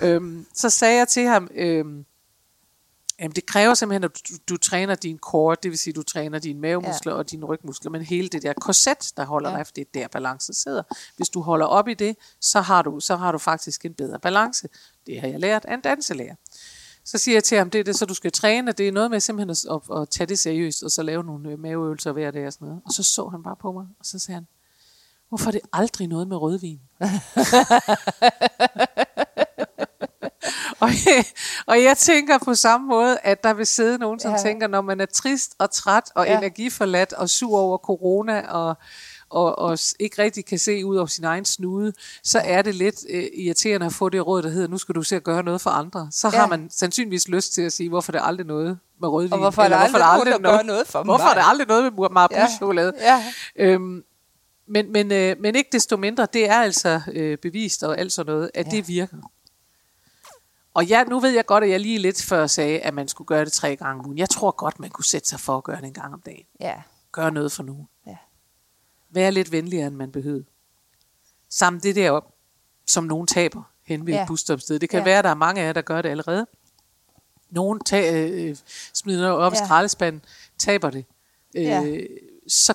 Um, 0.03 0.45
så 0.55 0.69
sagde 0.69 0.97
jeg 0.97 1.07
til 1.07 1.27
ham, 1.27 1.49
um, 1.61 2.05
Jamen, 3.19 3.35
det 3.35 3.45
kræver 3.45 3.73
simpelthen, 3.73 4.03
at 4.03 4.11
du, 4.29 4.33
du 4.49 4.57
træner 4.57 4.95
din 4.95 5.17
core, 5.17 5.55
det 5.63 5.71
vil 5.71 5.79
sige, 5.79 5.91
at 5.91 5.95
du 5.95 6.03
træner 6.03 6.39
dine 6.39 6.59
mavemuskler 6.59 7.13
ja. 7.13 7.17
og 7.17 7.31
dine 7.31 7.45
rygmuskler, 7.45 7.91
men 7.91 8.01
hele 8.01 8.29
det 8.29 8.43
der 8.43 8.53
korset, 8.53 9.13
der 9.17 9.25
holder 9.25 9.49
ja. 9.49 9.57
dig, 9.57 9.67
for 9.67 9.73
det 9.73 9.81
er 9.81 9.85
der 9.93 10.07
balancen 10.07 10.53
sidder. 10.53 10.83
Hvis 11.15 11.29
du 11.29 11.41
holder 11.41 11.65
op 11.65 11.87
i 11.87 11.93
det, 11.93 12.15
så 12.41 12.61
har 12.61 12.81
du, 12.81 12.99
så 12.99 13.15
har 13.15 13.31
du 13.31 13.37
faktisk 13.37 13.85
en 13.85 13.93
bedre 13.93 14.19
balance. 14.19 14.67
Det 15.05 15.21
har 15.21 15.27
jeg 15.27 15.39
lært 15.39 15.65
af 15.65 15.73
en 15.73 15.81
danselærer. 15.81 16.35
Så 17.05 17.17
siger 17.17 17.35
jeg 17.35 17.43
til 17.43 17.57
ham, 17.57 17.69
det 17.69 17.79
er 17.79 17.83
det, 17.83 17.95
så 17.95 18.05
du 18.05 18.13
skal 18.13 18.31
træne, 18.31 18.71
det 18.71 18.87
er 18.87 18.91
noget 18.91 19.11
med 19.11 19.19
simpelthen 19.19 19.49
at, 19.49 19.81
at, 19.91 20.01
at 20.01 20.09
tage 20.09 20.27
det 20.27 20.39
seriøst, 20.39 20.83
og 20.83 20.91
så 20.91 21.03
lave 21.03 21.23
nogle 21.23 21.49
øh, 21.49 21.59
maveøvelser 21.59 22.11
hver 22.11 22.31
dag 22.31 22.47
og 22.47 22.53
sådan 22.53 22.67
noget. 22.67 22.81
Og 22.85 22.91
så 22.91 23.03
så 23.03 23.29
han 23.29 23.43
bare 23.43 23.55
på 23.55 23.71
mig, 23.71 23.85
og 23.99 24.05
så 24.05 24.19
sagde 24.19 24.35
han, 24.35 24.47
hvorfor 25.29 25.47
er 25.47 25.51
det 25.51 25.61
aldrig 25.73 26.07
noget 26.07 26.27
med 26.27 26.37
rødvin? 26.37 26.79
og, 30.79 30.89
jeg, 31.05 31.25
og 31.65 31.83
jeg 31.83 31.97
tænker 31.97 32.37
på 32.37 32.55
samme 32.55 32.87
måde, 32.87 33.17
at 33.23 33.43
der 33.43 33.53
vil 33.53 33.65
sidde 33.65 33.97
nogen, 33.97 34.19
som 34.19 34.31
ja. 34.31 34.37
tænker, 34.37 34.67
når 34.67 34.81
man 34.81 35.01
er 35.01 35.05
trist 35.05 35.55
og 35.57 35.71
træt 35.71 36.03
og 36.15 36.25
ja. 36.25 36.37
energiforladt 36.37 37.13
og 37.13 37.29
sur 37.29 37.59
over 37.59 37.77
corona 37.77 38.47
og, 38.47 38.77
og, 39.29 39.59
og 39.59 39.77
ikke 39.99 40.21
rigtig 40.21 40.45
kan 40.45 40.59
se 40.59 40.85
ud 40.85 40.95
over 40.95 41.07
sin 41.07 41.23
egen 41.23 41.45
snude, 41.45 41.93
så 42.23 42.41
er 42.43 42.61
det 42.61 42.75
lidt 42.75 42.95
øh, 43.09 43.23
irriterende 43.33 43.85
at 43.85 43.93
få 43.93 44.09
det 44.09 44.27
råd, 44.27 44.41
der 44.41 44.49
hedder, 44.49 44.67
nu 44.67 44.77
skal 44.77 44.95
du 44.95 45.03
se 45.03 45.15
at 45.15 45.23
gøre 45.23 45.43
noget 45.43 45.61
for 45.61 45.69
andre. 45.69 46.07
Så 46.11 46.29
ja. 46.33 46.39
har 46.39 46.47
man 46.47 46.69
sandsynligvis 46.71 47.27
lyst 47.27 47.53
til 47.53 47.61
at 47.61 47.73
sige, 47.73 47.89
hvorfor 47.89 48.11
det 48.11 48.19
er 48.19 48.23
aldrig 48.23 48.45
noget 48.45 48.79
med 49.01 49.09
rødvin. 49.09 49.33
Og 49.33 49.39
hvorfor 49.39 49.61
er 49.61 49.67
det 49.67 49.75
aldrig, 49.75 49.91
hvorfor 49.91 50.05
aldrig 50.05 50.31
noget, 50.31 50.41
noget, 50.41 50.65
noget 50.65 50.87
for 50.87 51.03
hvorfor 51.03 51.23
mig? 51.23 51.31
er 51.31 51.33
det 51.33 51.43
aldrig 51.49 51.67
noget 51.67 51.83
med 51.83 52.09
marabu-chokolade? 52.11 52.93
Ja. 52.99 53.23
Ja. 53.57 53.65
Øhm, 53.65 54.03
men, 54.67 54.91
men, 54.91 55.11
øh, 55.11 55.35
men 55.39 55.55
ikke 55.55 55.69
desto 55.71 55.97
mindre, 55.97 56.27
det 56.33 56.49
er 56.49 56.55
altså 56.55 57.01
øh, 57.13 57.37
bevist 57.37 57.83
og 57.83 57.97
alt 57.97 58.13
sådan 58.13 58.33
noget, 58.33 58.51
at 58.53 58.65
ja. 58.65 58.71
det 58.71 58.87
virker. 58.87 59.17
Og 60.79 60.85
ja, 60.85 61.03
nu 61.03 61.19
ved 61.19 61.29
jeg 61.29 61.45
godt, 61.45 61.63
at 61.63 61.69
jeg 61.69 61.79
lige 61.79 61.97
lidt 61.97 62.23
før 62.23 62.47
sagde, 62.47 62.79
at 62.79 62.93
man 62.93 63.07
skulle 63.07 63.25
gøre 63.25 63.45
det 63.45 63.53
tre 63.53 63.75
gange 63.75 63.99
om 63.99 64.05
ugen. 64.05 64.17
Jeg 64.17 64.29
tror 64.29 64.51
godt, 64.51 64.79
man 64.79 64.89
kunne 64.89 65.05
sætte 65.05 65.29
sig 65.29 65.39
for 65.39 65.57
at 65.57 65.63
gøre 65.63 65.77
det 65.77 65.85
en 65.85 65.93
gang 65.93 66.13
om 66.13 66.21
dagen. 66.21 66.45
Ja. 66.59 66.81
Gøre 67.11 67.31
noget 67.31 67.51
for 67.51 67.63
nogen. 67.63 67.87
Ja. 68.07 68.15
Være 69.09 69.31
lidt 69.31 69.51
venligere, 69.51 69.87
end 69.87 69.95
man 69.95 70.11
behøver. 70.11 70.43
Samt 71.49 71.83
det 71.83 71.95
der, 71.95 72.19
som 72.87 73.03
nogen 73.03 73.27
taber 73.27 73.63
hen 73.85 74.05
ved 74.05 74.13
ja. 74.13 74.21
et 74.21 74.27
busstopsted. 74.27 74.79
Det 74.79 74.89
kan 74.89 74.99
ja. 74.99 75.03
være, 75.03 75.17
at 75.17 75.23
der 75.23 75.29
er 75.29 75.35
mange 75.35 75.61
af 75.61 75.65
jer, 75.65 75.73
der 75.73 75.81
gør 75.81 76.01
det 76.01 76.09
allerede. 76.09 76.47
Nogen 77.49 77.79
ta- 77.79 78.27
øh, 78.27 78.57
smider 78.93 79.21
noget 79.21 79.37
op 79.37 79.53
ja. 79.53 79.61
i 79.61 79.65
skraldespanden, 79.65 80.21
taber 80.57 80.89
det. 80.89 81.05
Øh, 81.55 81.63
ja. 81.63 81.97
Så 82.47 82.73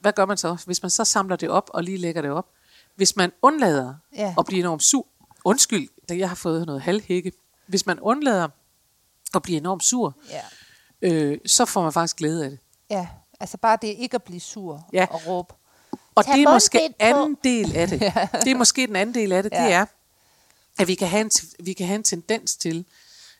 hvad 0.00 0.12
gør 0.12 0.26
man 0.26 0.36
så? 0.36 0.62
Hvis 0.66 0.82
man 0.82 0.90
så 0.90 1.04
samler 1.04 1.36
det 1.36 1.48
op 1.48 1.70
og 1.72 1.82
lige 1.82 1.98
lægger 1.98 2.22
det 2.22 2.30
op. 2.30 2.48
Hvis 2.96 3.16
man 3.16 3.32
undlader 3.42 3.94
ja. 4.16 4.34
at 4.38 4.46
blive 4.46 4.60
enormt 4.60 4.82
sur, 4.82 5.06
undskyld, 5.44 5.88
jeg 6.14 6.28
har 6.28 6.36
fået 6.36 6.66
noget 6.66 6.82
halvhække. 6.82 7.32
Hvis 7.66 7.86
man 7.86 8.00
undlader 8.00 8.48
at 9.34 9.42
blive 9.42 9.58
enormt 9.58 9.84
sur, 9.84 10.16
ja. 10.30 10.42
øh, 11.02 11.38
så 11.46 11.64
får 11.64 11.82
man 11.82 11.92
faktisk 11.92 12.16
glæde 12.16 12.44
af 12.44 12.50
det. 12.50 12.58
Ja, 12.90 13.08
altså 13.40 13.56
bare 13.56 13.78
det 13.82 13.88
ikke 13.88 14.14
at 14.14 14.22
blive 14.22 14.40
sur 14.40 14.88
ja. 14.92 15.06
og 15.10 15.26
råbe. 15.26 15.54
Og 16.14 16.24
det 16.24 16.42
er 16.42 16.52
måske 16.52 16.94
anden 16.98 17.36
del 17.44 17.76
af 17.76 17.88
det. 17.88 18.00
ja. 18.16 18.28
Det 18.44 18.50
er 18.50 18.56
måske 18.56 18.86
den 18.86 18.96
anden 18.96 19.14
del 19.14 19.32
af 19.32 19.42
det, 19.42 19.52
ja. 19.52 19.64
det 19.64 19.72
er, 19.72 19.86
at 20.78 20.88
vi 20.88 20.94
kan 20.94 21.08
have 21.08 21.20
en, 21.20 21.30
vi 21.60 21.72
kan 21.72 21.86
have 21.86 21.96
en 21.96 22.02
tendens 22.02 22.56
til, 22.56 22.84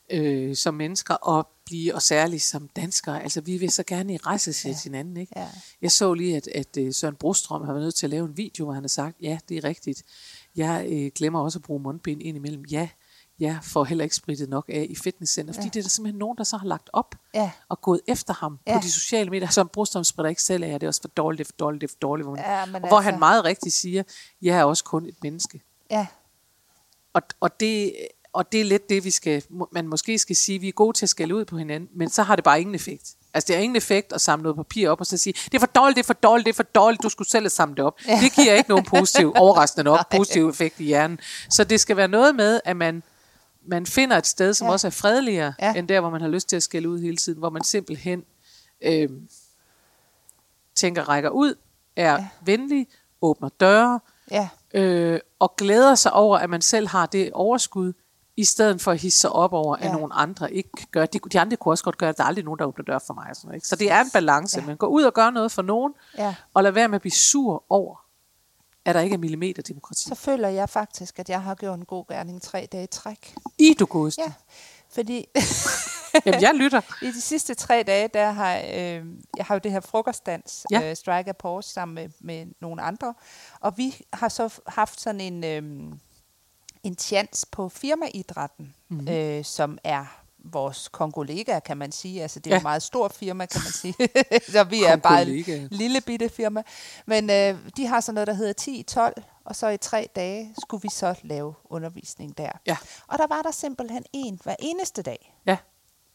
øh, 0.09 0.55
som 0.55 0.73
mennesker 0.73 1.37
at 1.37 1.45
blive, 1.65 1.95
og 1.95 2.01
særligt 2.01 2.43
som 2.43 2.69
danskere, 2.75 3.23
altså 3.23 3.41
vi 3.41 3.57
vil 3.57 3.71
så 3.71 3.83
gerne 3.83 4.13
i 4.13 4.17
rejse 4.17 4.69
ja. 4.69 4.75
hinanden. 4.83 5.17
Ikke? 5.17 5.33
Ja. 5.35 5.47
Jeg 5.81 5.91
så 5.91 6.13
lige, 6.13 6.37
at, 6.37 6.47
at 6.47 6.77
øh, 6.77 6.93
Søren 6.93 7.15
Brostrøm 7.15 7.65
har 7.65 7.73
været 7.73 7.83
nødt 7.83 7.95
til 7.95 8.05
at 8.05 8.09
lave 8.09 8.25
en 8.25 8.37
video, 8.37 8.65
hvor 8.65 8.73
han 8.73 8.83
har 8.83 8.87
sagt, 8.87 9.17
ja, 9.21 9.37
det 9.49 9.57
er 9.57 9.63
rigtigt. 9.63 10.03
Jeg 10.59 10.87
øh, 10.91 11.11
glemmer 11.15 11.39
også 11.39 11.59
at 11.59 11.63
bruge 11.63 11.81
mundbind 11.81 12.21
ind 12.21 12.37
imellem. 12.37 12.65
Ja, 12.71 12.89
jeg 13.39 13.59
får 13.63 13.83
heller 13.83 14.03
ikke 14.03 14.15
spritet 14.15 14.49
nok 14.49 14.65
af 14.69 14.87
i 14.89 14.95
fitnesscenter, 14.95 15.53
fordi 15.53 15.65
ja. 15.65 15.69
det 15.69 15.79
er 15.79 15.83
der 15.83 15.89
simpelthen 15.89 16.19
nogen, 16.19 16.37
der 16.37 16.43
så 16.43 16.57
har 16.57 16.67
lagt 16.67 16.89
op 16.93 17.15
ja. 17.33 17.51
og 17.69 17.81
gået 17.81 18.01
efter 18.07 18.33
ham 18.33 18.59
ja. 18.67 18.77
på 18.77 18.83
de 18.83 18.91
sociale 18.91 19.29
medier. 19.29 19.49
Som 19.49 19.69
Brostrøm 19.73 20.03
spritter 20.03 20.29
ikke 20.29 20.43
selv 20.43 20.63
af, 20.63 20.79
det 20.79 20.83
er 20.83 20.87
også 20.87 21.01
for 21.01 21.07
dårligt, 21.07 21.39
det 21.39 21.45
er 21.45 21.47
for 21.53 21.57
dårligt, 21.57 21.81
det 21.81 21.87
er 21.87 21.91
for 21.91 21.99
dårligt. 21.99 22.27
Hvor, 22.27 22.37
ja, 22.37 22.61
og 22.61 22.69
hvor 22.69 22.79
altså... 22.79 22.99
han 22.99 23.19
meget 23.19 23.45
rigtigt 23.45 23.75
siger, 23.75 24.03
jeg 24.41 24.59
er 24.59 24.63
også 24.63 24.83
kun 24.83 25.05
et 25.05 25.15
menneske. 25.23 25.61
Ja. 25.91 26.07
Og, 27.13 27.21
og 27.39 27.59
det 27.59 27.95
og 28.39 28.51
det 28.51 28.61
er 28.61 28.65
lidt 28.65 28.89
det, 28.89 29.03
vi 29.03 29.11
skal, 29.11 29.43
man 29.71 29.87
måske 29.87 30.19
skal 30.19 30.35
sige, 30.35 30.59
vi 30.59 30.67
er 30.67 30.71
gode 30.71 30.97
til 30.97 31.05
at 31.05 31.09
skælde 31.09 31.35
ud 31.35 31.45
på 31.45 31.57
hinanden, 31.57 31.89
men 31.95 32.09
så 32.09 32.23
har 32.23 32.35
det 32.35 32.43
bare 32.43 32.59
ingen 32.61 32.75
effekt. 32.75 33.15
Altså, 33.33 33.47
det 33.47 33.55
har 33.55 33.63
ingen 33.63 33.75
effekt 33.75 34.13
at 34.13 34.21
samle 34.21 34.43
noget 34.43 34.57
papir 34.57 34.89
op 34.89 34.99
og 34.99 35.05
så 35.05 35.17
sige, 35.17 35.33
det 35.33 35.53
er 35.53 35.59
for 35.59 35.67
dårligt, 35.67 35.95
det 35.95 36.03
er 36.03 36.07
for 36.07 36.13
dårligt, 36.13 36.45
det 36.45 36.51
er 36.51 36.55
for 36.55 36.63
dårligt, 36.63 37.03
du 37.03 37.09
skulle 37.09 37.29
selv 37.29 37.43
have 37.43 37.49
samlet 37.49 37.77
det 37.77 37.85
op. 37.85 37.99
Ja. 38.07 38.19
Det 38.23 38.33
giver 38.33 38.53
ikke 38.53 38.69
nogen 38.69 38.85
positiv, 38.85 39.33
overraskende 39.35 39.83
nok, 39.83 40.11
positiv 40.11 40.49
effekt 40.49 40.79
i 40.79 40.83
hjernen. 40.83 41.19
Så 41.49 41.63
det 41.63 41.79
skal 41.79 41.97
være 41.97 42.07
noget 42.07 42.35
med, 42.35 42.61
at 42.65 42.77
man, 42.77 43.03
man 43.65 43.85
finder 43.85 44.17
et 44.17 44.27
sted, 44.27 44.53
som 44.53 44.67
ja. 44.67 44.71
også 44.71 44.87
er 44.87 44.91
fredeligere, 44.91 45.53
ja. 45.61 45.73
end 45.73 45.87
der, 45.87 45.99
hvor 45.99 46.09
man 46.09 46.21
har 46.21 46.29
lyst 46.29 46.49
til 46.49 46.55
at 46.55 46.63
skælde 46.63 46.89
ud 46.89 46.99
hele 46.99 47.17
tiden, 47.17 47.39
hvor 47.39 47.49
man 47.49 47.63
simpelthen 47.63 48.23
øh, 48.81 49.09
tænker, 50.75 51.09
rækker 51.09 51.29
ud, 51.29 51.55
er 51.95 52.13
ja. 52.13 52.27
venlig, 52.45 52.87
åbner 53.21 53.49
døre, 53.49 53.99
ja. 54.31 54.49
øh, 54.73 55.19
og 55.39 55.55
glæder 55.55 55.95
sig 55.95 56.13
over, 56.13 56.37
at 56.37 56.49
man 56.49 56.61
selv 56.61 56.87
har 56.87 57.05
det 57.05 57.31
overskud, 57.33 57.93
i 58.39 58.43
stedet 58.43 58.81
for 58.81 58.91
at 58.91 59.01
hisse 59.01 59.19
sig 59.19 59.31
op 59.31 59.53
over, 59.53 59.75
at 59.75 59.85
ja. 59.85 59.91
nogle 59.91 60.13
andre 60.13 60.53
ikke 60.53 60.87
gør 60.91 61.05
De, 61.05 61.19
de 61.19 61.39
andre 61.39 61.57
kunne 61.57 61.73
også 61.73 61.83
godt 61.83 61.97
gøre, 61.97 62.09
at 62.09 62.17
der 62.17 62.23
er 62.23 62.27
aldrig 62.27 62.45
nogen, 62.45 62.59
der 62.59 62.65
åbner 62.65 62.85
dør 62.85 62.99
for 63.07 63.13
mig. 63.13 63.27
Sådan 63.33 63.47
noget, 63.47 63.55
ikke? 63.55 63.67
Så 63.67 63.75
det 63.75 63.91
er 63.91 64.01
en 64.01 64.09
balance. 64.13 64.59
Ja. 64.59 64.65
Man 64.65 64.77
går 64.77 64.87
ud 64.87 65.03
og 65.03 65.13
gør 65.13 65.29
noget 65.29 65.51
for 65.51 65.61
nogen, 65.61 65.93
ja. 66.17 66.35
og 66.53 66.63
lad 66.63 66.71
være 66.71 66.87
med 66.87 66.95
at 66.95 67.01
blive 67.01 67.11
sur 67.11 67.65
over, 67.69 68.05
at 68.85 68.95
der 68.95 69.01
ikke 69.01 69.13
er 69.13 69.17
millimeter 69.17 69.61
demokrati. 69.61 70.03
Så 70.03 70.15
føler 70.15 70.47
jeg 70.47 70.69
faktisk, 70.69 71.19
at 71.19 71.29
jeg 71.29 71.41
har 71.41 71.55
gjort 71.55 71.79
en 71.79 71.85
god 71.85 72.05
gerning 72.07 72.41
tre 72.41 72.67
dage 72.71 72.83
i 72.83 72.87
træk. 72.87 73.35
I 73.57 73.75
du 73.79 73.85
godeste. 73.85 74.21
Ja, 74.21 74.33
fordi... 74.89 75.25
Jamen, 76.25 76.41
jeg 76.41 76.55
lytter. 76.55 76.81
I 77.05 77.07
de 77.07 77.21
sidste 77.21 77.53
tre 77.53 77.83
dage, 77.87 78.07
der 78.07 78.31
har 78.31 78.57
øh, 78.57 79.05
jeg 79.37 79.45
har 79.45 79.55
jo 79.55 79.59
det 79.63 79.71
her 79.71 79.79
frokostdans, 79.79 80.65
ja. 80.71 80.89
øh, 80.89 80.95
Strike 80.95 81.29
a 81.29 81.33
Pause, 81.33 81.69
sammen 81.73 81.95
med, 81.95 82.09
med 82.19 82.45
nogle 82.61 82.81
andre. 82.81 83.13
Og 83.59 83.77
vi 83.77 83.95
har 84.13 84.29
så 84.29 84.61
haft 84.67 85.01
sådan 85.01 85.21
en... 85.21 85.43
Øh, 85.43 85.93
en 86.83 86.97
chance 86.97 87.47
på 87.51 87.69
firmaidrætten, 87.69 88.75
mm-hmm. 88.89 89.07
øh, 89.07 89.45
som 89.45 89.77
er 89.83 90.05
vores 90.43 90.87
kongolega, 90.87 91.59
kan 91.59 91.77
man 91.77 91.91
sige. 91.91 92.21
Altså, 92.21 92.39
det 92.39 92.47
er 92.47 92.55
ja. 92.55 92.57
et 92.57 92.63
meget 92.63 92.83
stort 92.83 93.13
firma, 93.13 93.45
kan 93.45 93.61
man 93.63 93.71
sige. 93.71 93.95
så 94.53 94.63
vi 94.63 94.83
er 94.83 94.95
bare 94.95 95.21
en 95.21 95.67
lille 95.71 96.01
bitte 96.01 96.29
firma. 96.29 96.63
Men 97.05 97.29
øh, 97.29 97.57
de 97.77 97.85
har 97.85 97.99
sådan 97.99 98.13
noget, 98.13 98.27
der 98.27 98.33
hedder 98.33 99.13
10-12, 99.17 99.23
og 99.45 99.55
så 99.55 99.67
i 99.67 99.77
tre 99.77 100.09
dage 100.15 100.53
skulle 100.61 100.81
vi 100.81 100.89
så 100.89 101.15
lave 101.23 101.53
undervisning 101.65 102.37
der. 102.37 102.51
Ja. 102.67 102.77
Og 103.07 103.17
der 103.17 103.27
var 103.27 103.41
der 103.41 103.51
simpelthen 103.51 104.05
en 104.13 104.39
hver 104.43 104.55
eneste 104.59 105.01
dag. 105.01 105.35
Ja. 105.45 105.57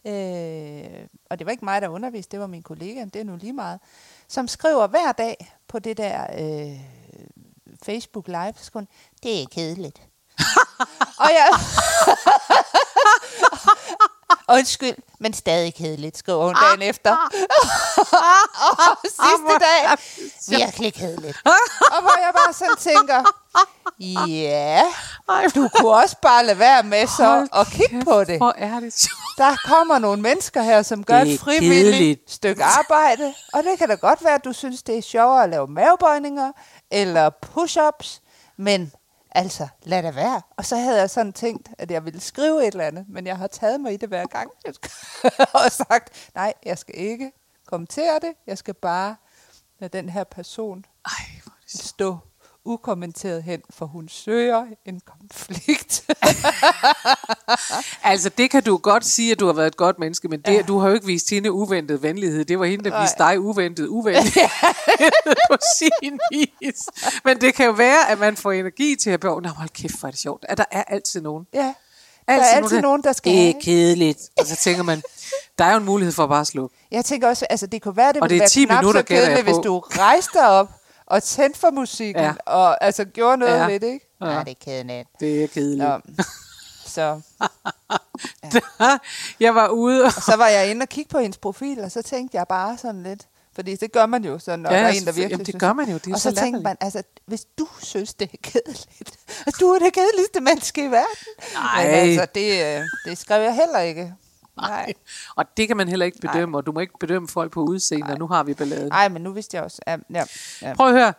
Øh, 0.07 1.07
og 1.31 1.39
det 1.39 1.47
var 1.47 1.51
ikke 1.51 1.65
mig, 1.65 1.83
der 1.83 1.89
underviste, 1.89 2.31
det 2.31 2.41
var 2.41 2.47
min 2.47 2.63
kollega, 2.63 3.05
det 3.05 3.17
er 3.17 3.25
nu 3.25 3.37
lige 3.37 3.53
meget. 3.53 3.81
som 4.29 4.49
skriver 4.49 4.87
hver 4.87 5.13
dag 5.13 5.57
på 5.69 5.79
det 5.79 5.97
der 5.97 6.27
øh, 6.39 6.81
Facebook 7.83 8.29
Live, 8.29 8.55
så 8.57 8.71
hun, 8.75 8.89
det 9.23 9.43
er 9.43 9.47
kedeligt. 9.51 10.09
Og 11.25 11.31
jeg... 11.39 11.49
Undskyld, 14.49 14.97
men 15.21 15.35
stadig 15.35 15.75
kedeligt, 15.75 16.19
skriver 16.19 16.45
hun 16.45 16.55
dagen 16.55 16.83
efter. 16.83 17.11
og 17.11 18.97
sidste 19.03 19.55
dag, 19.61 19.99
virkelig 20.49 20.95
kedeligt. 20.95 21.37
og 21.95 22.01
hvor 22.03 22.19
jeg 22.25 22.33
bare 22.35 22.53
sådan 22.53 22.77
tænker, 22.77 23.25
ja, 24.01 24.83
du 25.55 25.69
kunne 25.77 25.95
også 25.95 26.17
bare 26.23 26.45
lade 26.45 26.59
være 26.59 26.83
med 26.83 27.07
så 27.07 27.49
at 27.53 27.67
kigge 27.67 28.05
på 28.05 28.25
det. 28.25 28.37
Hvor 28.37 28.55
er 28.57 28.81
det 28.81 29.07
Der 29.39 29.57
kommer 29.65 29.99
nogle 29.99 30.23
mennesker 30.23 30.63
her, 30.63 30.83
som 30.83 31.05
gør 31.05 31.21
et 31.21 31.41
frivilligt 31.41 32.31
stykke 32.33 32.65
arbejde, 32.65 33.35
og 33.53 33.63
det 33.63 33.79
kan 33.79 33.89
da 33.89 33.95
godt 33.95 34.25
være, 34.25 34.35
at 34.35 34.45
du 34.45 34.53
synes, 34.53 34.83
det 34.83 34.99
er 34.99 35.03
sjovere 35.03 35.43
at 35.45 35.51
lave 35.51 35.67
mavebøjninger 35.67 36.53
eller 36.91 37.31
push-ups, 37.47 38.21
men 38.59 38.93
Altså, 39.35 39.69
lad 39.83 40.03
det 40.03 40.15
være. 40.15 40.43
Og 40.57 40.65
så 40.65 40.77
havde 40.77 41.01
jeg 41.01 41.11
sådan 41.11 41.33
tænkt, 41.33 41.69
at 41.79 41.91
jeg 41.91 42.05
ville 42.05 42.21
skrive 42.21 42.67
et 42.67 42.73
eller 42.73 42.85
andet, 42.85 43.09
men 43.09 43.27
jeg 43.27 43.39
har 43.39 43.47
taget 43.47 43.81
mig 43.81 43.93
i 43.93 43.97
det 43.97 44.09
hver 44.09 44.27
gang. 44.27 44.51
og 45.65 45.73
sagt, 45.73 46.31
nej, 46.35 46.55
jeg 46.65 46.79
skal 46.79 46.99
ikke 46.99 47.33
kommentere 47.67 48.19
det. 48.23 48.33
Jeg 48.47 48.59
skal 48.59 48.75
bare 48.75 49.17
lade 49.79 49.99
den 49.99 50.09
her 50.09 50.25
person 50.25 50.85
Ej, 51.05 51.41
stå 51.67 52.19
ukommenteret 52.65 53.43
hen, 53.43 53.61
for 53.71 53.87
hun 53.87 54.09
søger 54.09 54.65
en 54.87 55.01
konflikt. 55.01 56.05
altså, 58.13 58.29
det 58.29 58.51
kan 58.51 58.63
du 58.63 58.77
godt 58.77 59.05
sige, 59.05 59.33
at 59.33 59.41
du 59.41 59.47
har 59.47 59.53
været 59.53 59.67
et 59.67 59.77
godt 59.77 59.99
menneske, 59.99 60.29
men 60.29 60.41
det, 60.41 60.55
ja. 60.55 60.63
du 60.63 60.79
har 60.79 60.89
jo 60.89 60.95
ikke 60.95 61.07
vist 61.07 61.31
hende 61.31 61.53
uventet 61.53 62.03
venlighed. 62.03 62.45
Det 62.45 62.59
var 62.59 62.65
hende, 62.65 62.85
der 62.85 62.91
Nej. 62.91 63.03
viste 63.03 63.19
dig 63.19 63.41
uventet 63.41 63.87
uvenlighed 63.87 64.49
på 65.51 65.57
sin 65.79 66.19
vis. 66.33 66.89
Men 67.25 67.41
det 67.41 67.55
kan 67.55 67.67
jo 67.67 67.73
være, 67.73 68.11
at 68.11 68.19
man 68.19 68.37
får 68.37 68.53
energi 68.53 68.97
til 68.97 69.11
at 69.11 69.21
bøge. 69.21 69.41
Nå, 69.41 69.49
hold 69.49 69.69
kæft, 69.69 70.01
hvor 70.01 70.07
er 70.07 70.11
det 70.11 70.21
sjovt. 70.21 70.45
At 70.49 70.59
der 70.59 70.65
er 70.71 70.83
altid 70.83 71.21
nogen. 71.21 71.47
Ja. 71.55 71.75
Der 72.27 72.33
altid 72.33 72.53
er 72.53 72.57
altid 72.57 72.71
nogen, 72.71 72.75
der, 72.75 72.89
nogen, 72.89 73.03
der 73.03 73.13
skal 73.13 73.33
Det 73.33 73.49
er 73.49 73.53
kedeligt. 73.63 74.19
Og 74.41 74.47
så 74.47 74.57
tænker 74.57 74.83
man, 74.83 75.03
der 75.59 75.65
er 75.65 75.73
jo 75.73 75.79
en 75.79 75.85
mulighed 75.85 76.13
for 76.13 76.23
at 76.23 76.29
bare 76.29 76.45
slå. 76.45 76.71
Jeg 76.91 77.05
tænker 77.05 77.29
også, 77.29 77.47
altså 77.51 77.67
det 77.67 77.83
kunne 77.83 77.97
være, 77.97 78.13
det, 78.13 78.23
og 78.23 78.29
det 78.29 78.35
ville 78.35 78.41
være 78.57 78.67
knap 78.67 78.83
minutter, 78.83 79.01
så 79.01 79.07
kedeligt, 79.07 79.43
hvis 79.43 79.57
du 79.65 79.79
rejste 79.79 80.47
op 80.49 80.71
og 81.07 81.23
tændte 81.23 81.61
for 81.61 81.71
musikken, 81.71 82.23
ja. 82.23 82.35
og 82.47 82.85
altså 82.85 83.05
gjorde 83.05 83.37
noget 83.37 83.59
ja. 83.59 83.67
ved 83.67 83.81
det, 83.81 83.87
ikke? 83.87 84.07
Ja. 84.21 84.27
Nej, 84.27 84.45
det 84.45 84.51
er 84.51 84.65
kedeligt. 84.65 85.09
Det 85.21 85.45
er 85.45 85.49
kedeligt. 85.49 85.89
Nå. 85.89 86.01
Så. 86.87 87.21
Ja. 88.81 88.99
jeg 89.41 89.55
var 89.55 89.69
ude. 89.69 90.05
Og 90.05 90.13
så 90.13 90.37
var 90.37 90.49
jeg 90.49 90.71
inde 90.71 90.83
og 90.83 90.89
kigge 90.89 91.09
på 91.09 91.19
hendes 91.19 91.39
profil, 91.39 91.81
og 91.81 91.91
så 91.91 92.03
tænkte 92.03 92.37
jeg 92.37 92.47
bare 92.49 92.79
sådan 92.79 93.03
lidt, 93.03 93.29
fordi 93.55 93.77
det 93.77 93.93
gør 93.93 94.07
man 94.07 94.25
jo, 94.25 94.39
sådan, 94.39 94.59
når 94.59 94.71
ja, 94.71 94.79
der 94.79 94.85
er 94.85 94.91
en, 94.91 95.07
der 95.07 95.13
virkelig 95.13 95.31
jamen, 95.31 95.47
det 95.47 95.61
gør 95.61 95.73
man 95.73 95.89
jo. 95.89 95.95
Det 95.95 96.07
er 96.07 96.15
og 96.15 96.21
så, 96.21 96.31
så 96.31 96.37
tænkte 96.37 96.63
man, 96.63 96.77
altså, 96.81 97.03
hvis 97.27 97.45
du 97.59 97.69
synes, 97.83 98.15
det 98.15 98.31
er 98.33 98.37
kedeligt, 98.43 99.19
at 99.47 99.55
du 99.61 99.69
er 99.69 99.79
det 99.79 99.93
kedeligste 99.93 100.41
menneske 100.41 100.85
i 100.85 100.91
verden. 100.91 101.17
Nej. 101.55 101.85
Men 101.85 101.95
altså, 101.95 102.27
det, 102.35 102.77
øh, 102.77 102.83
det 103.05 103.19
skrev 103.19 103.43
jeg 103.43 103.55
heller 103.55 103.79
ikke. 103.79 104.15
Nej. 104.57 104.93
Og 105.37 105.45
det 105.57 105.69
kan 105.69 105.77
man 105.77 105.89
heller 105.89 106.07
ikke 106.07 106.19
bedømme, 106.21 106.53
Nej. 106.53 106.59
og 106.59 106.67
du 106.67 106.73
må 106.73 106.81
ikke 106.81 106.95
bedømme 107.01 107.29
folk 107.29 107.53
på 107.53 107.61
udseende, 107.61 108.13
og 108.13 108.19
nu 108.19 108.27
har 108.27 108.43
vi 108.43 108.55
balladen. 108.55 108.89
Nej, 108.89 109.09
men 109.09 109.23
nu 109.23 109.33
vidste 109.33 109.57
jeg 109.57 109.65
også. 109.65 109.81
Ja, 109.87 109.97
ja, 110.15 110.25
ja. 110.63 110.75
Prøv 110.75 110.87
at 110.87 110.93
høre. 110.95 111.13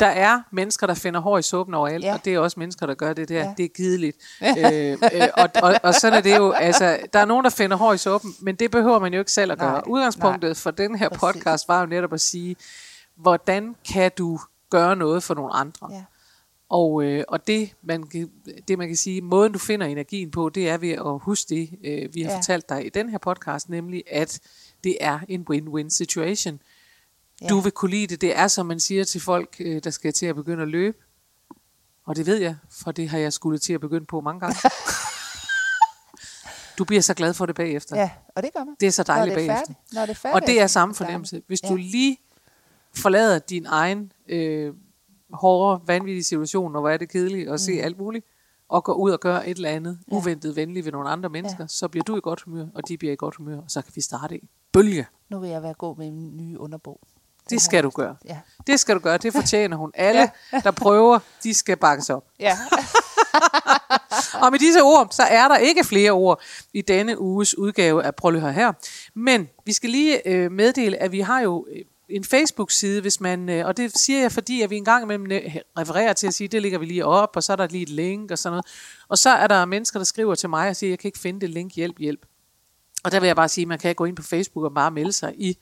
Der 0.00 0.06
er 0.06 0.40
mennesker, 0.50 0.86
der 0.86 0.94
finder 0.94 1.20
hår 1.20 1.38
i 1.38 1.42
suppen 1.42 1.74
overalt, 1.74 2.04
ja. 2.04 2.14
og 2.14 2.24
det 2.24 2.34
er 2.34 2.38
også 2.38 2.60
mennesker, 2.60 2.86
der 2.86 2.94
gør 2.94 3.12
det 3.12 3.28
der. 3.28 3.40
Ja. 3.44 3.54
Det 3.56 3.64
er 3.64 3.68
gideligt. 3.68 4.16
øh, 4.42 4.92
øh, 4.92 5.28
og, 5.36 5.50
og, 5.62 5.74
og 5.82 5.94
sådan 5.94 6.18
er 6.18 6.22
det 6.22 6.36
jo. 6.36 6.50
Altså, 6.52 6.98
der 7.12 7.18
er 7.18 7.24
nogen, 7.24 7.44
der 7.44 7.50
finder 7.50 7.76
hår 7.76 7.92
i 7.92 7.98
suppen, 7.98 8.34
men 8.40 8.54
det 8.56 8.70
behøver 8.70 8.98
man 8.98 9.12
jo 9.12 9.18
ikke 9.18 9.32
selv 9.32 9.52
at 9.52 9.58
gøre. 9.58 9.72
Nej. 9.72 9.82
Udgangspunktet 9.86 10.48
Nej. 10.48 10.54
for 10.54 10.70
den 10.70 10.98
her 10.98 11.08
podcast 11.08 11.68
var 11.68 11.80
jo 11.80 11.86
netop 11.86 12.12
at 12.12 12.20
sige, 12.20 12.56
hvordan 13.16 13.76
kan 13.92 14.10
du 14.18 14.38
gøre 14.70 14.96
noget 14.96 15.22
for 15.22 15.34
nogle 15.34 15.52
andre? 15.52 15.88
Ja. 15.90 16.04
Og, 16.74 17.04
øh, 17.04 17.24
og 17.28 17.46
det, 17.46 17.74
man 17.82 18.02
kan, 18.02 18.30
det, 18.68 18.78
man 18.78 18.88
kan 18.88 18.96
sige, 18.96 19.22
måden 19.22 19.52
du 19.52 19.58
finder 19.58 19.86
energien 19.86 20.30
på, 20.30 20.48
det 20.48 20.68
er 20.68 20.76
ved 20.76 20.90
at 20.90 21.18
huske 21.18 21.48
det, 21.48 21.70
øh, 21.84 22.14
vi 22.14 22.22
har 22.22 22.30
ja. 22.30 22.36
fortalt 22.36 22.68
dig 22.68 22.86
i 22.86 22.88
den 22.88 23.08
her 23.08 23.18
podcast, 23.18 23.68
nemlig 23.68 24.02
at 24.10 24.40
det 24.84 24.96
er 25.00 25.20
en 25.28 25.46
win-win 25.50 25.88
situation. 25.88 26.60
Ja. 27.42 27.48
Du 27.48 27.60
vil 27.60 27.72
kunne 27.72 27.90
lide 27.90 28.06
det. 28.06 28.20
Det 28.20 28.38
er, 28.38 28.48
som 28.48 28.66
man 28.66 28.80
siger 28.80 29.04
til 29.04 29.20
folk, 29.20 29.56
øh, 29.60 29.84
der 29.84 29.90
skal 29.90 30.12
til 30.12 30.26
at 30.26 30.34
begynde 30.34 30.62
at 30.62 30.68
løbe. 30.68 30.96
Og 32.06 32.16
det 32.16 32.26
ved 32.26 32.36
jeg, 32.36 32.56
for 32.70 32.92
det 32.92 33.08
har 33.08 33.18
jeg 33.18 33.32
skulle 33.32 33.58
til 33.58 33.72
at 33.72 33.80
begynde 33.80 34.06
på 34.06 34.20
mange 34.20 34.40
gange. 34.40 34.56
du 36.78 36.84
bliver 36.84 37.02
så 37.02 37.14
glad 37.14 37.34
for 37.34 37.46
det 37.46 37.54
bagefter. 37.54 37.96
Ja, 37.96 38.10
og 38.36 38.42
det 38.42 38.52
gør 38.52 38.64
man. 38.64 38.74
Det 38.80 38.86
er 38.86 38.92
så 38.92 39.02
dejligt 39.02 39.34
Når 39.34 39.40
det 39.40 39.48
er 39.48 39.54
bagefter. 39.54 39.74
Når 39.92 40.00
det 40.00 40.10
er 40.10 40.14
færdigt, 40.14 40.42
og 40.42 40.46
det 40.46 40.60
er 40.60 40.66
samme 40.66 40.94
fornemmelse. 40.94 41.42
Hvis 41.46 41.62
ja. 41.62 41.68
du 41.68 41.76
lige 41.76 42.18
forlader 42.96 43.38
din 43.38 43.66
egen 43.66 44.12
øh, 44.28 44.74
hårde, 45.34 45.80
vanvittige 45.86 46.24
situationer, 46.24 46.80
hvor 46.80 46.88
er 46.88 46.96
det 46.96 47.08
kedeligt 47.08 47.50
at 47.50 47.60
se 47.60 47.72
mm. 47.72 47.84
alt 47.84 47.98
muligt, 47.98 48.26
og 48.68 48.84
går 48.84 48.92
ud 48.92 49.10
og 49.10 49.20
gør 49.20 49.36
et 49.36 49.56
eller 49.56 49.70
andet 49.70 49.98
ja. 50.10 50.16
uventet 50.16 50.56
venligt 50.56 50.84
ved 50.84 50.92
nogle 50.92 51.08
andre 51.08 51.28
mennesker, 51.28 51.64
ja. 51.64 51.68
så 51.68 51.88
bliver 51.88 52.04
du 52.04 52.16
i 52.16 52.20
godt 52.22 52.40
humør, 52.40 52.66
og 52.74 52.88
de 52.88 52.98
bliver 52.98 53.12
i 53.12 53.16
godt 53.16 53.34
humør, 53.34 53.56
og 53.56 53.64
så 53.68 53.82
kan 53.82 53.92
vi 53.94 54.00
starte 54.00 54.34
en 54.34 54.48
bølge. 54.72 55.06
Nu 55.28 55.38
vil 55.38 55.50
jeg 55.50 55.62
være 55.62 55.74
god 55.74 55.96
med 55.96 56.10
min 56.10 56.36
nye 56.36 56.60
underbog. 56.60 57.00
Det, 57.50 57.62
skal 57.62 57.82
du 57.82 57.90
gøre. 57.90 58.16
Ja. 58.24 58.38
Det 58.66 58.80
skal 58.80 58.94
du 58.94 59.00
gøre. 59.00 59.18
Det 59.18 59.32
fortjener 59.32 59.76
hun. 59.76 59.92
Alle, 60.08 60.30
ja. 60.52 60.60
der 60.64 60.70
prøver, 60.70 61.18
de 61.42 61.54
skal 61.54 61.76
bakkes 61.76 62.10
op. 62.10 62.24
Ja. 62.40 62.58
og 64.42 64.50
med 64.50 64.58
disse 64.58 64.82
ord, 64.82 65.08
så 65.10 65.22
er 65.22 65.48
der 65.48 65.56
ikke 65.56 65.84
flere 65.84 66.10
ord 66.10 66.42
i 66.72 66.80
denne 66.80 67.20
uges 67.20 67.58
udgave 67.58 68.04
af 68.04 68.14
Prøv 68.14 68.40
her. 68.40 68.72
Men 69.14 69.48
vi 69.66 69.72
skal 69.72 69.90
lige 69.90 70.28
øh, 70.28 70.52
meddele, 70.52 71.02
at 71.02 71.12
vi 71.12 71.20
har 71.20 71.40
jo 71.40 71.66
øh, 71.70 71.82
en 72.14 72.24
Facebook-side, 72.24 73.00
hvis 73.00 73.20
man, 73.20 73.48
øh, 73.48 73.66
og 73.66 73.76
det 73.76 73.98
siger 73.98 74.20
jeg, 74.20 74.32
fordi 74.32 74.62
at 74.62 74.70
vi 74.70 74.76
en 74.76 74.84
gang 74.84 75.04
imellem 75.04 75.32
øh, 75.32 75.56
refererer 75.78 76.12
til 76.12 76.26
at 76.26 76.34
sige, 76.34 76.48
det 76.48 76.62
ligger 76.62 76.78
vi 76.78 76.86
lige 76.86 77.04
op, 77.04 77.30
og 77.36 77.42
så 77.42 77.52
er 77.52 77.56
der 77.56 77.66
lige 77.66 77.82
et 77.82 77.88
link 77.88 78.30
og 78.30 78.38
sådan 78.38 78.52
noget. 78.52 78.66
Og 79.08 79.18
så 79.18 79.30
er 79.30 79.46
der 79.46 79.64
mennesker, 79.64 79.98
der 79.98 80.04
skriver 80.04 80.34
til 80.34 80.48
mig 80.48 80.68
og 80.68 80.76
siger, 80.76 80.90
jeg 80.90 80.98
kan 80.98 81.08
ikke 81.08 81.18
finde 81.18 81.40
det 81.40 81.50
link, 81.50 81.74
hjælp, 81.74 81.98
hjælp. 81.98 82.26
Og 83.04 83.12
der 83.12 83.20
vil 83.20 83.26
jeg 83.26 83.36
bare 83.36 83.48
sige, 83.48 83.62
at 83.62 83.68
man 83.68 83.78
kan 83.78 83.94
gå 83.94 84.04
ind 84.04 84.16
på 84.16 84.22
Facebook 84.22 84.64
og 84.64 84.74
bare 84.74 84.90
melde 84.90 85.12
sig 85.12 85.34
i 85.36 85.58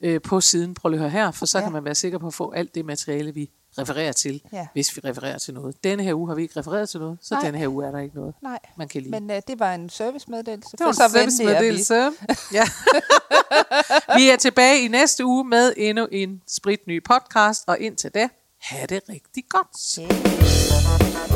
øh, 0.00 0.20
på 0.22 0.40
siden, 0.40 0.74
prøv 0.74 0.88
lige 0.88 1.04
at 1.04 1.10
høre 1.10 1.22
her, 1.22 1.30
for 1.30 1.46
så 1.46 1.58
ja. 1.58 1.64
kan 1.64 1.72
man 1.72 1.84
være 1.84 1.94
sikker 1.94 2.18
på 2.18 2.26
at 2.26 2.34
få 2.34 2.50
alt 2.50 2.74
det 2.74 2.84
materiale, 2.84 3.34
vi 3.34 3.50
refererer 3.78 4.12
til, 4.12 4.42
ja. 4.52 4.66
hvis 4.72 4.96
vi 4.96 5.00
refererer 5.04 5.38
til 5.38 5.54
noget. 5.54 5.84
Denne 5.84 6.02
her 6.02 6.14
uge 6.14 6.28
har 6.28 6.34
vi 6.34 6.42
ikke 6.42 6.60
refereret 6.60 6.88
til 6.88 7.00
noget, 7.00 7.18
så 7.22 7.34
Nej. 7.34 7.44
denne 7.44 7.58
her 7.58 7.68
uge 7.68 7.86
er 7.86 7.90
der 7.90 7.98
ikke 7.98 8.14
noget, 8.16 8.34
Nej. 8.42 8.58
man 8.76 8.88
kan 8.88 9.02
lide. 9.02 9.10
Men 9.20 9.30
uh, 9.30 9.36
det 9.48 9.58
var 9.58 9.74
en 9.74 9.88
servicemeddelelse. 9.88 10.76
Det 10.76 10.80
var 10.80 10.88
en 10.88 10.94
servicemeddelelse. 10.94 11.94
ja. 12.52 12.64
vi 14.18 14.28
er 14.28 14.36
tilbage 14.36 14.84
i 14.84 14.88
næste 14.88 15.24
uge 15.24 15.44
med 15.44 15.72
endnu 15.76 16.06
en 16.12 16.42
spritny 16.48 17.02
podcast, 17.04 17.64
og 17.66 17.78
indtil 17.80 18.10
da, 18.10 18.28
have 18.60 18.86
det 18.86 19.00
rigtig 19.08 19.44
godt. 19.48 19.98
Yeah. 19.98 21.35